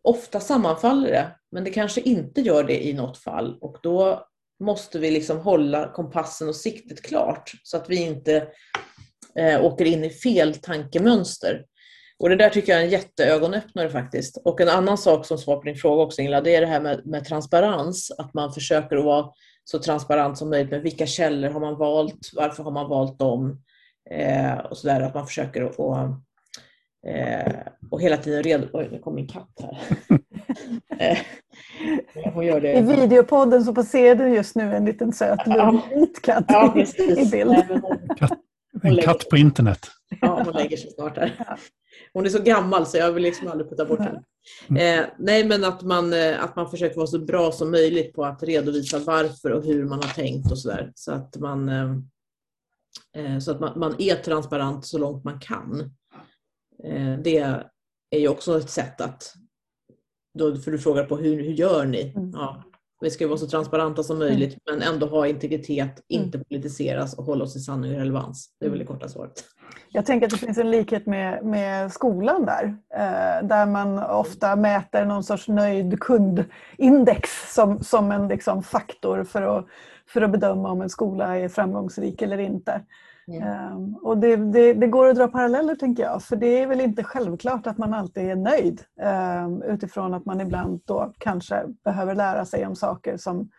ofta 0.03 0.39
sammanfaller 0.39 1.11
det, 1.11 1.35
men 1.51 1.63
det 1.63 1.69
kanske 1.69 2.01
inte 2.01 2.41
gör 2.41 2.63
det 2.63 2.87
i 2.87 2.93
något 2.93 3.17
fall 3.17 3.57
och 3.61 3.77
då 3.83 4.27
måste 4.59 4.99
vi 4.99 5.11
liksom 5.11 5.39
hålla 5.39 5.91
kompassen 5.93 6.49
och 6.49 6.55
siktet 6.55 7.01
klart 7.01 7.51
så 7.63 7.77
att 7.77 7.89
vi 7.89 7.95
inte 7.95 8.47
eh, 9.35 9.65
åker 9.65 9.85
in 9.85 10.03
i 10.03 10.09
fel 10.09 10.55
tankemönster. 10.55 11.65
Och 12.19 12.29
det 12.29 12.35
där 12.35 12.49
tycker 12.49 12.71
jag 12.71 12.81
är 12.81 12.85
en 12.85 12.91
jätteögonöppnare 12.91 13.89
faktiskt. 13.89 14.37
Och 14.45 14.61
en 14.61 14.69
annan 14.69 14.97
sak 14.97 15.25
som 15.25 15.37
svar 15.37 15.55
på 15.55 15.63
din 15.63 15.75
fråga 15.75 16.03
också 16.03 16.21
Ingela, 16.21 16.41
det 16.41 16.55
är 16.55 16.61
det 16.61 16.67
här 16.67 16.81
med, 16.81 17.05
med 17.05 17.25
transparens. 17.25 18.11
Att 18.17 18.33
man 18.33 18.53
försöker 18.53 18.97
att 18.97 19.05
vara 19.05 19.29
så 19.63 19.79
transparent 19.79 20.37
som 20.37 20.49
möjligt 20.49 20.71
med 20.71 20.81
vilka 20.81 21.05
källor 21.05 21.49
har 21.49 21.59
man 21.59 21.77
valt, 21.77 22.31
varför 22.33 22.63
har 22.63 22.71
man 22.71 22.89
valt 22.89 23.19
dem 23.19 23.61
eh, 24.09 24.57
och 24.57 24.77
sådär. 24.77 25.01
Att 25.01 25.13
man 25.13 25.27
försöker 25.27 25.63
att 25.63 25.75
få 25.75 26.17
eh, 27.07 27.53
och 27.91 28.01
hela 28.01 28.17
tiden 28.17 28.43
redo... 28.43 28.67
Oj, 28.73 28.89
nu 28.91 28.99
kom 28.99 29.15
min 29.15 29.27
katt 29.27 29.61
här. 29.61 29.79
Eh, 30.99 31.17
hon 32.33 32.45
gör 32.45 32.61
det. 32.61 32.73
I 32.73 32.81
videopodden 32.81 33.63
så 33.63 33.75
passerar 33.75 34.15
du 34.15 34.35
just 34.35 34.55
nu 34.55 34.75
en 34.75 34.85
liten 34.85 35.13
söt 35.13 35.39
ja. 35.45 35.81
vit 35.95 36.21
katt 36.21 36.45
ja, 36.47 36.75
i 36.97 37.31
bild. 37.31 37.51
Nej, 37.51 37.65
hon, 37.81 37.99
katt, 38.17 38.39
en 38.83 38.97
katt 38.97 39.29
på 39.29 39.37
internet. 39.37 39.79
Ja, 40.21 40.43
hon 40.45 40.53
lägger 40.53 40.77
sig 40.77 40.91
snart 40.91 41.17
här. 41.17 41.59
Hon 42.17 42.25
är 42.25 42.29
så 42.29 42.41
gammal 42.41 42.85
så 42.85 42.97
jag 42.97 43.11
vill 43.11 43.23
liksom 43.23 43.47
aldrig 43.47 43.69
putta 43.69 43.85
bort 43.85 43.99
henne. 43.99 44.23
Mm. 44.69 44.99
Eh, 44.99 45.09
nej, 45.19 45.47
men 45.47 45.63
att 45.63 45.81
man, 45.81 46.13
eh, 46.13 46.43
att 46.43 46.55
man 46.55 46.69
försöker 46.69 46.95
vara 46.95 47.07
så 47.07 47.19
bra 47.19 47.51
som 47.51 47.71
möjligt 47.71 48.13
på 48.13 48.25
att 48.25 48.43
redovisa 48.43 48.99
varför 48.99 49.51
och 49.51 49.63
hur 49.63 49.85
man 49.85 50.03
har 50.03 50.09
tänkt 50.09 50.51
och 50.51 50.59
sådär. 50.59 50.91
Så 50.95 51.11
att 51.11 51.37
man, 51.37 51.69
eh, 51.69 51.95
eh, 53.15 53.39
så 53.39 53.51
att 53.51 53.59
man, 53.59 53.79
man, 53.79 53.95
är 53.99 54.15
transparent 54.15 54.85
så 54.85 54.97
långt 54.97 55.23
man 55.23 55.39
kan. 55.39 55.79
Eh, 56.83 57.19
det 57.23 57.37
är 58.09 58.19
ju 58.19 58.27
också 58.27 58.57
ett 58.57 58.69
sätt 58.69 59.01
att, 59.01 59.33
då, 60.39 60.55
för 60.55 60.71
du 60.71 60.79
frågar 60.79 61.03
på 61.03 61.17
hur, 61.17 61.43
hur 61.43 61.53
gör 61.53 61.85
ni? 61.85 62.13
Mm. 62.15 62.31
Ja, 62.33 62.63
vi 62.99 63.09
ska 63.09 63.27
vara 63.27 63.37
så 63.37 63.47
transparenta 63.47 64.03
som 64.03 64.19
möjligt 64.19 64.57
mm. 64.67 64.79
men 64.79 64.93
ändå 64.93 65.07
ha 65.07 65.27
integritet, 65.27 66.03
inte 66.07 66.39
politiseras 66.39 67.13
och 67.13 67.23
hålla 67.23 67.43
oss 67.43 67.55
i 67.55 67.59
sanning 67.59 67.93
och 67.93 67.99
relevans. 67.99 68.49
Det 68.59 68.65
är 68.65 68.69
väl 68.69 68.79
det 68.79 68.85
korta 68.85 69.09
svaret. 69.09 69.43
Jag 69.89 70.05
tänker 70.05 70.27
att 70.27 70.31
det 70.31 70.37
finns 70.37 70.57
en 70.57 70.71
likhet 70.71 71.05
med, 71.05 71.45
med 71.45 71.91
skolan 71.91 72.45
där. 72.45 72.77
Eh, 72.93 73.47
där 73.47 73.65
man 73.65 73.99
ofta 73.99 74.55
mäter 74.55 75.05
någon 75.05 75.23
sorts 75.23 75.47
nöjd 75.47 75.99
kundindex 75.99 77.29
som, 77.53 77.83
som 77.83 78.11
en 78.11 78.27
liksom, 78.27 78.63
faktor 78.63 79.23
för 79.23 79.41
att, 79.41 79.65
för 80.07 80.21
att 80.21 80.31
bedöma 80.31 80.71
om 80.71 80.81
en 80.81 80.89
skola 80.89 81.37
är 81.37 81.49
framgångsrik 81.49 82.21
eller 82.21 82.37
inte. 82.37 82.81
Mm. 83.27 83.95
och 83.95 84.17
det, 84.17 84.35
det, 84.35 84.73
det, 84.73 84.87
går 84.87 85.07
att 85.07 85.15
dra 85.15 85.27
paralleller 85.27 85.75
tänker 85.75 86.03
jag, 86.03 86.23
för 86.23 86.35
det 86.35 86.61
är 86.61 86.67
väl 86.67 86.81
inte 86.81 87.03
självklart 87.03 87.67
att 87.67 87.77
man 87.77 87.93
alltid 87.93 88.23
är 88.23 88.35
nöjd 88.35 88.81
um, 89.45 89.61
utifrån 89.61 90.13
att 90.13 90.25
man 90.25 90.41
ibland 90.41 90.81
då 90.85 91.13
kanske 91.17 91.63
behöver 91.83 92.15
lära 92.15 92.45
sig 92.45 92.65
om 92.65 92.75
saker 92.75 93.17
som, 93.17 93.49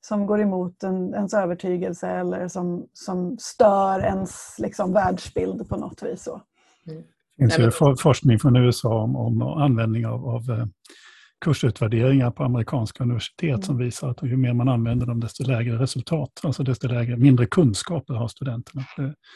som 0.00 0.26
går 0.26 0.40
emot 0.40 0.82
en, 0.82 1.14
ens 1.14 1.34
övertygelse 1.34 2.08
eller 2.08 2.48
som, 2.48 2.86
som 2.92 3.36
stör 3.38 4.00
ens 4.00 4.56
liksom, 4.58 4.92
världsbild 4.92 5.68
på 5.68 5.76
något 5.76 6.02
vis. 6.02 6.22
Så. 6.22 6.42
Mm. 6.86 7.02
Det 7.36 7.50
finns 7.50 7.58
ju 7.58 7.96
forskning 7.96 8.38
från 8.38 8.56
USA 8.56 9.02
om, 9.02 9.16
om 9.16 9.42
användning 9.42 10.06
av, 10.06 10.28
av 10.28 10.50
eh, 10.50 10.66
kursutvärderingar 11.40 12.30
på 12.30 12.44
amerikanska 12.44 13.04
universitet 13.04 13.48
mm. 13.48 13.62
som 13.62 13.78
visar 13.78 14.10
att 14.10 14.22
ju 14.22 14.36
mer 14.36 14.52
man 14.52 14.68
använder 14.68 15.06
dem 15.06 15.20
desto 15.20 15.44
lägre 15.44 15.78
resultat, 15.78 16.40
alltså 16.42 16.62
desto 16.62 16.88
lägre, 16.88 17.16
mindre 17.16 17.46
kunskaper 17.46 18.14
har 18.14 18.28
studenterna. 18.28 18.84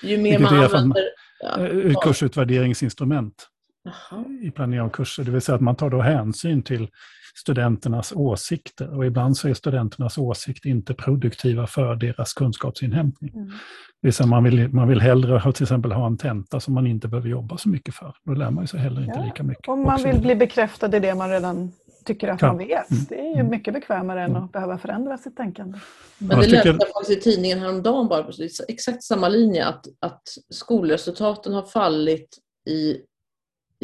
Ju 0.03 0.19
mer 0.19 0.39
man 0.39 0.55
använder... 0.55 1.03
Ja, 1.41 1.67
eh, 1.67 1.95
kursutvärderingsinstrument 2.03 3.49
Aha. 3.89 4.25
i 4.43 4.51
planering 4.51 4.81
av 4.81 4.89
kurser, 4.89 5.25
det 5.25 5.31
vill 5.31 5.41
säga 5.41 5.57
att 5.57 5.63
man 5.63 5.77
tar 5.77 5.91
då 5.91 6.01
hänsyn 6.01 6.63
till 6.63 6.89
studenternas 7.37 8.13
åsikter 8.13 8.97
och 8.97 9.07
ibland 9.07 9.37
så 9.37 9.49
är 9.49 9.55
studenternas 9.55 10.19
åsikter 10.19 10.71
inte 10.71 10.95
produktiva 10.95 11.67
för 11.67 11.97
deras 11.97 12.33
kunskapsinhämtning. 12.33 13.35
Mm. 13.35 13.49
Det 13.49 14.09
vill 14.09 14.13
säga 14.13 14.27
man 14.27 14.45
vill, 14.45 14.69
man 14.69 14.89
vill 14.89 15.01
hellre 15.01 15.53
till 15.53 15.63
exempel 15.63 15.93
ha 15.93 16.07
en 16.07 16.17
tenta 16.19 16.61
som 16.61 16.75
man 16.75 16.87
inte 16.87 17.09
behöver 17.09 17.29
jobba 17.29 17.57
så 17.57 17.69
mycket 17.69 17.95
för. 17.95 18.15
Då 18.25 18.35
lär 18.35 18.51
man 18.51 18.67
sig 18.67 18.81
heller 18.81 19.01
inte 19.01 19.19
ja. 19.19 19.25
lika 19.25 19.43
mycket. 19.43 19.69
Om 19.69 19.83
man 19.83 20.03
vill 20.03 20.21
bli 20.21 20.37
bekräftad 20.37 20.97
i 20.97 21.01
det 21.01 21.15
man 21.15 21.31
redan 21.31 21.73
tycker 22.05 22.29
att 22.29 22.41
man 22.41 22.59
vet. 22.59 22.91
Mm. 22.91 23.05
Det 23.09 23.19
är 23.19 23.25
ju 23.25 23.41
mm. 23.41 23.51
mycket 23.51 23.75
bekvämare 23.75 24.23
än 24.23 24.37
att 24.37 24.53
behöva 24.53 24.79
förändra 24.79 25.19
sitt 25.19 25.37
tänkande. 25.37 25.79
Men 26.19 26.41
det 26.41 26.47
läste 26.47 26.69
jag 26.69 26.77
faktiskt 26.77 27.11
i 27.11 27.31
tidningen 27.31 27.59
häromdagen, 27.59 28.09
bara 28.09 28.27
exakt 28.69 29.03
samma 29.03 29.29
linje, 29.29 29.67
att, 29.67 29.87
att 30.01 30.23
skolresultaten 30.51 31.53
har 31.53 31.63
fallit 31.63 32.39
i 32.69 32.97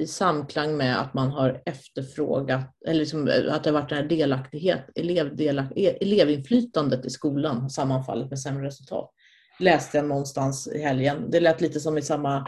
i 0.00 0.06
samklang 0.06 0.76
med 0.76 1.00
att 1.00 1.14
man 1.14 1.30
har 1.30 1.62
efterfrågat, 1.66 2.60
eller 2.86 2.98
liksom, 2.98 3.30
att 3.50 3.64
det 3.64 3.70
har 3.70 3.80
varit 3.80 3.88
den 3.88 3.98
här 3.98 4.08
delaktighet, 4.08 4.90
elevdelak, 4.94 5.72
e, 5.76 5.98
elevinflytandet 6.00 7.06
i 7.06 7.10
skolan 7.10 7.56
har 7.56 7.68
sammanfallit 7.68 8.30
med 8.30 8.40
sämre 8.40 8.66
resultat. 8.66 9.10
Läste 9.58 9.98
jag 9.98 10.06
någonstans 10.06 10.68
i 10.68 10.82
helgen. 10.82 11.30
Det 11.30 11.40
lät 11.40 11.60
lite 11.60 11.80
som 11.80 11.98
i 11.98 12.02
samma 12.02 12.46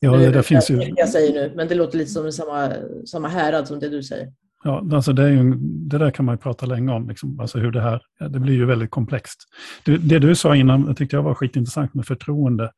Ja, 0.00 0.16
det 0.16 0.30
där 0.30 0.42
finns 0.42 0.70
ju... 0.70 0.92
Jag 0.96 1.08
säger 1.08 1.32
nu, 1.32 1.52
men 1.56 1.68
det 1.68 1.74
låter 1.74 1.98
lite 1.98 2.10
som 2.10 2.26
i 2.26 2.32
samma, 2.32 2.72
samma 3.06 3.28
härad 3.28 3.68
som 3.68 3.78
det 3.78 3.88
du 3.88 4.02
säger. 4.02 4.32
Ja, 4.64 4.86
alltså 4.92 5.12
det, 5.12 5.30
ju, 5.30 5.54
det 5.60 5.98
där 5.98 6.10
kan 6.10 6.24
man 6.24 6.34
ju 6.34 6.38
prata 6.38 6.66
länge 6.66 6.92
om, 6.92 7.08
liksom, 7.08 7.40
alltså 7.40 7.58
hur 7.58 7.70
det 7.70 7.80
här, 7.80 8.02
det 8.28 8.38
blir 8.38 8.54
ju 8.54 8.64
väldigt 8.64 8.90
komplext. 8.90 9.44
Det, 9.84 9.96
det 9.96 10.18
du 10.18 10.34
sa 10.34 10.56
innan 10.56 10.94
tyckte 10.94 11.16
jag 11.16 11.22
var 11.22 11.34
skitintressant 11.34 11.94
med 11.94 12.06
förtroende. 12.06 12.72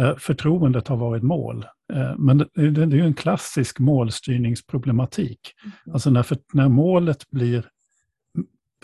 Eh, 0.00 0.16
förtroendet 0.18 0.88
har 0.88 0.96
varit 0.96 1.22
mål, 1.22 1.66
eh, 1.92 2.16
men 2.18 2.38
det, 2.38 2.70
det, 2.70 2.82
är 2.82 2.86
ju 2.86 3.06
en 3.06 3.14
klassisk 3.14 3.78
målstyrningsproblematik. 3.78 5.40
Mm. 5.64 5.94
Alltså 5.94 6.10
när, 6.10 6.22
för, 6.22 6.38
när 6.52 6.68
målet 6.68 7.30
blir 7.30 7.64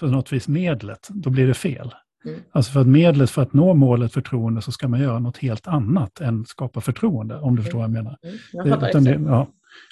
på 0.00 0.06
något 0.06 0.32
vis 0.32 0.48
medlet, 0.48 1.08
då 1.10 1.30
blir 1.30 1.46
det 1.46 1.54
fel. 1.54 1.94
Mm. 2.24 2.40
Alltså 2.52 2.72
för 2.72 2.80
att 2.80 2.86
medlet 2.86 3.30
för 3.30 3.42
att 3.42 3.52
nå 3.52 3.74
målet 3.74 4.12
förtroende 4.12 4.62
så 4.62 4.72
ska 4.72 4.88
man 4.88 5.00
göra 5.00 5.18
något 5.18 5.38
helt 5.38 5.66
annat 5.66 6.20
än 6.20 6.44
skapa 6.44 6.80
förtroende, 6.80 7.38
om 7.38 7.56
du 7.56 7.62
förstår 7.62 7.78
vad 7.78 7.84
jag 7.84 7.92
menar. 7.92 8.18
Mm. 8.22 8.36
Jag 8.52 9.04
det, 9.04 9.20
ja. 9.26 9.48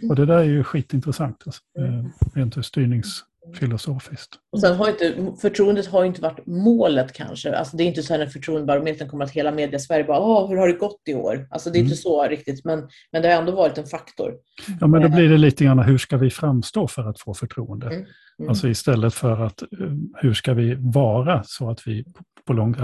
Och 0.08 0.16
det 0.16 0.26
där 0.26 0.38
är 0.38 0.44
ju 0.44 0.64
skitintressant, 0.64 1.42
alltså, 1.46 1.62
mm. 1.78 1.98
Eh, 1.98 2.04
rent 2.34 2.66
styrningsfilosofiskt. 2.66 4.34
Och 4.52 4.60
sen 4.60 4.76
har 4.76 4.88
inte, 4.88 5.32
förtroendet 5.40 5.86
har 5.86 6.04
inte 6.04 6.20
varit 6.20 6.46
målet 6.46 7.12
kanske. 7.12 7.56
Alltså 7.56 7.76
det 7.76 7.82
är 7.82 7.86
inte 7.86 8.02
så 8.02 8.12
här 8.12 8.18
när 8.18 8.26
förtroendebarometern 8.26 9.08
kommer 9.08 9.24
att 9.24 9.30
hela 9.30 9.52
media 9.52 9.78
Sverige 9.78 10.04
bara 10.04 10.20
Åh, 10.20 10.48
hur 10.48 10.56
har 10.56 10.68
det 10.68 10.74
gått 10.74 11.00
i 11.06 11.14
år? 11.14 11.48
Alltså 11.50 11.70
det 11.70 11.78
är 11.78 11.80
mm. 11.80 11.90
inte 11.90 12.02
så 12.02 12.28
riktigt, 12.28 12.64
men, 12.64 12.88
men 13.12 13.22
det 13.22 13.28
har 13.28 13.40
ändå 13.40 13.52
varit 13.52 13.78
en 13.78 13.86
faktor. 13.86 14.34
Ja, 14.80 14.86
men 14.86 15.02
då 15.02 15.08
blir 15.08 15.28
det 15.28 15.38
lite 15.38 15.64
grann 15.64 15.78
hur 15.78 15.98
ska 15.98 16.16
vi 16.16 16.30
framstå 16.30 16.88
för 16.88 17.08
att 17.08 17.20
få 17.20 17.34
förtroende? 17.34 17.86
Mm. 17.86 18.06
Mm. 18.40 18.48
Alltså 18.48 18.68
istället 18.68 19.14
för 19.14 19.40
att 19.46 19.62
eh, 19.62 19.68
hur 20.14 20.34
ska 20.34 20.54
vi 20.54 20.76
vara 20.78 21.42
så 21.44 21.70
att 21.70 21.86
vi 21.86 22.04
på 22.44 22.52
lång... 22.52 22.76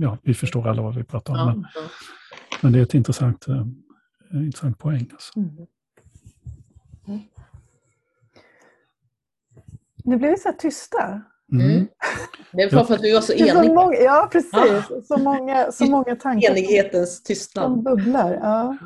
Ja, 0.00 0.18
vi 0.22 0.34
förstår 0.34 0.68
alla 0.68 0.82
vad 0.82 0.94
vi 0.94 1.04
pratar 1.04 1.32
om. 1.32 1.38
Ja, 1.38 1.46
men, 1.46 1.66
ja. 1.74 1.80
men, 2.60 2.72
det 2.72 2.78
är 2.78 2.82
ett 2.82 2.94
intressant, 2.94 3.46
intressant 4.32 4.78
poäng. 4.78 5.08
Alltså. 5.12 5.38
Mm. 5.38 5.50
mm. 7.08 7.20
Nu 10.10 10.16
blev 10.16 10.30
vi 10.30 10.36
så 10.36 10.48
här 10.48 10.56
tysta. 10.56 11.22
Mm. 11.52 11.70
mm. 11.70 11.88
Det 12.52 12.72
var 12.72 12.84
för 12.84 12.94
att 12.94 13.02
vi 13.02 13.12
var 13.12 13.20
så 13.20 13.32
eniga. 13.32 13.54
Så 13.54 13.74
många, 13.74 13.96
ja, 13.96 14.28
precis. 14.32 14.54
Ah. 14.54 14.82
Så, 15.08 15.16
många, 15.16 15.72
så 15.72 15.86
många 15.86 16.16
tankar. 16.16 16.50
Enighetens 16.50 17.22
tystnad. 17.22 17.64
Som 17.64 17.82
bubblar. 17.82 18.32
Ja. 18.32 18.76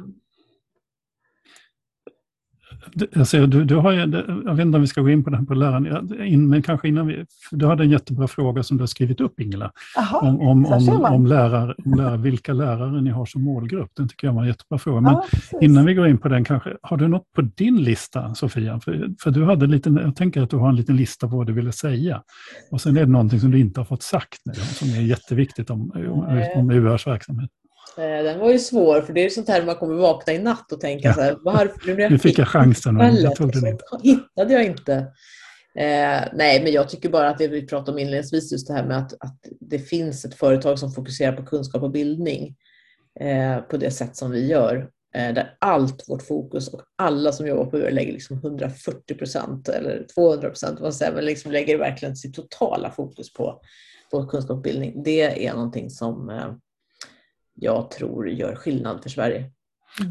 Alltså, 3.16 3.46
du, 3.46 3.64
du 3.64 3.76
har, 3.76 3.92
jag 3.92 4.54
vet 4.54 4.66
inte 4.66 4.76
om 4.76 4.80
vi 4.80 4.86
ska 4.86 5.00
gå 5.00 5.10
in 5.10 5.24
på 5.24 5.30
det 5.30 5.36
här 5.36 5.44
på 5.44 5.54
läraren, 5.54 6.48
men 6.48 6.62
kanske 6.62 6.88
innan 6.88 7.06
vi... 7.06 7.24
Du 7.50 7.66
hade 7.66 7.84
en 7.84 7.90
jättebra 7.90 8.28
fråga 8.28 8.62
som 8.62 8.76
du 8.76 8.82
har 8.82 8.86
skrivit 8.86 9.20
upp, 9.20 9.40
Ingela. 9.40 9.72
Aha, 9.98 10.20
om, 10.20 10.40
om, 10.40 10.66
om, 10.66 11.04
om, 11.04 11.26
lärare, 11.26 11.74
om 11.84 11.94
lärare, 11.94 12.16
vilka 12.16 12.52
lärare 12.52 13.00
ni 13.00 13.10
har 13.10 13.26
som 13.26 13.42
målgrupp. 13.42 13.90
Den 13.96 14.08
tycker 14.08 14.26
jag 14.26 14.34
var 14.34 14.42
en 14.42 14.48
jättebra 14.48 14.78
fråga. 14.78 15.00
Men 15.00 15.12
ja, 15.12 15.24
innan 15.60 15.84
vi 15.84 15.94
går 15.94 16.08
in 16.08 16.18
på 16.18 16.28
den, 16.28 16.44
kanske, 16.44 16.76
har 16.82 16.96
du 16.96 17.08
något 17.08 17.32
på 17.32 17.42
din 17.42 17.82
lista, 17.82 18.34
Sofia? 18.34 18.80
För, 18.80 19.08
för 19.22 19.30
du 19.30 19.44
hade 19.44 19.66
lite, 19.66 19.90
jag 19.90 20.16
tänker 20.16 20.42
att 20.42 20.50
du 20.50 20.56
har 20.56 20.68
en 20.68 20.76
liten 20.76 20.96
lista 20.96 21.28
på 21.28 21.36
vad 21.36 21.46
du 21.46 21.52
ville 21.52 21.72
säga. 21.72 22.22
Och 22.70 22.80
sen 22.80 22.96
är 22.96 23.00
det 23.00 23.12
någonting 23.12 23.40
som 23.40 23.50
du 23.50 23.60
inte 23.60 23.80
har 23.80 23.84
fått 23.84 24.02
sagt 24.02 24.38
nu, 24.44 24.54
som 24.54 24.88
är 24.88 25.00
jätteviktigt 25.00 25.70
om, 25.70 25.90
om, 25.90 26.44
om 26.56 26.70
URs 26.70 27.06
verksamhet. 27.06 27.50
Eh, 27.98 28.24
den 28.24 28.40
var 28.40 28.52
ju 28.52 28.58
svår, 28.58 29.00
för 29.00 29.12
det 29.12 29.24
är 29.24 29.30
sånt 29.30 29.48
här 29.48 29.62
man 29.62 29.76
kommer 29.76 29.94
vakna 29.94 30.32
i 30.32 30.38
natt 30.38 30.72
och 30.72 30.80
tänka 30.80 31.08
ja. 31.08 31.14
så 31.14 31.20
här, 31.20 31.36
varför? 31.42 32.10
Nu 32.10 32.18
fick 32.18 32.38
jag 32.38 32.48
chansen 32.48 32.96
och 32.96 33.04
jag 33.04 33.36
tog 33.36 33.52
den 33.52 33.66
inte. 33.66 33.84
hittade 34.02 34.52
jag 34.52 34.64
inte. 34.64 34.92
Eh, 35.78 36.20
nej, 36.32 36.62
men 36.62 36.72
jag 36.72 36.88
tycker 36.88 37.08
bara 37.08 37.28
att 37.28 37.38
det 37.38 37.48
vi 37.48 37.66
pratade 37.66 37.92
om 37.92 37.98
inledningsvis, 37.98 38.52
just 38.52 38.68
det 38.68 38.74
här 38.74 38.86
med 38.86 38.98
att, 38.98 39.12
att 39.12 39.38
det 39.60 39.78
finns 39.78 40.24
ett 40.24 40.34
företag 40.34 40.78
som 40.78 40.92
fokuserar 40.92 41.32
på 41.36 41.44
kunskap 41.44 41.82
och 41.82 41.90
bildning 41.90 42.56
eh, 43.20 43.58
på 43.58 43.76
det 43.76 43.90
sätt 43.90 44.16
som 44.16 44.30
vi 44.30 44.46
gör. 44.46 44.90
Eh, 45.14 45.34
där 45.34 45.56
allt 45.58 46.08
vårt 46.08 46.22
fokus 46.22 46.68
och 46.68 46.82
alla 46.96 47.32
som 47.32 47.46
jobbar 47.46 47.64
på 47.64 47.76
UR 47.76 47.90
lägger 47.90 48.12
liksom 48.12 48.36
140 48.36 49.14
procent 49.14 49.68
eller 49.68 50.06
200 50.14 50.48
procent, 50.48 50.80
men 51.14 51.24
liksom 51.24 51.52
lägger 51.52 51.78
verkligen 51.78 52.16
sitt 52.16 52.34
totala 52.34 52.90
fokus 52.90 53.32
på, 53.32 53.60
på 54.10 54.26
kunskap 54.26 54.56
och 54.56 54.62
bildning. 54.62 55.02
Det 55.02 55.46
är 55.46 55.54
någonting 55.54 55.90
som 55.90 56.30
eh, 56.30 56.54
jag 57.54 57.90
tror 57.90 58.28
gör 58.28 58.54
skillnad 58.54 59.02
för 59.02 59.10
Sverige. 59.10 59.50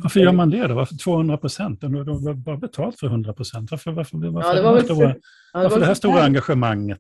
Varför 0.04 0.20
gör 0.20 0.32
man 0.32 0.50
det 0.50 0.68
då? 0.68 0.76
Varför 0.76 0.96
200 0.96 1.38
procent? 1.38 1.82
De 1.82 1.96
har 1.96 2.34
bara 2.34 2.58
betalt 2.58 3.00
för 3.00 3.08
100 3.08 3.34
procent. 3.34 3.72
Varför, 3.72 3.92
varför, 3.92 4.18
varför, 4.18 4.50
ja, 4.50 4.56
det, 4.56 4.62
var 4.62 4.82
stora, 4.82 5.10
för, 5.10 5.20
ja, 5.54 5.60
varför 5.60 5.80
det 5.80 5.86
här 5.86 5.94
stora 5.94 6.24
engagemanget? 6.24 7.00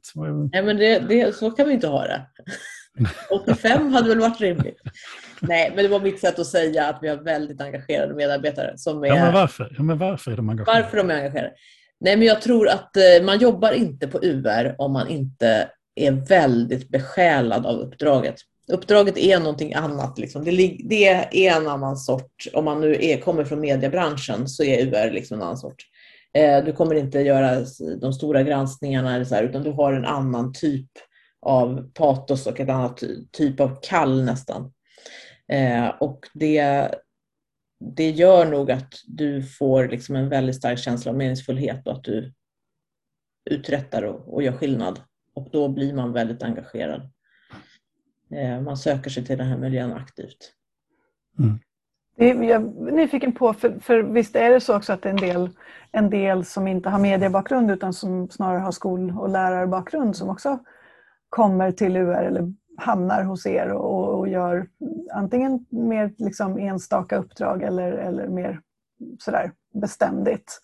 Nej, 0.51 0.63
men 0.63 0.77
det, 0.77 0.99
det, 0.99 1.35
så 1.35 1.51
kan 1.51 1.67
vi 1.67 1.73
inte 1.73 1.87
ha 1.87 2.01
det. 2.03 2.25
85 3.45 3.93
hade 3.93 4.09
väl 4.09 4.19
varit 4.19 4.41
rimligt. 4.41 4.81
Nej, 5.41 5.71
men 5.75 5.83
det 5.83 5.89
var 5.89 5.99
mitt 5.99 6.19
sätt 6.19 6.39
att 6.39 6.47
säga 6.47 6.87
att 6.87 6.99
vi 7.01 7.07
har 7.07 7.17
väldigt 7.17 7.61
engagerade 7.61 8.15
medarbetare. 8.15 8.73
Som 8.77 9.03
är, 9.03 9.07
ja, 9.07 9.15
men 9.15 9.33
varför? 9.33 9.75
Ja, 9.77 9.83
men 9.83 9.97
varför 9.97 10.31
är 10.31 10.35
de 10.35 10.49
engagerade? 10.49 10.81
Varför 10.81 10.97
de 10.97 11.09
är 11.09 11.15
engagerade? 11.15 11.53
Nej, 11.99 12.17
men 12.17 12.27
jag 12.27 12.41
tror 12.41 12.69
att 12.69 12.97
eh, 12.97 13.25
man 13.25 13.39
jobbar 13.39 13.71
inte 13.71 14.07
på 14.07 14.19
UR 14.23 14.75
om 14.77 14.93
man 14.93 15.07
inte 15.07 15.69
är 15.95 16.11
väldigt 16.11 16.89
besjälad 16.89 17.65
av 17.65 17.75
uppdraget. 17.75 18.35
Uppdraget 18.67 19.17
är 19.17 19.39
någonting 19.39 19.73
annat. 19.73 20.17
Liksom. 20.17 20.43
Det, 20.43 20.77
det, 20.83 21.07
är 21.47 21.57
en 21.61 21.67
annan 21.67 21.97
sort. 21.97 22.47
Om 22.53 22.65
man 22.65 22.81
nu 22.81 22.97
är, 22.99 23.17
kommer 23.17 23.45
från 23.45 23.59
mediebranschen 23.59 24.47
så 24.47 24.63
är 24.63 24.87
UR 24.87 25.11
liksom 25.11 25.37
en 25.37 25.43
annan 25.43 25.57
sort. 25.57 25.83
Eh, 26.33 26.63
du 26.65 26.73
kommer 26.73 26.95
inte 26.95 27.19
göra 27.19 27.65
de 28.01 28.13
stora 28.13 28.43
granskningarna 28.43 29.15
eller 29.15 29.25
så 29.25 29.35
här, 29.35 29.43
utan 29.43 29.63
du 29.63 29.71
har 29.71 29.93
en 29.93 30.05
annan 30.05 30.53
typ 30.53 30.89
av 31.41 31.91
patos 31.93 32.47
och 32.47 32.59
ett 32.59 32.69
annat 32.69 33.03
typ 33.31 33.59
av 33.59 33.79
kall 33.81 34.23
nästan. 34.23 34.73
Eh, 35.51 35.87
och 35.87 36.19
det, 36.33 36.89
det 37.95 38.09
gör 38.09 38.45
nog 38.45 38.71
att 38.71 38.93
du 39.07 39.43
får 39.43 39.87
liksom 39.87 40.15
en 40.15 40.29
väldigt 40.29 40.55
stark 40.55 40.79
känsla 40.79 41.11
av 41.11 41.17
meningsfullhet 41.17 41.87
och 41.87 41.93
att 41.93 42.03
du 42.03 42.33
uträttar 43.49 44.03
och, 44.03 44.33
och 44.33 44.43
gör 44.43 44.51
skillnad. 44.51 44.99
Och 45.35 45.49
då 45.51 45.67
blir 45.67 45.93
man 45.93 46.13
väldigt 46.13 46.43
engagerad. 46.43 47.11
Eh, 48.35 48.61
man 48.61 48.77
söker 48.77 49.09
sig 49.09 49.25
till 49.25 49.37
den 49.37 49.47
här 49.47 49.57
miljön 49.57 49.93
aktivt. 49.93 50.53
Mm. 51.39 51.59
Jag 52.15 52.51
är 52.51 52.91
nyfiken 52.91 53.31
på, 53.31 53.53
för, 53.53 53.79
för 53.79 54.03
visst 54.03 54.35
är 54.35 54.49
det 54.49 54.59
så 54.59 54.77
också 54.77 54.93
att 54.93 55.01
det 55.01 55.09
är 55.09 55.13
en 55.13 55.19
del, 55.19 55.49
en 55.91 56.09
del 56.09 56.45
som 56.45 56.67
inte 56.67 56.89
har 56.89 56.99
mediebakgrund 56.99 57.71
utan 57.71 57.93
som 57.93 58.29
snarare 58.29 58.59
har 58.59 58.71
skol 58.71 59.17
och 59.17 59.29
lärarbakgrund 59.29 60.15
som 60.15 60.29
också 60.29 60.59
kommer 61.29 61.71
till 61.71 61.97
UR 61.97 62.23
eller 62.23 62.53
hamnar 62.77 63.23
hos 63.23 63.45
er 63.45 63.71
och, 63.71 64.19
och 64.19 64.27
gör 64.27 64.67
antingen 65.13 65.65
mer 65.69 66.13
liksom 66.17 66.57
enstaka 66.57 67.17
uppdrag 67.17 67.63
eller, 67.63 67.91
eller 67.91 68.27
mer 68.27 68.61
sådär 69.19 69.51
beständigt. 69.73 70.61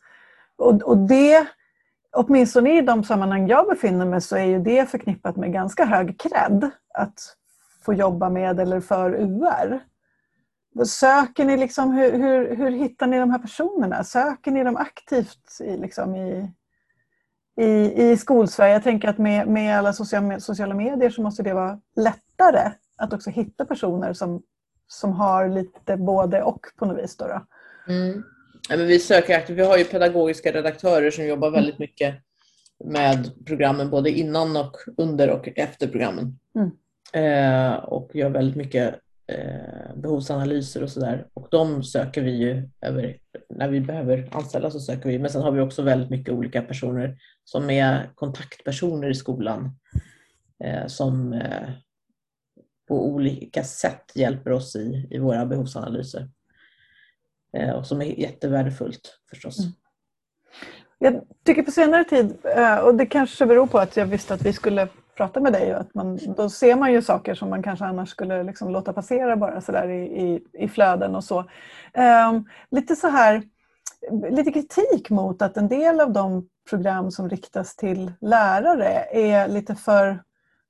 Och, 0.58 0.82
och 0.82 0.98
det, 0.98 1.48
åtminstone 2.12 2.78
i 2.78 2.82
de 2.82 3.04
sammanhang 3.04 3.48
jag 3.48 3.68
befinner 3.68 4.06
mig 4.06 4.22
så 4.22 4.36
är 4.36 4.46
ju 4.46 4.60
det 4.60 4.90
förknippat 4.90 5.36
med 5.36 5.54
ganska 5.54 5.86
hög 5.86 6.20
cred. 6.20 6.70
Att 6.94 7.20
få 7.90 7.94
jobba 7.94 8.30
med 8.30 8.60
eller 8.60 8.80
för 8.82 9.14
UR? 9.14 9.80
Söker 10.86 11.46
ni 11.46 11.58
liksom, 11.58 11.92
hur, 11.92 12.12
hur, 12.12 12.56
hur 12.56 12.72
hittar 12.72 13.08
ni 13.08 13.20
de 13.20 13.32
här 13.32 13.40
personerna? 13.40 14.04
Söker 14.04 14.52
ni 14.52 14.64
dem 14.64 14.78
aktivt 14.78 15.62
i, 15.62 15.78
liksom 15.78 16.16
i, 16.16 16.52
i, 17.62 18.04
i 18.04 18.18
skolsverige? 18.18 18.74
Jag 18.74 18.84
tänker 18.84 19.08
att 19.08 19.18
med, 19.18 19.48
med 19.48 19.78
alla 19.78 19.94
sociala, 19.94 20.40
sociala 20.40 20.76
medier 20.76 21.10
så 21.10 21.22
måste 21.22 21.44
det 21.44 21.54
vara 21.54 21.80
lättare 21.96 22.72
att 22.98 23.14
också 23.14 23.30
hitta 23.30 23.66
personer 23.66 24.14
som, 24.14 24.42
som 24.88 25.14
har 25.14 25.50
lite 25.50 25.98
både 25.98 26.44
och 26.44 26.66
på 26.76 26.86
något 26.86 27.04
vis. 27.04 27.18
Då, 27.18 27.28
då. 27.28 27.46
Mm. 27.94 28.24
Ja, 28.70 28.78
men 28.78 28.88
vi 28.88 29.00
söker 29.00 29.38
aktivt. 29.38 29.58
Vi 29.58 29.66
har 29.66 29.78
ju 29.78 29.84
pedagogiska 29.84 30.52
redaktörer 30.52 31.12
som 31.12 31.26
jobbar 31.26 31.52
väldigt 31.52 31.80
mycket 31.80 32.16
med 32.86 33.46
programmen 33.46 33.90
både 33.90 34.10
innan 34.12 34.58
och 34.58 34.76
under 34.98 35.30
och 35.30 35.50
efter 35.56 35.88
programmen. 35.88 36.40
Mm. 36.56 36.72
Eh, 37.14 37.74
och 37.74 38.16
gör 38.16 38.30
väldigt 38.30 38.56
mycket 38.56 39.00
eh, 39.28 39.96
behovsanalyser 39.96 40.84
och 40.84 40.90
sådär. 40.90 41.28
Och 41.34 41.48
de 41.52 41.84
söker 41.84 42.22
vi 42.22 42.32
ju 42.32 42.70
över, 42.82 43.18
när 43.50 43.70
vi 43.70 43.82
behöver 43.82 44.30
anställa 44.32 44.72
så 44.72 44.80
söker 44.80 45.10
vi. 45.10 45.20
Men 45.20 45.32
sen 45.32 45.42
har 45.42 45.52
vi 45.52 45.62
också 45.62 45.82
väldigt 45.82 46.10
mycket 46.10 46.34
olika 46.34 46.62
personer 46.62 47.18
som 47.44 47.70
är 47.70 48.12
kontaktpersoner 48.16 49.10
i 49.10 49.16
skolan 49.16 49.76
eh, 50.64 50.88
som 50.88 51.34
eh, 51.34 51.70
på 52.88 53.08
olika 53.08 53.64
sätt 53.64 54.12
hjälper 54.16 54.52
oss 54.52 54.76
i, 54.76 55.08
i 55.12 55.20
våra 55.20 55.46
behovsanalyser. 55.46 56.30
Eh, 57.54 57.70
och 57.70 57.88
som 57.88 58.02
är 58.02 58.20
jättevärdefullt 58.20 59.20
förstås. 59.30 59.60
Mm. 59.60 59.72
Jag 60.98 61.24
tycker 61.46 61.64
på 61.64 61.72
senare 61.72 62.04
tid, 62.04 62.38
eh, 62.44 62.78
och 62.78 62.96
det 62.96 63.06
kanske 63.06 63.46
beror 63.46 63.68
på 63.68 63.80
att 63.80 63.98
jag 63.98 64.06
visste 64.06 64.34
att 64.34 64.42
vi 64.42 64.54
skulle 64.54 64.88
pratar 65.20 65.42
med 65.42 65.54
dig. 65.54 65.74
Att 65.74 65.96
man, 65.96 66.20
då 66.38 66.50
ser 66.50 66.76
man 66.76 66.92
ju 66.92 67.02
saker 67.02 67.36
som 67.36 67.50
man 67.50 67.64
kanske 67.64 67.86
annars 67.86 68.10
skulle 68.10 68.44
liksom 68.44 68.72
låta 68.72 68.94
passera 68.94 69.38
bara 69.38 69.62
sådär 69.62 69.90
i, 69.90 70.04
i, 70.04 70.44
i 70.54 70.68
flöden 70.68 71.16
och 71.16 71.24
så. 71.24 71.40
Um, 72.30 72.46
lite 72.72 72.96
så 72.96 73.08
här, 73.08 73.44
lite 74.30 74.52
kritik 74.52 75.10
mot 75.10 75.42
att 75.42 75.58
en 75.58 75.68
del 75.68 76.00
av 76.00 76.14
de 76.14 76.48
program 76.70 77.12
som 77.12 77.30
riktas 77.30 77.76
till 77.76 78.12
lärare 78.22 79.06
är 79.12 79.48
lite 79.48 79.76
för 79.76 80.24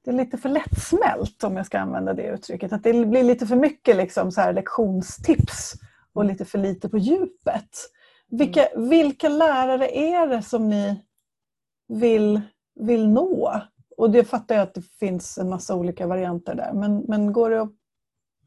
det 0.05 0.11
är 0.11 0.15
lite 0.15 0.37
för 0.37 0.49
lättsmält 0.49 1.43
om 1.43 1.57
jag 1.57 1.65
ska 1.65 1.79
använda 1.79 2.13
det 2.13 2.27
uttrycket. 2.27 2.73
Att 2.73 2.83
det 2.83 3.05
blir 3.05 3.23
lite 3.23 3.47
för 3.47 3.55
mycket 3.55 3.95
liksom 3.95 4.31
så 4.31 4.41
här 4.41 4.53
lektionstips 4.53 5.73
och 6.13 6.25
lite 6.25 6.45
för 6.45 6.57
lite 6.57 6.89
på 6.89 6.97
djupet. 6.97 7.69
Vilka, 8.29 8.67
vilka 8.75 9.29
lärare 9.29 9.97
är 9.97 10.27
det 10.27 10.41
som 10.41 10.69
ni 10.69 11.03
vill, 11.87 12.41
vill 12.75 13.09
nå? 13.09 13.61
Och 13.99 14.11
det 14.11 14.23
fattar 14.23 14.55
jag 14.55 14.61
att 14.61 14.73
det 14.73 14.85
finns 14.99 15.37
en 15.37 15.49
massa 15.49 15.75
olika 15.75 16.07
varianter 16.07 16.55
där. 16.55 16.73
Men, 16.73 17.03
men 17.07 17.33
går 17.33 17.49
det 17.49 17.61
att 17.61 17.71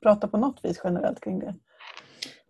prata 0.02 0.28
på 0.28 0.36
något 0.36 0.60
vis 0.62 0.80
generellt 0.84 1.20
kring 1.20 1.38
det? 1.38 1.54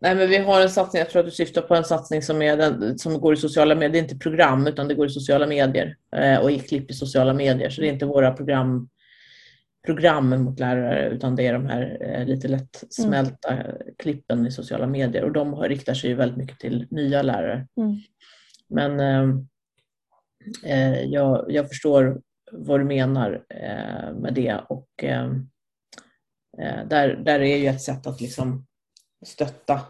Nej, 0.00 0.14
men 0.14 0.28
vi 0.28 0.38
har 0.38 0.60
en 0.60 0.70
satsning, 0.70 1.00
jag 1.00 1.10
tror 1.10 1.20
att 1.20 1.26
du 1.26 1.32
syftar 1.32 1.62
på 1.62 1.74
en 1.74 1.84
satsning 1.84 2.22
som, 2.22 2.42
är 2.42 2.56
den, 2.56 2.98
som 2.98 3.20
går 3.20 3.34
i 3.34 3.36
sociala 3.36 3.74
medier. 3.74 3.90
Det 3.90 3.98
är 3.98 4.02
inte 4.02 4.18
program, 4.18 4.66
utan 4.66 4.88
det 4.88 4.94
går 4.94 5.06
i 5.06 5.10
sociala 5.10 5.46
medier 5.46 5.96
eh, 6.16 6.38
och 6.38 6.50
i 6.50 6.58
klipp 6.58 6.90
i 6.90 6.94
sociala 6.94 7.34
medier. 7.34 7.70
Så 7.70 7.80
det 7.80 7.88
är 7.88 7.92
inte 7.92 8.06
våra 8.06 8.32
program, 8.32 8.88
program 9.86 10.42
mot 10.44 10.60
lärare, 10.60 11.08
utan 11.08 11.36
det 11.36 11.46
är 11.46 11.52
de 11.52 11.66
här 11.66 11.98
eh, 12.00 12.26
lite 12.26 12.48
lätt 12.48 12.84
smälta 12.90 13.50
mm. 13.50 13.76
klippen 13.98 14.46
i 14.46 14.50
sociala 14.50 14.86
medier. 14.86 15.24
Och 15.24 15.32
de 15.32 15.56
riktar 15.56 15.94
sig 15.94 16.10
ju 16.10 16.16
väldigt 16.16 16.38
mycket 16.38 16.58
till 16.58 16.86
nya 16.90 17.22
lärare. 17.22 17.66
Mm. 17.76 17.96
Men 18.68 19.00
eh, 19.00 19.36
eh, 20.64 21.02
jag, 21.02 21.44
jag, 21.48 21.68
förstår 21.68 22.20
vad 22.52 22.80
du 22.80 22.84
menar 22.84 23.44
eh, 23.48 24.14
med 24.14 24.34
det. 24.34 24.64
Och 24.68 24.88
eh, 25.04 25.24
eh, 26.58 26.86
där, 26.88 27.16
där 27.16 27.40
är 27.40 27.56
ju 27.56 27.66
ett 27.66 27.82
sätt 27.82 28.06
att 28.06 28.20
liksom 28.20 28.66
stötta 29.26 29.80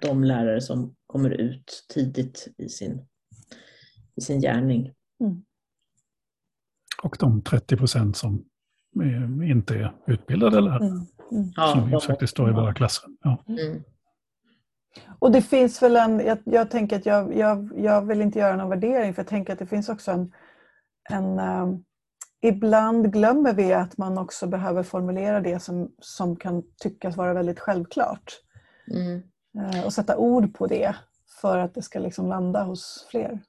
de 0.00 0.24
lärare 0.24 0.60
som 0.60 0.94
kommer 1.06 1.30
ut 1.30 1.86
tidigt 1.88 2.48
i 2.56 2.68
sin, 2.68 3.06
i 4.16 4.20
sin 4.20 4.40
gärning. 4.40 4.94
Mm. 5.20 5.44
Och 7.02 7.16
de 7.20 7.42
30 7.42 7.76
procent 7.76 8.16
som 8.16 8.44
inte 9.44 9.74
är 9.74 9.92
utbildade 10.06 10.60
lärare. 10.60 10.86
Mm. 10.86 11.06
Mm. 11.32 11.52
Som 11.52 11.90
ja, 11.92 12.00
faktiskt 12.00 12.32
står 12.32 12.50
i 12.50 12.52
våra 12.52 12.74
klasser. 12.74 13.04
Ja. 13.22 13.44
Mm. 13.48 13.82
Och 15.18 15.32
det 15.32 15.42
finns 15.42 15.82
väl 15.82 15.96
en, 15.96 16.20
jag, 16.20 16.38
jag 16.44 16.70
tänker 16.70 16.96
att 16.96 17.06
jag, 17.06 17.36
jag, 17.36 17.72
jag 17.76 18.06
vill 18.06 18.20
inte 18.20 18.38
göra 18.38 18.56
någon 18.56 18.68
värdering 18.68 19.14
för 19.14 19.22
jag 19.22 19.28
tänker 19.28 19.52
att 19.52 19.58
det 19.58 19.66
finns 19.66 19.88
också 19.88 20.10
en, 20.10 20.32
en 21.12 21.38
um, 21.38 21.84
ibland 22.42 23.12
glömmer 23.12 23.54
vi 23.54 23.72
att 23.72 23.98
man 23.98 24.18
också 24.18 24.46
behöver 24.46 24.82
formulera 24.82 25.40
det 25.40 25.62
som, 25.62 25.90
som 26.00 26.36
kan 26.36 26.62
tyckas 26.82 27.16
vara 27.16 27.34
väldigt 27.34 27.60
självklart. 27.60 28.40
Mm. 28.90 29.22
Uh, 29.58 29.84
och 29.84 29.92
sätta 29.92 30.16
ord 30.16 30.54
på 30.54 30.66
det 30.66 30.94
för 31.40 31.58
att 31.58 31.74
det 31.74 31.82
ska 31.82 31.98
liksom 31.98 32.28
landa 32.28 32.62
hos 32.62 33.06
fler. 33.10 33.40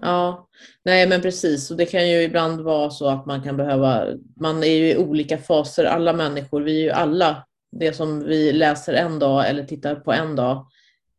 Ja, 0.00 0.48
nej 0.84 1.08
men 1.08 1.22
precis. 1.22 1.70
Och 1.70 1.76
det 1.76 1.86
kan 1.86 2.08
ju 2.08 2.22
ibland 2.22 2.60
vara 2.60 2.90
så 2.90 3.08
att 3.08 3.26
man 3.26 3.42
kan 3.42 3.56
behöva, 3.56 4.06
man 4.36 4.62
är 4.62 4.76
ju 4.76 4.90
i 4.90 4.96
olika 4.96 5.38
faser, 5.38 5.84
alla 5.84 6.12
människor, 6.12 6.60
vi 6.60 6.76
är 6.78 6.82
ju 6.82 6.90
alla, 6.90 7.46
det 7.72 7.92
som 7.92 8.24
vi 8.24 8.52
läser 8.52 8.92
en 8.92 9.18
dag 9.18 9.48
eller 9.48 9.64
tittar 9.64 9.94
på 9.94 10.12
en 10.12 10.36
dag 10.36 10.66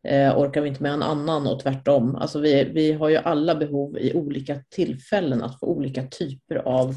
eh, 0.06 0.38
orkar 0.38 0.62
vi 0.62 0.70
inte 0.70 0.84
med 0.84 0.94
en 0.94 1.04
annan 1.04 1.48
och 1.48 1.60
tvärtom. 1.60 2.16
Alltså 2.16 2.40
vi, 2.40 2.64
vi 2.64 2.92
har 2.92 3.10
ju 3.10 3.18
alla 3.18 3.56
behov 3.56 3.98
i 3.98 4.14
olika 4.14 4.64
tillfällen 4.70 5.44
att 5.44 5.60
få 5.60 5.66
olika 5.66 6.08
typer 6.08 6.56
av 6.56 6.96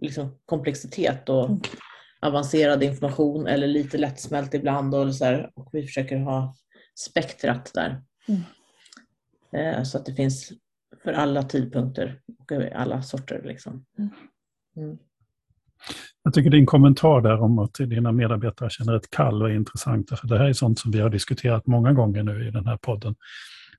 liksom, 0.00 0.38
komplexitet 0.46 1.28
och 1.28 1.46
mm. 1.46 1.60
avancerad 2.20 2.82
information 2.82 3.46
eller 3.46 3.66
lite 3.66 3.98
lättsmält 3.98 4.54
ibland 4.54 4.94
och, 4.94 5.14
så 5.14 5.24
här, 5.24 5.50
och 5.54 5.68
vi 5.72 5.82
försöker 5.86 6.16
ha 6.16 6.54
spektrat 6.94 7.70
där. 7.74 8.02
Mm. 8.28 8.42
Eh, 9.52 9.82
så 9.82 9.98
att 9.98 10.06
det 10.06 10.14
finns 10.14 10.52
för 11.02 11.12
alla 11.12 11.42
tidpunkter 11.42 12.20
och 12.38 12.52
alla 12.52 13.02
sorter. 13.02 13.42
Liksom. 13.44 13.84
Mm. 14.76 14.98
Jag 16.22 16.34
tycker 16.34 16.50
din 16.50 16.66
kommentar 16.66 17.20
där 17.20 17.42
om 17.42 17.58
att 17.58 17.74
dina 17.74 18.12
medarbetare 18.12 18.70
känner 18.70 18.96
ett 18.96 19.10
kall 19.10 19.42
och 19.42 19.50
är 19.50 19.54
intressant. 19.54 20.18
För 20.18 20.28
det 20.28 20.38
här 20.38 20.44
är 20.44 20.52
sånt 20.52 20.78
som 20.78 20.90
vi 20.90 21.00
har 21.00 21.10
diskuterat 21.10 21.66
många 21.66 21.92
gånger 21.92 22.22
nu 22.22 22.48
i 22.48 22.50
den 22.50 22.66
här 22.66 22.76
podden. 22.76 23.14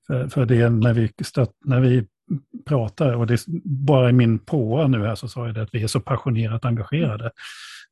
För, 0.08 0.28
för 0.28 0.46
det 0.46 0.62
är 0.62 0.70
när 0.70 0.94
vi, 0.94 1.12
stött, 1.24 1.52
när 1.66 1.80
vi 1.80 2.08
pratar, 2.66 3.14
och 3.16 3.28
det 3.28 3.34
är 3.34 3.40
bara 3.66 4.10
i 4.10 4.14
min 4.14 4.40
påa 4.40 4.88
nu 4.88 5.06
här 5.06 5.16
så 5.16 5.28
sa 5.28 5.46
jag 5.46 5.56
det 5.56 5.62
att 5.62 5.74
vi 5.74 5.84
är 5.84 5.88
så 5.88 6.00
passionerat 6.00 6.66
engagerade. 6.66 7.32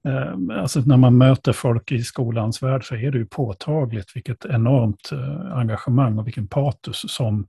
Ehm, 0.08 0.52
alltså 0.52 0.82
när 0.86 0.98
man 0.98 1.18
möter 1.18 1.54
folk 1.54 1.92
i 1.92 2.04
skolans 2.04 2.64
värld 2.64 2.88
så 2.88 2.96
är 2.96 3.12
det 3.12 3.18
ju 3.18 3.26
påtagligt 3.26 4.16
vilket 4.16 4.46
enormt 4.46 5.12
eh, 5.12 5.58
engagemang 5.58 6.20
och 6.20 6.28
vilken 6.28 6.48
patos 6.48 7.06
som 7.08 7.48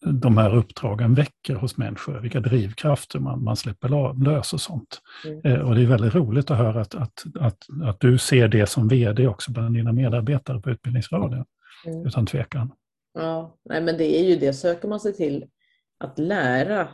de 0.00 0.38
här 0.38 0.54
uppdragen 0.54 1.14
väcker 1.14 1.54
hos 1.54 1.76
människor, 1.76 2.20
vilka 2.20 2.40
drivkrafter 2.40 3.18
man, 3.18 3.44
man 3.44 3.56
släpper 3.56 4.24
lös 4.24 4.52
och 4.52 4.60
sånt. 4.60 5.00
Mm. 5.26 5.40
Eh, 5.44 5.68
och 5.68 5.74
det 5.74 5.82
är 5.82 5.86
väldigt 5.86 6.14
roligt 6.14 6.50
att 6.50 6.58
höra 6.58 6.80
att, 6.80 6.94
att, 6.94 7.24
att, 7.40 7.66
att 7.84 8.00
du 8.00 8.18
ser 8.18 8.48
det 8.48 8.66
som 8.66 8.88
vd 8.88 9.28
också 9.28 9.52
bland 9.52 9.74
dina 9.74 9.92
medarbetare 9.92 10.60
på 10.60 10.70
Utbildningsradion, 10.70 11.44
mm. 11.86 12.06
utan 12.06 12.26
tvekan. 12.26 12.72
Ja, 13.14 13.56
nej, 13.64 13.82
men 13.82 13.96
det 13.96 14.20
är 14.20 14.24
ju 14.24 14.36
det, 14.36 14.52
söker 14.52 14.88
man 14.88 15.00
sig 15.00 15.12
till 15.12 15.44
att 15.98 16.18
lära, 16.18 16.88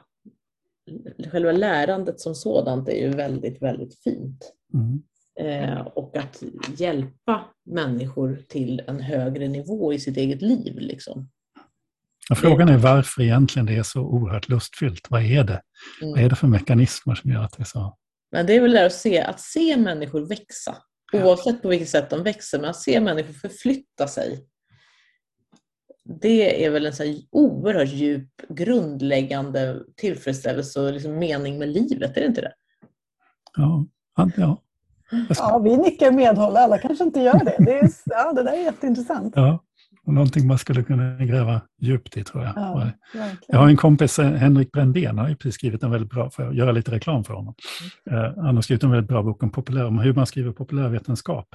själva 1.33 1.53
lärandet 1.53 2.21
som 2.21 2.35
sådant 2.35 2.89
är 2.89 3.07
ju 3.07 3.09
väldigt, 3.09 3.63
väldigt 3.63 4.03
fint. 4.03 4.53
Mm. 4.75 5.03
Eh, 5.41 5.81
och 5.81 6.17
att 6.17 6.43
hjälpa 6.77 7.45
människor 7.65 8.39
till 8.49 8.83
en 8.87 9.01
högre 9.01 9.49
nivå 9.49 9.93
i 9.93 9.99
sitt 9.99 10.17
eget 10.17 10.43
liv. 10.43 10.79
Liksom. 10.79 11.29
Ja, 12.29 12.35
frågan 12.35 12.69
är 12.69 12.77
varför 12.77 13.23
egentligen 13.23 13.67
det 13.67 13.77
är 13.77 13.83
så 13.83 14.01
oerhört 14.01 14.49
lustfyllt. 14.49 15.07
Vad 15.11 15.23
är 15.23 15.45
det? 15.45 15.63
Mm. 16.03 16.13
Vad 16.15 16.21
är 16.21 16.29
det 16.29 16.37
för 16.37 16.47
mekanismer 16.47 17.15
som 17.15 17.31
gör 17.31 17.43
att 17.43 17.57
det 17.57 17.63
är 17.63 17.65
så? 17.65 17.97
Men 18.33 18.47
det 18.47 18.57
är 18.57 18.61
väl 18.61 18.73
det 18.73 18.87
att 18.87 18.93
se, 18.93 19.21
att 19.21 19.41
se 19.41 19.77
människor 19.77 20.29
växa. 20.29 20.77
Oavsett 21.13 21.63
på 21.63 21.69
vilket 21.69 21.89
sätt 21.89 22.11
de 22.11 22.23
växer, 22.23 22.59
men 22.59 22.71
att 22.71 22.77
se 22.77 23.01
människor 23.01 23.33
förflytta 23.33 24.09
sig. 24.09 24.47
Det 26.21 26.65
är 26.65 26.71
väl 26.71 26.87
en 26.87 26.93
så 26.93 27.21
oerhört 27.31 27.89
djup, 27.89 28.31
grundläggande 28.49 29.81
tillfredsställelse 29.97 30.81
och 30.81 30.93
liksom 30.93 31.19
mening 31.19 31.59
med 31.59 31.69
livet, 31.69 32.17
är 32.17 32.21
det 32.21 32.27
inte 32.27 32.41
det? 32.41 32.53
Ja, 33.57 33.87
ja. 34.37 34.63
Ja, 35.29 35.59
vi 35.65 35.77
nickar 35.77 36.11
medhåll. 36.11 36.57
Alla 36.57 36.79
kanske 36.79 37.05
inte 37.05 37.21
gör 37.21 37.45
det. 37.45 37.57
Det, 37.59 37.79
är, 37.79 37.91
ja, 38.05 38.33
det 38.33 38.43
där 38.43 38.53
är 38.53 38.63
jätteintressant. 38.63 39.33
Ja. 39.37 39.65
Och 40.07 40.15
någonting 40.15 40.47
man 40.47 40.59
skulle 40.59 40.83
kunna 40.83 41.17
gräva 41.17 41.61
djupt 41.81 42.17
i 42.17 42.25
tror 42.25 42.45
jag. 42.45 42.53
Ja, 42.57 42.91
jag 43.49 43.59
har 43.59 43.69
en 43.69 43.77
kompis, 43.77 44.19
eh, 44.19 44.33
Henrik 44.33 44.73
Brändén, 44.73 45.19
har 45.19 45.29
precis 45.29 45.55
skrivit 45.55 45.83
en 45.83 45.91
väldigt 45.91 46.11
bra, 46.11 46.31
för 46.31 46.49
att 46.49 46.55
göra 46.55 46.73
lite 46.73 46.91
reklam 46.91 47.25
för 47.25 47.35
honom. 47.35 47.55
Mm. 48.11 48.25
Uh, 48.25 48.45
han 48.45 48.55
har 48.55 48.63
skrivit 48.63 48.83
en 48.83 48.91
väldigt 48.91 49.09
bra 49.09 49.23
bok 49.23 49.43
om, 49.43 49.51
populär, 49.51 49.87
om 49.87 49.99
hur 49.99 50.15
man 50.15 50.27
skriver 50.27 50.53
populärvetenskap. 50.53 51.49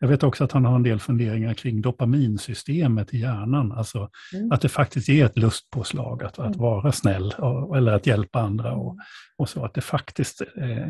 Jag 0.00 0.08
vet 0.08 0.22
också 0.22 0.44
att 0.44 0.52
han 0.52 0.64
har 0.64 0.76
en 0.76 0.82
del 0.82 1.00
funderingar 1.00 1.54
kring 1.54 1.80
dopaminsystemet 1.80 3.14
i 3.14 3.18
hjärnan, 3.18 3.72
alltså 3.72 4.08
mm. 4.34 4.52
att 4.52 4.60
det 4.60 4.68
faktiskt 4.68 5.08
är 5.08 5.24
ett 5.24 5.38
lustpåslag 5.38 6.22
att, 6.22 6.38
att 6.38 6.46
mm. 6.46 6.58
vara 6.58 6.92
snäll 6.92 7.34
och, 7.38 7.76
eller 7.76 7.92
att 7.92 8.06
hjälpa 8.06 8.40
andra 8.40 8.72
och, 8.72 8.92
mm. 8.92 9.04
och 9.36 9.48
så, 9.48 9.64
att 9.64 9.74
det 9.74 9.80
faktiskt 9.80 10.42
eh, 10.56 10.88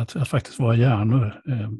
att, 0.00 0.16
att 0.16 0.28
faktiskt 0.28 0.60
våra 0.60 0.76
hjärnor 0.76 1.40
eh, 1.48 1.70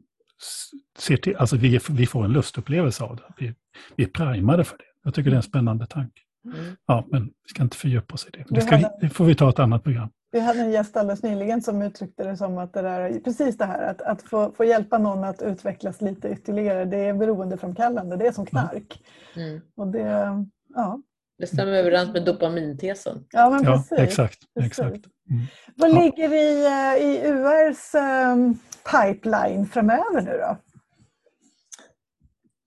ser 0.98 1.16
till, 1.16 1.36
alltså 1.36 1.56
vi, 1.56 1.80
vi 1.90 2.06
får 2.06 2.24
en 2.24 2.32
lustupplevelse 2.32 3.04
av 3.04 3.16
det. 3.16 3.22
Vi, 3.38 3.54
vi 3.96 4.04
är 4.04 4.08
primade 4.08 4.64
för 4.64 4.78
det. 4.78 4.84
Jag 5.04 5.14
tycker 5.14 5.30
det 5.30 5.34
är 5.34 5.36
en 5.36 5.42
spännande 5.42 5.86
tanke. 5.86 6.20
Mm. 6.44 6.76
Ja, 6.86 7.06
men 7.10 7.24
vi 7.24 7.48
ska 7.48 7.62
inte 7.62 7.76
fördjupa 7.76 8.14
oss 8.14 8.26
i 8.26 8.30
det. 8.30 8.44
Det, 8.48 8.60
ska, 8.60 8.90
det, 9.00 9.08
får 9.08 9.24
vi 9.24 9.34
ta 9.34 9.48
ett 9.50 9.58
annat 9.58 9.84
program. 9.84 10.08
Vi 10.30 10.40
hade 10.40 10.60
en 10.60 10.70
gäst 10.70 10.96
alldeles 10.96 11.22
nyligen 11.22 11.62
som 11.62 11.82
uttryckte 11.82 12.24
det 12.24 12.36
som 12.36 12.58
att 12.58 12.72
det 12.72 12.82
där, 12.82 13.20
precis 13.20 13.56
det 13.56 13.64
här 13.64 13.90
att, 13.90 14.02
att 14.02 14.22
få, 14.22 14.52
få 14.52 14.64
hjälpa 14.64 14.98
någon 14.98 15.24
att 15.24 15.42
utvecklas 15.42 16.00
lite 16.00 16.28
ytterligare, 16.28 16.84
det 16.84 16.96
är 16.96 17.14
beroendeframkallande, 17.14 18.16
det 18.16 18.26
är 18.26 18.32
som 18.32 18.46
knark. 18.46 19.02
Mm. 19.36 19.60
Och 19.76 19.86
det, 19.86 20.46
ja. 20.74 21.02
det 21.38 21.46
stämmer 21.46 21.72
överens 21.72 22.12
med 22.12 22.24
dopamintesen. 22.24 23.24
Ja, 23.30 23.50
men 23.50 23.64
precis. 23.64 23.90
Ja, 23.90 24.04
exakt. 24.04 24.38
exakt. 24.60 25.06
Mm. 25.30 25.42
Vad 25.76 25.90
ja. 25.90 26.02
ligger 26.02 26.32
i, 26.32 26.66
eh, 26.66 27.06
i 27.06 27.28
URs 27.28 27.94
um, 27.94 28.58
pipeline 28.84 29.66
framöver 29.66 30.20
nu 30.20 30.30
då? 30.30 30.58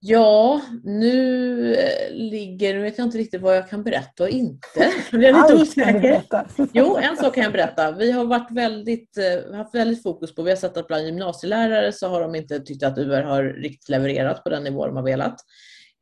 Ja, 0.04 0.62
nu 0.84 1.76
eh, 1.76 2.14
ligger, 2.14 2.74
nu 2.74 2.82
vet 2.82 2.98
jag 2.98 3.08
inte 3.08 3.18
riktigt 3.18 3.42
vad 3.42 3.58
jag 3.58 3.70
kan 3.70 3.84
berätta 3.84 4.24
och 4.24 4.30
inte. 4.30 4.92
Jag 5.12 5.24
är 5.24 5.34
lite 5.34 5.62
osäker. 5.62 6.22
Jo, 6.74 6.98
en 6.98 7.18
sak 7.18 7.36
kan 7.36 7.44
jag 7.44 7.54
berätta. 7.54 7.92
Vi 7.92 8.12
har 8.12 8.26
varit 8.26 8.52
väldigt, 8.52 9.18
eh, 9.18 9.56
haft 9.56 9.76
väldigt 9.76 10.04
fokus 10.04 10.36
på, 10.36 10.44
vi 10.44 10.50
har 10.50 10.58
sett 10.58 10.78
att 10.78 10.88
bland 10.88 11.06
gymnasielärare 11.06 11.92
så 11.92 12.08
har 12.08 12.22
de 12.22 12.36
inte 12.36 12.60
tyckt 12.60 12.84
att 12.84 12.98
UR 12.98 13.24
har 13.24 13.44
riktigt 13.44 13.90
levererat 13.90 14.44
på 14.44 14.50
den 14.50 14.64
nivå 14.64 14.88
de 14.88 14.96
har 14.96 15.04
velat. 15.04 15.36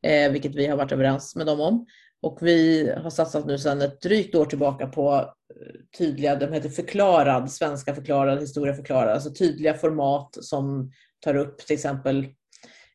Eh, 0.02 0.32
vilket 0.32 0.54
vi 0.54 0.66
har 0.66 0.76
varit 0.76 0.92
överens 0.92 1.36
med 1.36 1.46
dem 1.46 1.60
om. 1.60 1.86
Och 2.22 2.38
vi 2.42 2.90
har 3.02 3.10
satsat 3.10 3.46
nu 3.46 3.58
sedan 3.58 3.82
ett 3.82 4.00
drygt 4.00 4.34
år 4.34 4.44
tillbaka 4.44 4.86
på 4.86 5.12
eh, 5.14 5.80
tydliga, 5.98 6.36
de 6.36 6.52
heter 6.52 6.68
förklarad, 6.68 7.52
svenska 7.52 7.94
förklarad, 7.94 8.40
historia 8.40 8.74
förklarad, 8.74 9.12
alltså 9.12 9.34
tydliga 9.34 9.74
format 9.74 10.36
som 10.40 10.92
tar 11.20 11.36
upp 11.36 11.58
till 11.58 11.74
exempel 11.74 12.26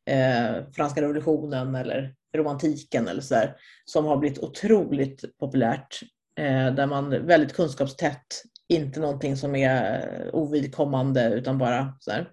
eh, 0.10 0.72
franska 0.76 1.02
revolutionen 1.02 1.76
eller 1.76 2.16
romantiken 2.38 3.08
eller 3.08 3.22
så 3.22 3.34
där, 3.34 3.56
som 3.86 4.06
har 4.06 4.18
blivit 4.18 4.40
otroligt 4.40 5.38
populärt. 5.40 6.00
Eh, 6.40 6.74
där 6.74 6.86
man 6.86 7.26
väldigt 7.26 7.54
kunskapstätt, 7.54 8.44
inte 8.70 9.00
någonting 9.00 9.38
som 9.38 9.56
är 9.56 10.30
ovidkommande 10.36 11.34
utan 11.34 11.58
bara 11.58 11.98
sådär. 12.00 12.30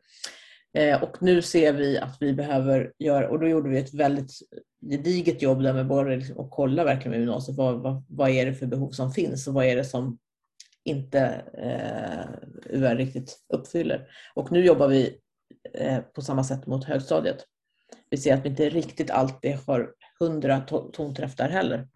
Eh, 0.78 1.02
och 1.02 1.22
nu 1.22 1.42
ser 1.42 1.72
vi 1.72 1.98
att 1.98 2.16
vi 2.20 2.32
behöver 2.32 2.92
göra, 2.98 3.28
och 3.28 3.40
då 3.40 3.48
gjorde 3.48 3.70
vi 3.70 3.78
ett 3.78 3.94
väldigt 3.94 4.32
gediget 4.90 5.42
jobb 5.42 5.62
där 5.62 5.72
med 5.72 5.86
både 5.86 6.16
liksom, 6.16 6.40
att 6.40 6.50
kolla 6.50 6.84
verkligen 6.84 7.10
med 7.10 7.20
gymnasiet, 7.20 7.56
vad, 7.56 7.80
vad, 7.80 8.04
vad 8.08 8.30
är 8.30 8.46
det 8.46 8.54
för 8.54 8.66
behov 8.66 8.90
som 8.90 9.12
finns 9.12 9.48
och 9.48 9.54
vad 9.54 9.64
är 9.64 9.76
det 9.76 9.84
som 9.84 10.18
inte 10.84 11.20
eh, 11.58 12.76
UR 12.76 12.96
riktigt 12.96 13.38
uppfyller. 13.48 14.08
Och 14.34 14.52
nu 14.52 14.64
jobbar 14.64 14.88
vi 14.88 15.18
eh, 15.74 15.98
på 15.98 16.22
samma 16.22 16.44
sätt 16.44 16.66
mot 16.66 16.84
högstadiet. 16.84 17.46
Vi 18.10 18.16
ser 18.16 18.34
att 18.34 18.44
vi 18.44 18.48
inte 18.48 18.68
riktigt 18.68 19.10
alltid 19.10 19.56
har 19.66 19.94
hundra 20.18 20.60
tonträff 20.92 21.36
där 21.36 21.48
heller. 21.48 21.88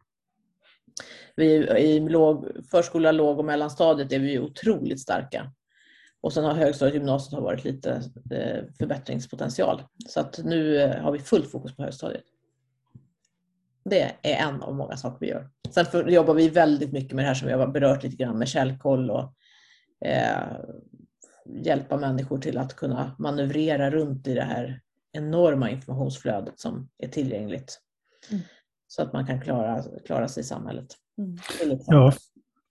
Vi, 1.37 1.55
I 1.69 2.01
låg, 2.01 2.47
förskola, 2.71 3.13
låg 3.13 3.39
och 3.39 3.45
mellanstadiet 3.45 4.13
är 4.13 4.19
vi 4.19 4.39
otroligt 4.39 5.01
starka. 5.01 5.53
Och 6.21 6.33
sen 6.33 6.45
har 6.45 6.55
högstadiet 6.55 6.93
och 6.93 6.99
gymnasiet 6.99 7.35
har 7.35 7.43
varit 7.43 7.65
lite 7.65 7.91
eh, 8.31 8.65
förbättringspotential. 8.79 9.83
Så 10.09 10.21
att 10.21 10.41
nu 10.45 10.81
eh, 10.81 11.03
har 11.03 11.13
vi 11.13 11.19
fullt 11.19 11.51
fokus 11.51 11.77
på 11.77 11.83
högstadiet. 11.83 12.25
Det 13.91 14.03
är 14.23 14.49
en 14.49 14.63
av 14.63 14.75
många 14.75 14.97
saker 14.97 15.19
vi 15.21 15.29
gör. 15.29 15.49
Sen 15.71 15.87
för, 15.87 16.09
jobbar 16.09 16.35
vi 16.35 16.49
väldigt 16.49 16.93
mycket 16.93 17.13
med 17.13 17.25
det 17.25 17.29
här 17.29 17.35
som 17.35 17.49
vi 17.49 17.55
har 17.55 17.67
berört 17.67 18.03
lite 18.03 18.17
grann 18.17 18.39
med 18.39 18.49
källkoll 18.49 19.11
och 19.11 19.35
eh, 20.05 20.59
hjälpa 21.47 21.97
människor 21.97 22.39
till 22.39 22.59
att 22.59 22.77
kunna 22.77 23.17
manövrera 23.19 23.91
runt 23.91 24.27
i 24.27 24.35
det 24.35 24.43
här 24.43 24.81
enorma 25.13 25.71
informationsflödet 25.71 26.61
som 26.61 26.89
är 26.99 27.09
tillgängligt. 27.09 27.81
Mm. 28.31 28.43
Så 28.89 29.03
att 29.03 29.13
man 29.13 29.27
kan 29.27 29.41
klara, 29.41 29.83
klara 30.07 30.29
sig 30.29 30.41
i 30.41 30.45
samhället. 30.45 30.87
Mm. 31.19 31.79
Ja, 31.87 32.13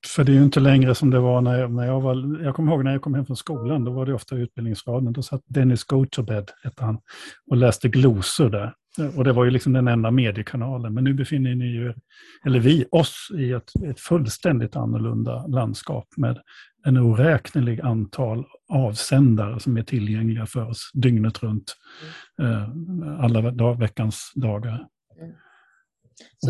för 0.08 0.24
det 0.24 0.32
är 0.32 0.34
ju 0.34 0.44
inte 0.44 0.60
längre 0.60 0.96
som 0.96 1.10
det 1.10 1.20
var 1.20 1.42
när 1.42 1.60
jag, 1.60 1.72
när 1.72 1.86
jag 1.86 2.02
var... 2.02 2.44
Jag 2.44 2.56
kommer 2.56 2.72
ihåg 2.72 2.84
när 2.84 2.92
jag 2.92 3.02
kom 3.02 3.14
hem 3.14 3.26
från 3.26 3.38
skolan, 3.38 3.84
då 3.84 3.92
var 3.92 4.06
det 4.06 4.14
ofta 4.14 4.36
Utbildningsradion. 4.36 5.14
Då 5.14 5.22
satt 5.22 5.42
Dennis 5.46 5.84
Gotobed, 5.84 6.52
hette 6.64 6.84
han, 6.84 7.00
och 7.52 7.58
läste 7.58 7.88
glosor 7.88 8.50
där. 8.50 8.74
Och 9.16 9.24
det 9.24 9.34
var 9.34 9.46
ju 9.46 9.52
liksom 9.52 9.74
den 9.74 9.88
enda 9.88 10.12
mediekanalen. 10.12 10.94
Men 10.94 11.04
nu 11.04 11.14
befinner 11.14 11.56
ni 11.56 11.66
ju, 11.66 11.94
eller 12.46 12.60
vi, 12.60 12.86
oss 12.92 13.28
i 13.38 13.52
ett, 13.52 13.72
ett 13.86 14.00
fullständigt 14.00 14.76
annorlunda 14.76 15.48
landskap 15.48 16.08
med 16.18 16.40
en 16.86 16.98
oräknelig 16.98 17.82
antal 17.82 18.46
avsändare 18.70 19.60
som 19.60 19.78
är 19.78 19.84
tillgängliga 19.84 20.46
för 20.46 20.70
oss 20.70 20.92
dygnet 20.94 21.44
runt. 21.44 21.76
Eh, 22.42 22.70
alla 23.20 23.52
dag, 23.52 23.80
veckans 23.80 24.32
dagar. 24.36 24.88
Mm. 25.22 25.36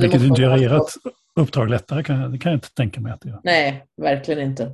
Vilket 0.01 0.21
inte 0.21 0.41
gör 0.41 0.77
ert 0.77 0.91
uppdrag 1.35 1.69
lättare, 1.69 2.03
kan, 2.03 2.31
det 2.31 2.37
kan 2.37 2.51
jag 2.51 2.57
inte 2.57 2.73
tänka 2.73 3.01
mig 3.01 3.11
att 3.11 3.21
det 3.21 3.29
gör. 3.29 3.41
Nej, 3.43 3.85
verkligen 4.01 4.49
inte. 4.49 4.71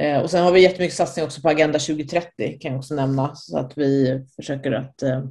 Eh, 0.00 0.20
och 0.20 0.30
sen 0.30 0.44
har 0.44 0.52
vi 0.52 0.62
jättemycket 0.62 0.96
satsning 0.96 1.24
också 1.24 1.40
på 1.40 1.48
Agenda 1.48 1.78
2030, 1.78 2.58
kan 2.60 2.72
jag 2.72 2.78
också 2.78 2.94
nämna, 2.94 3.34
så 3.34 3.58
att 3.58 3.78
vi 3.78 4.20
försöker 4.36 4.72
att 4.72 5.02
eh, 5.02 5.24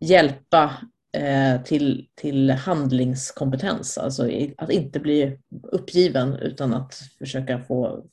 hjälpa 0.00 0.76
eh, 1.12 1.62
till, 1.62 2.08
till 2.14 2.50
handlingskompetens, 2.50 3.98
alltså 3.98 4.30
att 4.58 4.70
inte 4.70 5.00
bli 5.00 5.38
uppgiven 5.62 6.34
utan 6.34 6.74
att 6.74 6.94
försöka 7.18 7.58
få 7.58 8.04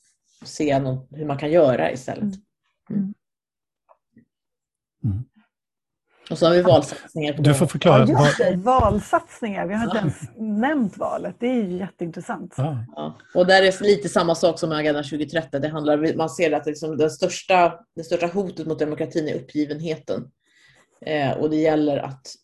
se 0.44 0.78
något, 0.78 1.08
hur 1.10 1.26
man 1.26 1.38
kan 1.38 1.50
göra 1.50 1.92
istället. 1.92 2.22
Mm. 2.22 2.34
mm. 2.90 3.14
Mm. 5.04 5.24
Och 6.30 6.38
så 6.38 6.46
har 6.46 6.54
vi 6.54 6.62
valsatsningar. 6.62 7.32
På 7.32 7.42
du 7.42 7.54
får 7.54 7.66
förklara. 7.66 8.06
Ja, 8.08 8.26
just 8.26 8.38
det, 8.38 8.56
valsatsningar. 8.56 9.66
Vi 9.66 9.74
har 9.74 9.84
inte 9.84 9.98
ens 9.98 10.20
nämnt 10.36 10.96
valet. 10.96 11.36
Det 11.38 11.46
är 11.46 11.54
ju 11.54 11.78
jätteintressant. 11.78 12.54
Ja. 12.56 13.18
Och 13.34 13.46
där 13.46 13.62
är 13.62 13.82
lite 13.82 14.08
samma 14.08 14.34
sak 14.34 14.58
som 14.58 14.68
med 14.68 14.78
Agenda 14.78 15.02
2030. 15.02 15.60
Det 15.60 15.68
handlar, 15.68 16.16
man 16.16 16.30
ser 16.30 16.52
att 16.52 16.66
liksom 16.66 16.96
det, 16.96 17.10
största, 17.10 17.72
det 17.96 18.04
största 18.04 18.26
hotet 18.26 18.66
mot 18.66 18.78
demokratin 18.78 19.28
är 19.28 19.34
uppgivenheten. 19.34 20.30
Eh, 21.06 21.32
och 21.32 21.50
det 21.50 21.56
gäller 21.56 21.96
att 21.96 22.34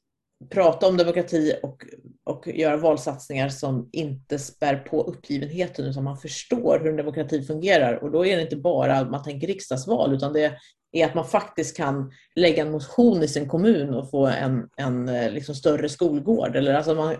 prata 0.50 0.88
om 0.88 0.96
demokrati 0.96 1.54
och, 1.62 1.84
och 2.24 2.48
göra 2.48 2.76
valsatsningar 2.76 3.48
som 3.48 3.88
inte 3.92 4.38
spär 4.38 4.76
på 4.76 5.02
uppgivenheten 5.02 5.84
utan 5.84 6.04
man 6.04 6.18
förstår 6.18 6.78
hur 6.78 6.88
en 6.88 6.96
demokrati 6.96 7.42
fungerar. 7.42 7.94
Och 7.94 8.11
då 8.11 8.26
är 8.26 8.36
det 8.36 8.42
inte 8.42 8.56
bara 8.56 8.96
att 8.96 9.11
man 9.11 9.22
tänker 9.22 9.46
riksdagsval 9.46 10.14
utan 10.14 10.32
det 10.32 10.52
är 10.92 11.06
att 11.06 11.14
man 11.14 11.26
faktiskt 11.26 11.76
kan 11.76 12.12
lägga 12.34 12.62
en 12.62 12.70
motion 12.70 13.22
i 13.22 13.28
sin 13.28 13.48
kommun 13.48 13.94
och 13.94 14.11
få 14.11 14.26
en, 14.26 14.68
en 14.76 15.08
eh, 15.08 15.30
liksom 15.30 15.54
större 15.54 15.88
skolgård. 15.88 16.56
Eller 16.56 16.74
alltså 16.74 16.94
man, 16.94 17.16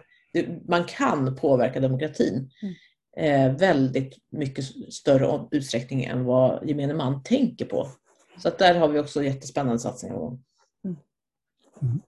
man 0.69 0.85
kan 0.85 1.37
påverka 1.37 1.81
demokratin 1.81 2.51
mm. 2.63 3.51
eh, 3.51 3.59
väldigt 3.59 4.15
mycket 4.33 4.65
större 4.95 5.49
utsträckning 5.51 6.05
än 6.05 6.25
vad 6.25 6.69
gemene 6.69 6.95
man 6.95 7.23
tänker 7.23 7.65
på. 7.65 7.89
Så 8.43 8.49
att 8.49 8.59
där 8.59 8.75
har 8.75 8.89
vi 8.89 8.99
också 8.99 9.23
jättespännande 9.23 9.79
satsningar. 9.79 10.27
Mm. 10.27 10.39
Mm. 11.83 12.01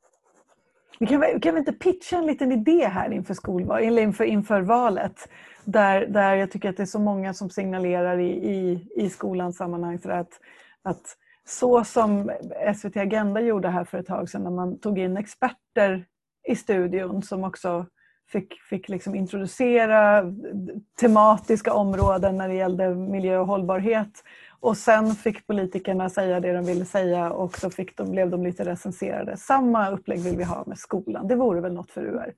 Vi 0.98 1.06
kan, 1.06 1.40
kan 1.40 1.54
vi 1.54 1.58
inte 1.58 1.72
pitcha 1.72 2.16
en 2.16 2.26
liten 2.26 2.52
idé 2.52 2.86
här 2.86 3.12
inför, 3.12 3.34
skolval, 3.34 3.82
eller 3.82 4.02
inför, 4.02 4.24
inför 4.24 4.60
valet? 4.60 5.28
Där, 5.64 6.06
där 6.06 6.34
jag 6.34 6.50
tycker 6.50 6.68
att 6.68 6.76
det 6.76 6.82
är 6.82 6.86
så 6.86 6.98
många 6.98 7.34
som 7.34 7.50
signalerar 7.50 8.18
i, 8.18 8.30
i, 8.30 8.86
i 8.96 9.10
skolans 9.10 9.56
sammanhang 9.56 9.98
för 9.98 10.10
att, 10.10 10.40
att 10.82 11.16
så 11.44 11.84
som 11.84 12.30
SVT 12.76 12.96
Agenda 12.96 13.40
gjorde 13.40 13.68
här 13.68 13.84
för 13.84 13.98
ett 13.98 14.06
tag 14.06 14.28
sedan 14.28 14.44
när 14.44 14.50
man 14.50 14.78
tog 14.78 14.98
in 14.98 15.16
experter 15.16 16.04
i 16.48 16.56
studion 16.56 17.22
som 17.22 17.44
också 17.44 17.86
fick, 18.32 18.60
fick 18.70 18.88
liksom 18.88 19.14
introducera 19.14 20.24
tematiska 21.00 21.74
områden 21.74 22.36
när 22.36 22.48
det 22.48 22.54
gällde 22.54 22.94
miljö 22.94 23.38
och 23.38 23.46
hållbarhet. 23.46 24.24
Och 24.62 24.76
sen 24.76 25.14
fick 25.14 25.46
politikerna 25.46 26.08
säga 26.08 26.40
det 26.40 26.52
de 26.52 26.64
ville 26.64 26.84
säga 26.84 27.30
och 27.30 27.58
så 27.58 27.70
fick 27.70 27.96
de, 27.96 28.10
blev 28.10 28.30
de 28.30 28.42
lite 28.42 28.64
recenserade. 28.64 29.36
Samma 29.36 29.90
upplägg 29.90 30.20
vill 30.20 30.36
vi 30.36 30.44
ha 30.44 30.64
med 30.66 30.78
skolan. 30.78 31.28
Det 31.28 31.34
vore 31.34 31.60
väl 31.60 31.72
något 31.72 31.90
för 31.90 32.02
UR? 32.02 32.34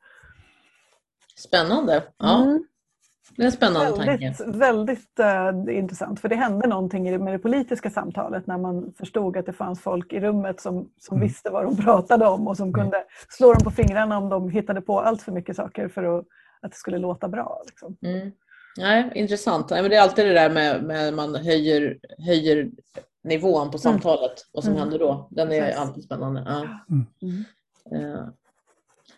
Spännande. 1.36 2.02
Ja. 2.18 2.42
Mm. 2.42 2.64
Det 3.36 3.42
är 3.42 3.46
en 3.46 3.52
spännande 3.52 4.04
väldigt, 4.06 4.38
tanke. 4.38 4.58
Väldigt 4.58 5.20
uh, 5.20 5.76
intressant, 5.76 6.20
för 6.20 6.28
det 6.28 6.34
hände 6.34 6.68
någonting 6.68 7.24
med 7.24 7.34
det 7.34 7.38
politiska 7.38 7.90
samtalet 7.90 8.46
när 8.46 8.58
man 8.58 8.92
förstod 8.98 9.36
att 9.36 9.46
det 9.46 9.52
fanns 9.52 9.80
folk 9.80 10.12
i 10.12 10.20
rummet 10.20 10.60
som, 10.60 10.90
som 10.98 11.16
mm. 11.16 11.28
visste 11.28 11.50
vad 11.50 11.64
de 11.64 11.76
pratade 11.76 12.26
om 12.26 12.48
och 12.48 12.56
som 12.56 12.68
mm. 12.68 12.80
kunde 12.80 13.04
slå 13.28 13.52
dem 13.52 13.64
på 13.64 13.70
fingrarna 13.70 14.18
om 14.18 14.28
de 14.28 14.50
hittade 14.50 14.80
på 14.80 15.00
allt 15.00 15.22
för 15.22 15.32
mycket 15.32 15.56
saker 15.56 15.88
för 15.88 16.18
att, 16.18 16.24
att 16.60 16.70
det 16.70 16.76
skulle 16.76 16.98
låta 16.98 17.28
bra. 17.28 17.62
Liksom. 17.66 17.96
Mm. 18.02 18.32
Nej, 18.76 19.12
intressant. 19.14 19.70
Nej, 19.70 19.82
men 19.82 19.90
det 19.90 19.96
är 19.96 20.02
alltid 20.02 20.26
det 20.26 20.32
där 20.32 20.50
med, 20.50 20.84
med 20.84 21.14
man 21.14 21.34
höjer, 21.34 21.98
höjer 22.18 22.70
nivån 23.24 23.70
på 23.70 23.78
mm. 23.78 23.78
samtalet, 23.78 24.32
vad 24.52 24.64
som 24.64 24.72
mm. 24.72 24.80
händer 24.80 24.98
då. 24.98 25.28
Den 25.30 25.52
är 25.52 25.72
alltid 25.72 26.04
spännande. 26.04 26.42
Ja. 26.46 26.68
Mm. 26.90 27.44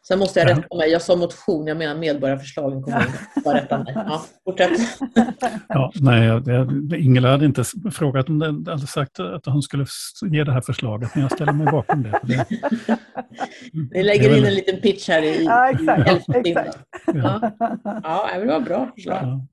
Sen 0.08 0.18
måste 0.18 0.40
jag 0.40 0.48
rätta 0.48 0.76
mig. 0.76 0.90
Jag 0.90 1.02
sa 1.02 1.16
motion, 1.16 1.66
jag 1.66 1.76
menar 1.76 1.94
medborgarförslagen. 1.94 2.82
Kommer 2.82 3.06
bara 3.44 3.56
rätta 3.56 3.78
mig. 3.78 3.92
Ja, 3.94 4.24
fortsätt. 4.44 4.70
Ja, 5.68 5.92
nej, 5.94 6.42
Ingela 7.04 7.30
hade 7.30 7.44
inte 7.44 7.64
frågat 7.92 8.28
om 8.28 8.38
det, 8.38 8.70
hade 8.70 8.86
sagt 8.86 9.20
att 9.20 9.46
hon 9.46 9.62
skulle 9.62 9.86
ge 10.22 10.44
det 10.44 10.52
här 10.52 10.60
förslaget, 10.60 11.14
men 11.14 11.22
jag 11.22 11.32
ställer 11.32 11.52
mig 11.52 11.66
bakom 11.66 12.02
det. 12.02 12.20
det 12.22 12.46
Ni 13.92 14.02
lägger 14.02 14.38
in 14.38 14.44
en 14.44 14.54
liten 14.54 14.80
pitch 14.80 15.08
här 15.08 15.22
i 15.22 15.44
Ja, 15.44 15.70
exakt. 15.70 16.28
exakt. 16.34 16.78
Ja. 17.06 17.40
Ja. 17.84 18.00
ja, 18.04 18.38
det 18.38 18.46
var 18.46 18.60
bra 18.60 18.90
förslag. 18.94 19.22
Ja, 19.22 19.46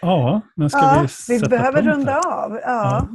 ja 0.00 0.40
men 0.56 0.70
ska 0.70 0.80
ja, 0.80 0.98
vi 1.02 1.08
sätta 1.08 1.44
Vi 1.44 1.48
behöver 1.48 1.82
runda 1.82 2.18
av. 2.18 2.58
Ja. 2.62 3.08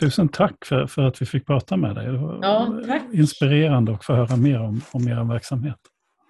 Tusen 0.00 0.28
tack 0.28 0.64
för, 0.64 0.86
för 0.86 1.02
att 1.02 1.22
vi 1.22 1.26
fick 1.26 1.46
prata 1.46 1.76
med 1.76 1.94
dig. 1.94 2.06
Det 2.06 2.18
var 2.18 2.38
ja, 2.42 2.80
tack. 2.86 3.02
inspirerande 3.12 3.92
att 3.94 4.04
få 4.04 4.12
höra 4.12 4.36
mer 4.36 4.60
om, 4.60 4.80
om 4.92 5.08
er 5.08 5.32
verksamhet. 5.32 5.78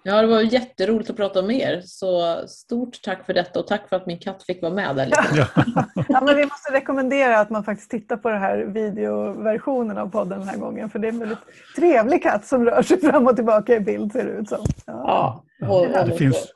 Ja, 0.07 0.21
det 0.21 0.27
var 0.27 0.41
jätteroligt 0.41 1.09
att 1.09 1.15
prata 1.15 1.41
med 1.41 1.59
er. 1.59 1.81
Så 1.85 2.37
stort 2.47 3.01
tack 3.03 3.25
för 3.25 3.33
detta 3.33 3.59
och 3.59 3.67
tack 3.67 3.89
för 3.89 3.95
att 3.95 4.05
min 4.05 4.19
katt 4.19 4.43
fick 4.43 4.61
vara 4.61 4.73
med 4.73 4.95
där 4.95 5.05
lite. 5.05 5.23
Ja. 5.35 5.47
ja, 6.09 6.21
men 6.21 6.35
vi 6.35 6.43
måste 6.43 6.73
rekommendera 6.73 7.39
att 7.39 7.49
man 7.49 7.63
faktiskt 7.63 7.91
tittar 7.91 8.17
på 8.17 8.29
den 8.29 8.41
här 8.41 8.57
videoversionen 8.57 9.97
av 9.97 10.07
podden 10.07 10.39
den 10.39 10.47
här 10.47 10.57
gången. 10.57 10.89
För 10.89 10.99
det 10.99 11.07
är 11.07 11.11
en 11.11 11.19
väldigt 11.19 11.39
trevlig 11.75 12.23
katt 12.23 12.45
som 12.45 12.65
rör 12.65 12.81
sig 12.81 13.01
fram 13.01 13.27
och 13.27 13.35
tillbaka 13.35 13.75
i 13.75 13.79
bild 13.79 14.11
ser 14.11 14.25
det 14.25 14.31
ut 14.31 14.49
som. 14.49 14.65
Ja. 14.85 15.43
ja. 15.59 15.69
Och, 15.69 16.07
det 16.07 16.17
finns, 16.17 16.47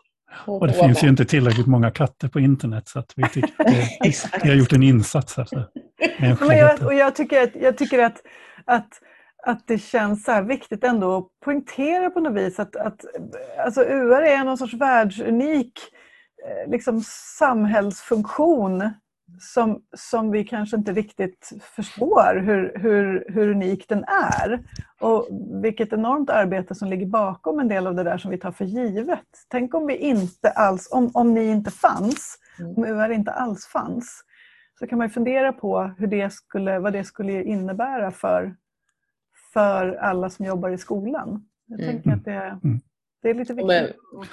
och 0.46 0.68
det 0.68 0.74
finns 0.74 1.04
ju 1.04 1.08
inte 1.08 1.26
tillräckligt 1.26 1.68
många 1.68 1.92
katter 1.92 2.28
på 2.28 2.40
internet 2.40 2.88
så 2.88 3.00
att 3.00 3.14
vi, 3.16 3.24
tycker, 3.24 3.52
vi, 4.04 4.14
vi 4.44 4.50
har 4.50 4.56
gjort 4.56 4.74
en 4.74 4.84
insats 4.84 5.38
här. 5.38 5.46
Så. 5.46 5.64
Men 6.46 6.58
jag, 6.58 6.84
och 6.84 6.94
jag 6.94 7.16
tycker 7.16 7.44
att, 7.44 7.56
jag 7.56 7.78
tycker 7.78 8.00
att, 8.00 8.22
att, 8.66 8.90
att 9.46 9.68
det 9.68 9.78
känns 9.78 10.24
så 10.24 10.42
viktigt 10.42 10.84
ändå 10.84 11.18
att 11.18 11.46
poängtera 11.46 12.10
på 12.10 12.20
något 12.20 12.38
vis 12.38 12.60
att, 12.60 12.76
att 12.76 13.06
alltså 13.66 13.82
UR 13.82 14.22
är 14.22 14.44
någon 14.44 14.58
sorts 14.58 14.74
världsunik 14.74 15.74
eh, 16.48 16.72
liksom, 16.72 17.02
samhällsfunktion 17.38 18.82
som, 19.40 19.82
som 19.98 20.32
vi 20.32 20.44
kanske 20.44 20.78
inte 20.78 20.92
riktigt 20.92 21.50
förstår 21.62 22.36
hur, 22.36 22.80
hur, 22.80 23.26
hur 23.30 23.50
unik 23.50 23.90
den 23.90 24.04
är. 24.04 24.64
Och 25.00 25.28
vilket 25.64 25.94
enormt 25.94 26.30
arbete 26.30 26.76
som 26.76 26.88
ligger 26.88 27.06
bakom 27.06 27.60
en 27.60 27.68
del 27.68 27.88
av 27.88 27.96
det 27.96 28.04
där 28.04 28.18
som 28.18 28.32
vi 28.32 28.38
tar 28.38 28.52
för 28.52 28.66
givet. 28.66 29.28
Tänk 29.48 29.74
om 29.74 29.88
vi 29.88 29.98
inte 29.98 30.50
alls, 30.50 30.90
om, 30.92 31.12
om 31.14 31.34
ni 31.34 31.46
inte 31.46 31.72
fanns, 31.72 32.38
mm. 32.60 32.76
om 32.78 32.84
UR 32.84 33.12
inte 33.12 33.32
alls 33.32 33.66
fanns, 33.66 34.24
så 34.80 34.88
kan 34.88 34.98
man 34.98 35.10
fundera 35.10 35.54
på 35.54 35.94
hur 35.98 36.08
det 36.08 36.34
skulle, 36.34 36.80
vad 36.80 36.94
det 36.94 37.04
skulle 37.04 37.44
innebära 37.44 38.12
för, 38.12 38.56
för 39.54 39.94
alla 39.96 40.30
som 40.30 40.46
jobbar 40.46 40.70
i 40.70 40.78
skolan. 40.78 41.46
Jag 41.66 41.82
mm. 41.82 41.92
tänker 41.92 42.12
att 42.12 42.26
det, 42.26 42.60
mm. 42.64 42.80
det 43.22 43.30
är 43.30 43.34
lite 43.34 43.54
viktigt. 43.54 43.68
Men, 43.68 43.86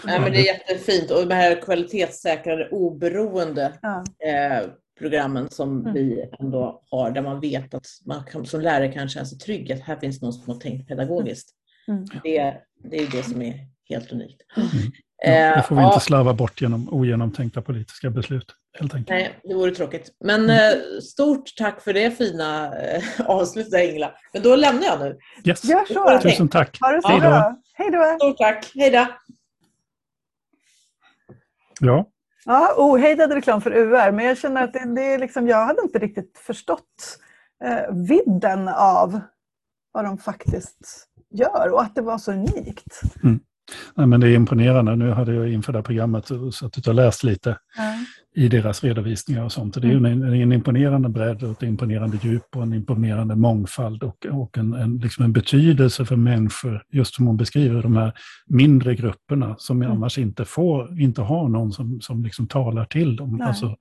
nej, 0.04 0.20
men 0.20 0.32
det 0.32 0.38
är 0.38 0.54
jättefint 0.54 1.10
och 1.10 1.28
det 1.28 1.34
här 1.34 1.62
kvalitetssäkrade 1.62 2.68
oberoende 2.68 3.72
ja. 3.82 4.04
eh, 4.28 4.68
programmen 4.98 5.50
som 5.50 5.80
mm. 5.80 5.94
vi 5.94 6.30
ändå 6.40 6.82
har 6.90 7.10
där 7.10 7.22
man 7.22 7.40
vet 7.40 7.74
att 7.74 7.86
man 8.06 8.24
kan, 8.24 8.46
som 8.46 8.60
lärare 8.60 8.92
kan 8.92 9.08
känna 9.08 9.26
sig 9.26 9.38
trygg 9.38 9.72
att 9.72 9.80
här 9.80 9.96
finns 9.96 10.22
någon 10.22 10.32
som 10.32 10.52
har 10.52 10.60
tänkt 10.60 10.88
pedagogiskt. 10.88 11.50
Mm. 11.88 12.04
Det, 12.22 12.54
det 12.90 12.96
är 12.96 13.10
det 13.10 13.22
som 13.22 13.42
är 13.42 13.54
helt 13.88 14.12
unikt. 14.12 14.42
Mm. 14.56 14.92
Ja, 15.22 15.56
det 15.56 15.62
får 15.62 15.76
vi 15.76 15.84
inte 15.84 16.00
slarva 16.00 16.34
bort 16.34 16.60
genom 16.60 16.88
ogenomtänkta 16.88 17.62
politiska 17.62 18.10
beslut. 18.10 18.54
Helt 18.78 18.94
enkelt. 18.94 19.08
Nej, 19.08 19.40
det 19.42 19.54
vore 19.54 19.70
tråkigt. 19.70 20.10
Men 20.24 20.50
mm. 20.50 21.00
stort 21.00 21.56
tack 21.56 21.82
för 21.82 21.92
det 21.92 22.10
fina 22.10 22.78
eh, 22.78 23.02
avslutet 23.26 23.90
Ingela. 23.90 24.14
Men 24.32 24.42
då 24.42 24.56
lämnar 24.56 24.84
jag 24.84 25.00
nu. 25.00 25.18
Yes. 25.44 25.64
Gör 25.64 25.84
så. 25.84 26.28
Tusen 26.28 26.48
tack. 26.48 26.78
Ha 26.80 26.92
det 26.92 27.02
så 27.02 27.08
Hej 27.08 27.20
då. 27.20 27.62
Hej 27.74 27.90
då. 27.90 28.16
Stort 28.18 28.38
tack. 28.38 28.72
Hej 28.74 28.90
då. 28.90 29.06
Ja. 31.80 32.10
Ja, 32.46 32.74
ohejdad 32.76 33.32
reklam 33.32 33.60
för 33.60 33.70
UR, 33.70 34.12
men 34.12 34.24
jag 34.24 34.38
känner 34.38 34.64
att 34.64 34.72
det, 34.72 34.94
det 34.94 35.14
är 35.14 35.18
liksom, 35.18 35.48
jag 35.48 35.66
hade 35.66 35.82
inte 35.82 35.98
riktigt 35.98 36.38
förstått 36.38 37.18
eh, 37.64 37.94
vidden 37.94 38.68
av 38.68 39.20
vad 39.92 40.04
de 40.04 40.18
faktiskt 40.18 41.08
gör 41.30 41.72
och 41.72 41.82
att 41.82 41.94
det 41.94 42.02
var 42.02 42.18
så 42.18 42.32
unikt. 42.32 43.00
Mm. 43.22 43.40
Nej, 43.94 44.06
men 44.06 44.20
det 44.20 44.28
är 44.28 44.34
imponerande. 44.34 44.96
Nu 44.96 45.10
hade 45.10 45.34
jag 45.34 45.52
inför 45.52 45.72
det 45.72 45.78
här 45.78 45.84
programmet 45.84 46.26
suttit 46.52 46.86
och 46.86 46.94
läst 46.94 47.22
lite 47.22 47.58
mm. 47.78 48.04
I 48.36 48.48
deras 48.48 48.84
redovisningar 48.84 49.44
och 49.44 49.52
sånt. 49.52 49.74
det 49.82 49.88
är 49.88 49.92
mm. 49.92 50.22
en, 50.22 50.42
en, 50.42 50.52
imponerande 50.52 51.08
bredd 51.08 51.42
och 51.42 51.50
ett 51.50 51.62
imponerande 51.62 52.18
djup 52.22 52.56
och 52.56 52.62
en 52.62 52.74
imponerande 52.74 53.36
mångfald 53.36 54.02
och, 54.02 54.26
och 54.26 54.58
en, 54.58 54.74
en, 54.74 54.98
liksom 54.98 55.24
en 55.24 55.32
betydelse 55.32 56.04
för 56.04 56.16
människor, 56.16 56.82
just 56.92 57.14
som 57.14 57.26
hon 57.26 57.36
beskriver, 57.36 57.82
de 57.82 57.96
här 57.96 58.12
mindre 58.46 58.94
grupperna 58.94 59.54
som 59.58 59.82
mm. 59.82 59.92
annars 59.92 60.18
inte 60.18 60.44
får, 60.44 61.00
inte 61.00 61.22
har 61.22 61.48
någon 61.48 61.72
som, 61.72 62.00
som 62.00 62.24
liksom 62.24 62.46
talar 62.46 62.84
till 62.84 63.16
dem. 63.16 63.40
Alltså, 63.40 63.76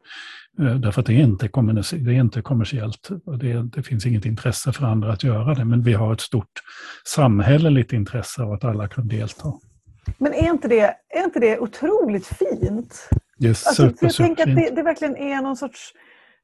eh, 0.59 0.75
därför 0.75 1.01
att 1.01 1.07
det 1.07 1.13
är 1.13 1.23
inte, 1.23 1.47
det 1.91 2.11
är 2.11 2.19
inte 2.19 2.41
kommersiellt. 2.41 3.09
Det, 3.39 3.53
det 3.53 3.83
finns 3.83 4.05
inget 4.05 4.25
intresse 4.25 4.73
för 4.73 4.85
andra 4.85 5.13
att 5.13 5.23
göra 5.23 5.53
det, 5.53 5.65
men 5.65 5.83
vi 5.83 5.93
har 5.93 6.13
ett 6.13 6.21
stort 6.21 6.61
samhälleligt 7.07 7.93
intresse 7.93 8.43
av 8.43 8.51
att 8.51 8.63
alla 8.63 8.87
kan 8.87 9.07
delta. 9.07 9.53
Men 10.17 10.33
är 10.33 10.49
inte 10.49 10.67
det, 10.67 10.95
är 11.15 11.23
inte 11.23 11.39
det 11.39 11.59
otroligt 11.59 12.27
fint? 12.27 13.09
Yes, 13.39 13.67
alltså, 13.67 13.89
super, 13.89 14.05
jag 14.05 14.15
tänker 14.15 14.49
att 14.49 14.55
det, 14.55 14.69
det, 14.75 14.83
verkligen 14.83 15.17
är 15.17 15.41
någon 15.41 15.57
sorts... 15.57 15.93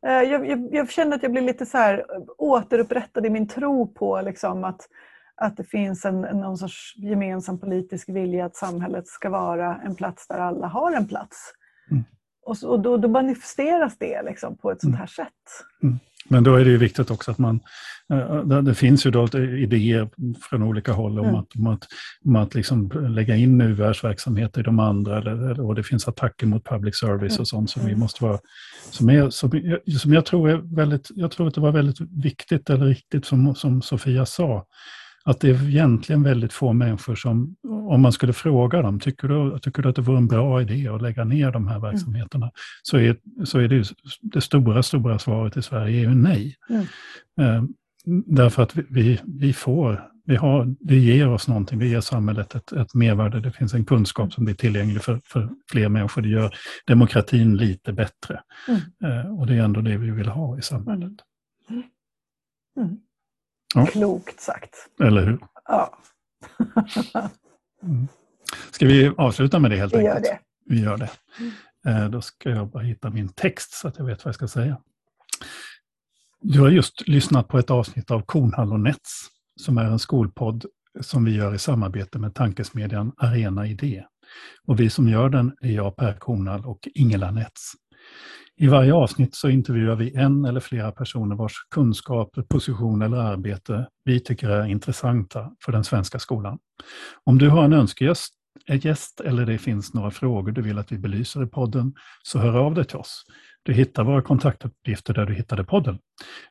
Eh, 0.06 0.12
jag, 0.12 0.48
jag, 0.48 0.68
jag, 0.72 0.90
känner 0.90 1.16
att 1.16 1.24
jag 1.24 1.32
blir 1.32 1.42
lite 1.42 1.66
så 1.66 1.78
här 1.78 2.06
återupprättad 2.38 3.26
i 3.26 3.30
min 3.30 3.48
tro 3.48 3.94
på 3.94 4.22
liksom, 4.22 4.64
att, 4.64 4.82
att 5.36 5.58
det 5.58 5.64
finns 5.64 6.06
en, 6.06 6.22
någon 6.22 6.58
sorts 6.58 6.94
gemensam 6.98 7.60
politisk 7.60 8.10
vilja 8.10 8.46
att 8.46 8.56
samhället 8.56 9.08
ska 9.08 9.30
vara 9.30 9.82
en 9.86 9.96
plats 9.96 10.28
där 10.28 10.40
alla 10.40 10.68
har 10.68 10.92
en 10.92 11.08
plats. 11.08 11.54
Mm. 11.92 12.04
Och, 12.46 12.58
så, 12.58 12.70
och 12.70 12.80
då, 12.80 12.98
då, 12.98 13.08
manifesteras 13.08 13.98
det 13.98 14.22
liksom, 14.24 14.58
på 14.58 14.72
ett 14.72 14.82
sånt 14.82 14.96
mm. 14.96 15.00
här 15.00 15.08
sätt. 15.08 15.28
Mm. 15.84 16.00
Men 16.28 16.44
då 16.44 16.56
är 16.56 16.66
det 16.66 16.72
ju 16.72 16.78
viktigt 16.78 17.12
också 17.12 17.32
att 17.32 17.38
man, 17.38 17.60
eh, 18.14 18.62
det 18.62 18.76
finns 18.76 19.06
ju 19.06 19.12
då 19.12 19.28
idéer 19.38 20.10
från 20.50 20.64
olika 20.64 20.92
håll 20.92 21.20
om 21.20 21.26
mm. 21.26 21.36
att, 21.40 21.56
om 21.56 21.68
att, 21.68 21.88
om 22.26 22.36
att 22.36 22.56
liksom 22.56 22.92
lägga 23.10 23.36
in 23.36 23.62
URs 23.62 24.04
verksamhet 24.04 24.58
i 24.58 24.62
de 24.62 24.80
andra, 24.80 25.18
och 25.64 25.76
det 25.76 25.84
finns 25.84 26.08
attacker 26.08 26.48
mot 26.48 26.66
public 26.66 27.00
service 27.00 27.40
och 27.40 27.48
sånt 27.48 27.70
som 27.70 27.82
vi 27.82 27.92
mm. 27.92 28.00
måste 28.00 28.24
vara, 28.24 28.40
som, 28.90 29.10
är, 29.10 29.30
som, 29.30 29.52
som 30.00 30.14
jag 30.14 30.26
tror 30.26 30.50
är 30.50 30.76
väldigt, 30.76 31.12
jag 31.16 31.32
tror 31.32 31.48
att 31.48 31.56
det 31.56 31.62
var 31.62 31.72
väldigt 31.72 32.02
viktigt 32.24 32.70
eller 32.70 32.86
riktigt 32.86 33.26
som, 33.26 33.56
som 33.56 33.82
Sofia 33.82 34.26
sa, 34.26 34.66
att 35.24 35.40
det 35.40 35.50
är 35.50 35.70
egentligen 35.70 36.24
väldigt 36.24 36.54
få 36.54 36.74
människor 36.74 37.16
som, 37.16 37.56
om 37.64 38.02
man 38.02 38.12
skulle 38.12 38.34
fråga 38.34 38.82
dem, 38.82 39.00
tycker 39.00 39.28
du, 39.28 39.60
tycker 39.60 39.82
du 39.82 39.90
att 39.90 39.96
det 39.96 40.02
vore 40.02 40.18
en 40.18 40.28
bra 40.28 40.62
idé 40.62 40.88
att 40.88 41.02
lägga 41.02 41.24
ner 41.24 41.52
de 41.52 41.68
här 41.68 41.76
mm. 41.76 41.92
verksamheterna? 41.92 42.46
Mm. 42.46 42.54
Så, 42.84 42.98
är, 42.98 43.18
så 43.46 43.60
är 43.60 43.68
det, 43.68 43.94
det 44.22 44.42
stora, 44.42 44.84
stora 44.84 45.20
svaret 45.20 45.58
i 45.58 45.62
Sverige 45.62 46.00
är 46.00 46.10
ju 46.10 46.16
nej. 46.16 46.56
Mm. 46.70 46.86
Eh, 47.40 47.64
därför 48.26 48.64
att 48.64 48.76
vi, 48.76 48.84
vi, 48.90 49.20
vi, 49.26 49.54
får, 49.54 50.08
vi 50.26 50.36
har, 50.36 50.76
det 50.80 50.98
ger 50.98 51.30
oss 51.30 51.48
någonting, 51.48 51.80
det 51.80 51.88
ger 51.88 52.02
samhället 52.02 52.56
ett, 52.56 52.72
ett 52.72 52.94
mervärde, 52.94 53.40
det 53.40 53.52
finns 53.52 53.74
en 53.74 53.86
kunskap 53.86 54.34
som 54.34 54.46
blir 54.46 54.56
tillgänglig 54.56 55.02
för, 55.02 55.22
för 55.26 55.50
fler 55.72 55.90
människor, 55.90 56.22
det 56.22 56.30
gör 56.30 56.56
demokratin 56.88 57.58
lite 57.58 57.94
bättre. 57.94 58.42
Mm. 58.68 58.82
Eh, 59.04 59.40
och 59.40 59.48
det 59.48 59.54
är 59.54 59.64
ändå 59.64 59.82
det 59.82 59.98
vi 59.98 60.12
vill 60.12 60.28
ha 60.28 60.58
i 60.58 60.62
samhället. 60.62 61.14
Ja. 63.76 63.86
Klokt 63.86 64.42
sagt. 64.42 64.76
Eller 65.04 65.26
hur? 65.26 65.40
Ja. 65.68 65.98
mm. 67.84 68.08
Ska 68.72 68.86
vi 68.86 69.12
avsluta 69.18 69.60
med 69.60 69.72
det 69.72 69.78
helt 69.78 69.94
vi 69.94 69.98
enkelt? 69.98 70.16
Gör 70.16 70.22
det. 70.22 70.40
Vi 70.66 70.82
gör 70.82 70.98
det. 70.98 71.10
Mm. 71.40 72.04
Eh, 72.04 72.10
då 72.10 72.22
ska 72.22 72.50
jag 72.50 72.68
bara 72.68 72.84
hitta 72.84 73.10
min 73.10 73.30
text 73.30 73.74
så 73.74 73.88
att 73.88 73.98
jag 73.98 74.06
vet 74.06 74.26
vad 74.26 74.30
jag 74.30 74.36
ska 74.36 74.48
säga. 74.48 74.78
Du 76.42 76.60
har 76.60 76.70
just 76.70 77.08
lyssnat 77.08 77.48
på 77.48 77.60
ett 77.60 77.70
avsnitt 77.70 78.12
av 78.12 78.22
Kornhall 78.22 78.74
och 78.74 78.80
Nets 78.80 79.28
som 79.62 79.78
är 79.78 79.86
en 79.86 80.00
skolpodd 80.00 80.66
som 81.02 81.26
vi 81.26 81.36
gör 81.36 81.54
i 81.54 81.60
samarbete 81.60 82.20
med 82.20 82.36
tankesmedjan 82.36 83.14
Arena 83.18 83.68
Idé. 83.68 84.06
Och 84.68 84.80
vi 84.80 84.90
som 84.90 85.10
gör 85.10 85.30
den 85.30 85.56
är 85.62 85.72
jag, 85.72 85.96
Per 85.96 86.14
Kornhall 86.14 86.66
och 86.66 86.88
Ingela 86.94 87.32
Nets. 87.32 87.72
I 88.62 88.68
varje 88.68 88.94
avsnitt 88.94 89.36
så 89.36 89.50
intervjuar 89.50 89.96
vi 89.96 90.16
en 90.16 90.46
eller 90.46 90.60
flera 90.60 90.92
personer 90.92 91.36
vars 91.36 91.54
kunskaper, 91.76 92.42
position 92.42 93.02
eller 93.02 93.18
arbete 93.18 93.88
vi 94.06 94.20
tycker 94.20 94.50
är 94.50 94.66
intressanta 94.66 95.52
för 95.66 95.72
den 95.72 95.84
svenska 95.84 96.20
skolan. 96.20 96.60
Om 97.24 97.38
du 97.38 97.50
har 97.50 97.64
en 97.64 97.74
önskegäst 97.74 98.34
gäst 98.68 99.22
eller 99.22 99.46
det 99.46 99.58
finns 99.58 99.94
några 99.94 100.12
frågor 100.12 100.52
du 100.52 100.62
vill 100.62 100.78
att 100.78 100.92
vi 100.92 100.98
belyser 100.98 101.44
i 101.44 101.48
podden, 101.48 101.94
så 102.24 102.40
hör 102.40 102.58
av 102.58 102.74
dig 102.74 102.86
till 102.86 102.98
oss. 102.98 103.24
Du 103.64 103.74
hittar 103.74 104.04
våra 104.04 104.22
kontaktuppgifter 104.22 105.14
där 105.14 105.26
du 105.26 105.34
hittade 105.34 105.64
podden. 105.64 106.00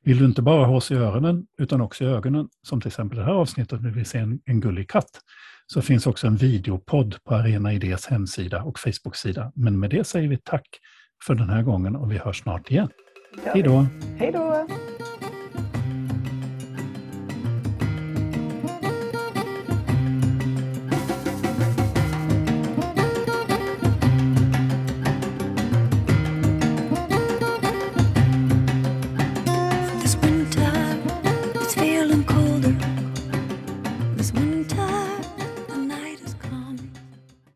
Vill 0.02 0.18
du 0.18 0.24
inte 0.24 0.42
bara 0.42 0.64
ha 0.64 0.76
oss 0.76 0.90
i 0.90 0.94
öronen, 0.94 1.46
utan 1.58 1.80
också 1.80 2.04
i 2.04 2.06
ögonen, 2.06 2.48
som 2.68 2.80
till 2.80 2.88
exempel 2.88 3.18
det 3.18 3.24
här 3.24 3.32
avsnittet 3.32 3.82
när 3.82 3.90
vi 3.90 4.04
ser 4.04 4.20
en, 4.20 4.40
en 4.44 4.61
gullig 4.61 4.90
katt, 4.90 5.20
så 5.66 5.82
finns 5.82 6.06
också 6.06 6.26
en 6.26 6.36
videopodd 6.36 7.16
på 7.24 7.34
Arena 7.34 7.72
Idés 7.72 8.06
hemsida 8.06 8.62
och 8.62 8.78
Facebook-sida. 8.78 9.52
Men 9.54 9.78
med 9.78 9.90
det 9.90 10.04
säger 10.04 10.28
vi 10.28 10.38
tack 10.44 10.66
för 11.24 11.34
den 11.34 11.50
här 11.50 11.62
gången 11.62 11.96
och 11.96 12.12
vi 12.12 12.18
hörs 12.18 12.42
snart 12.42 12.70
igen. 12.70 12.88
Hej 13.44 13.62
då! 13.62 13.86
Hej 14.18 14.32
då! 14.32 14.66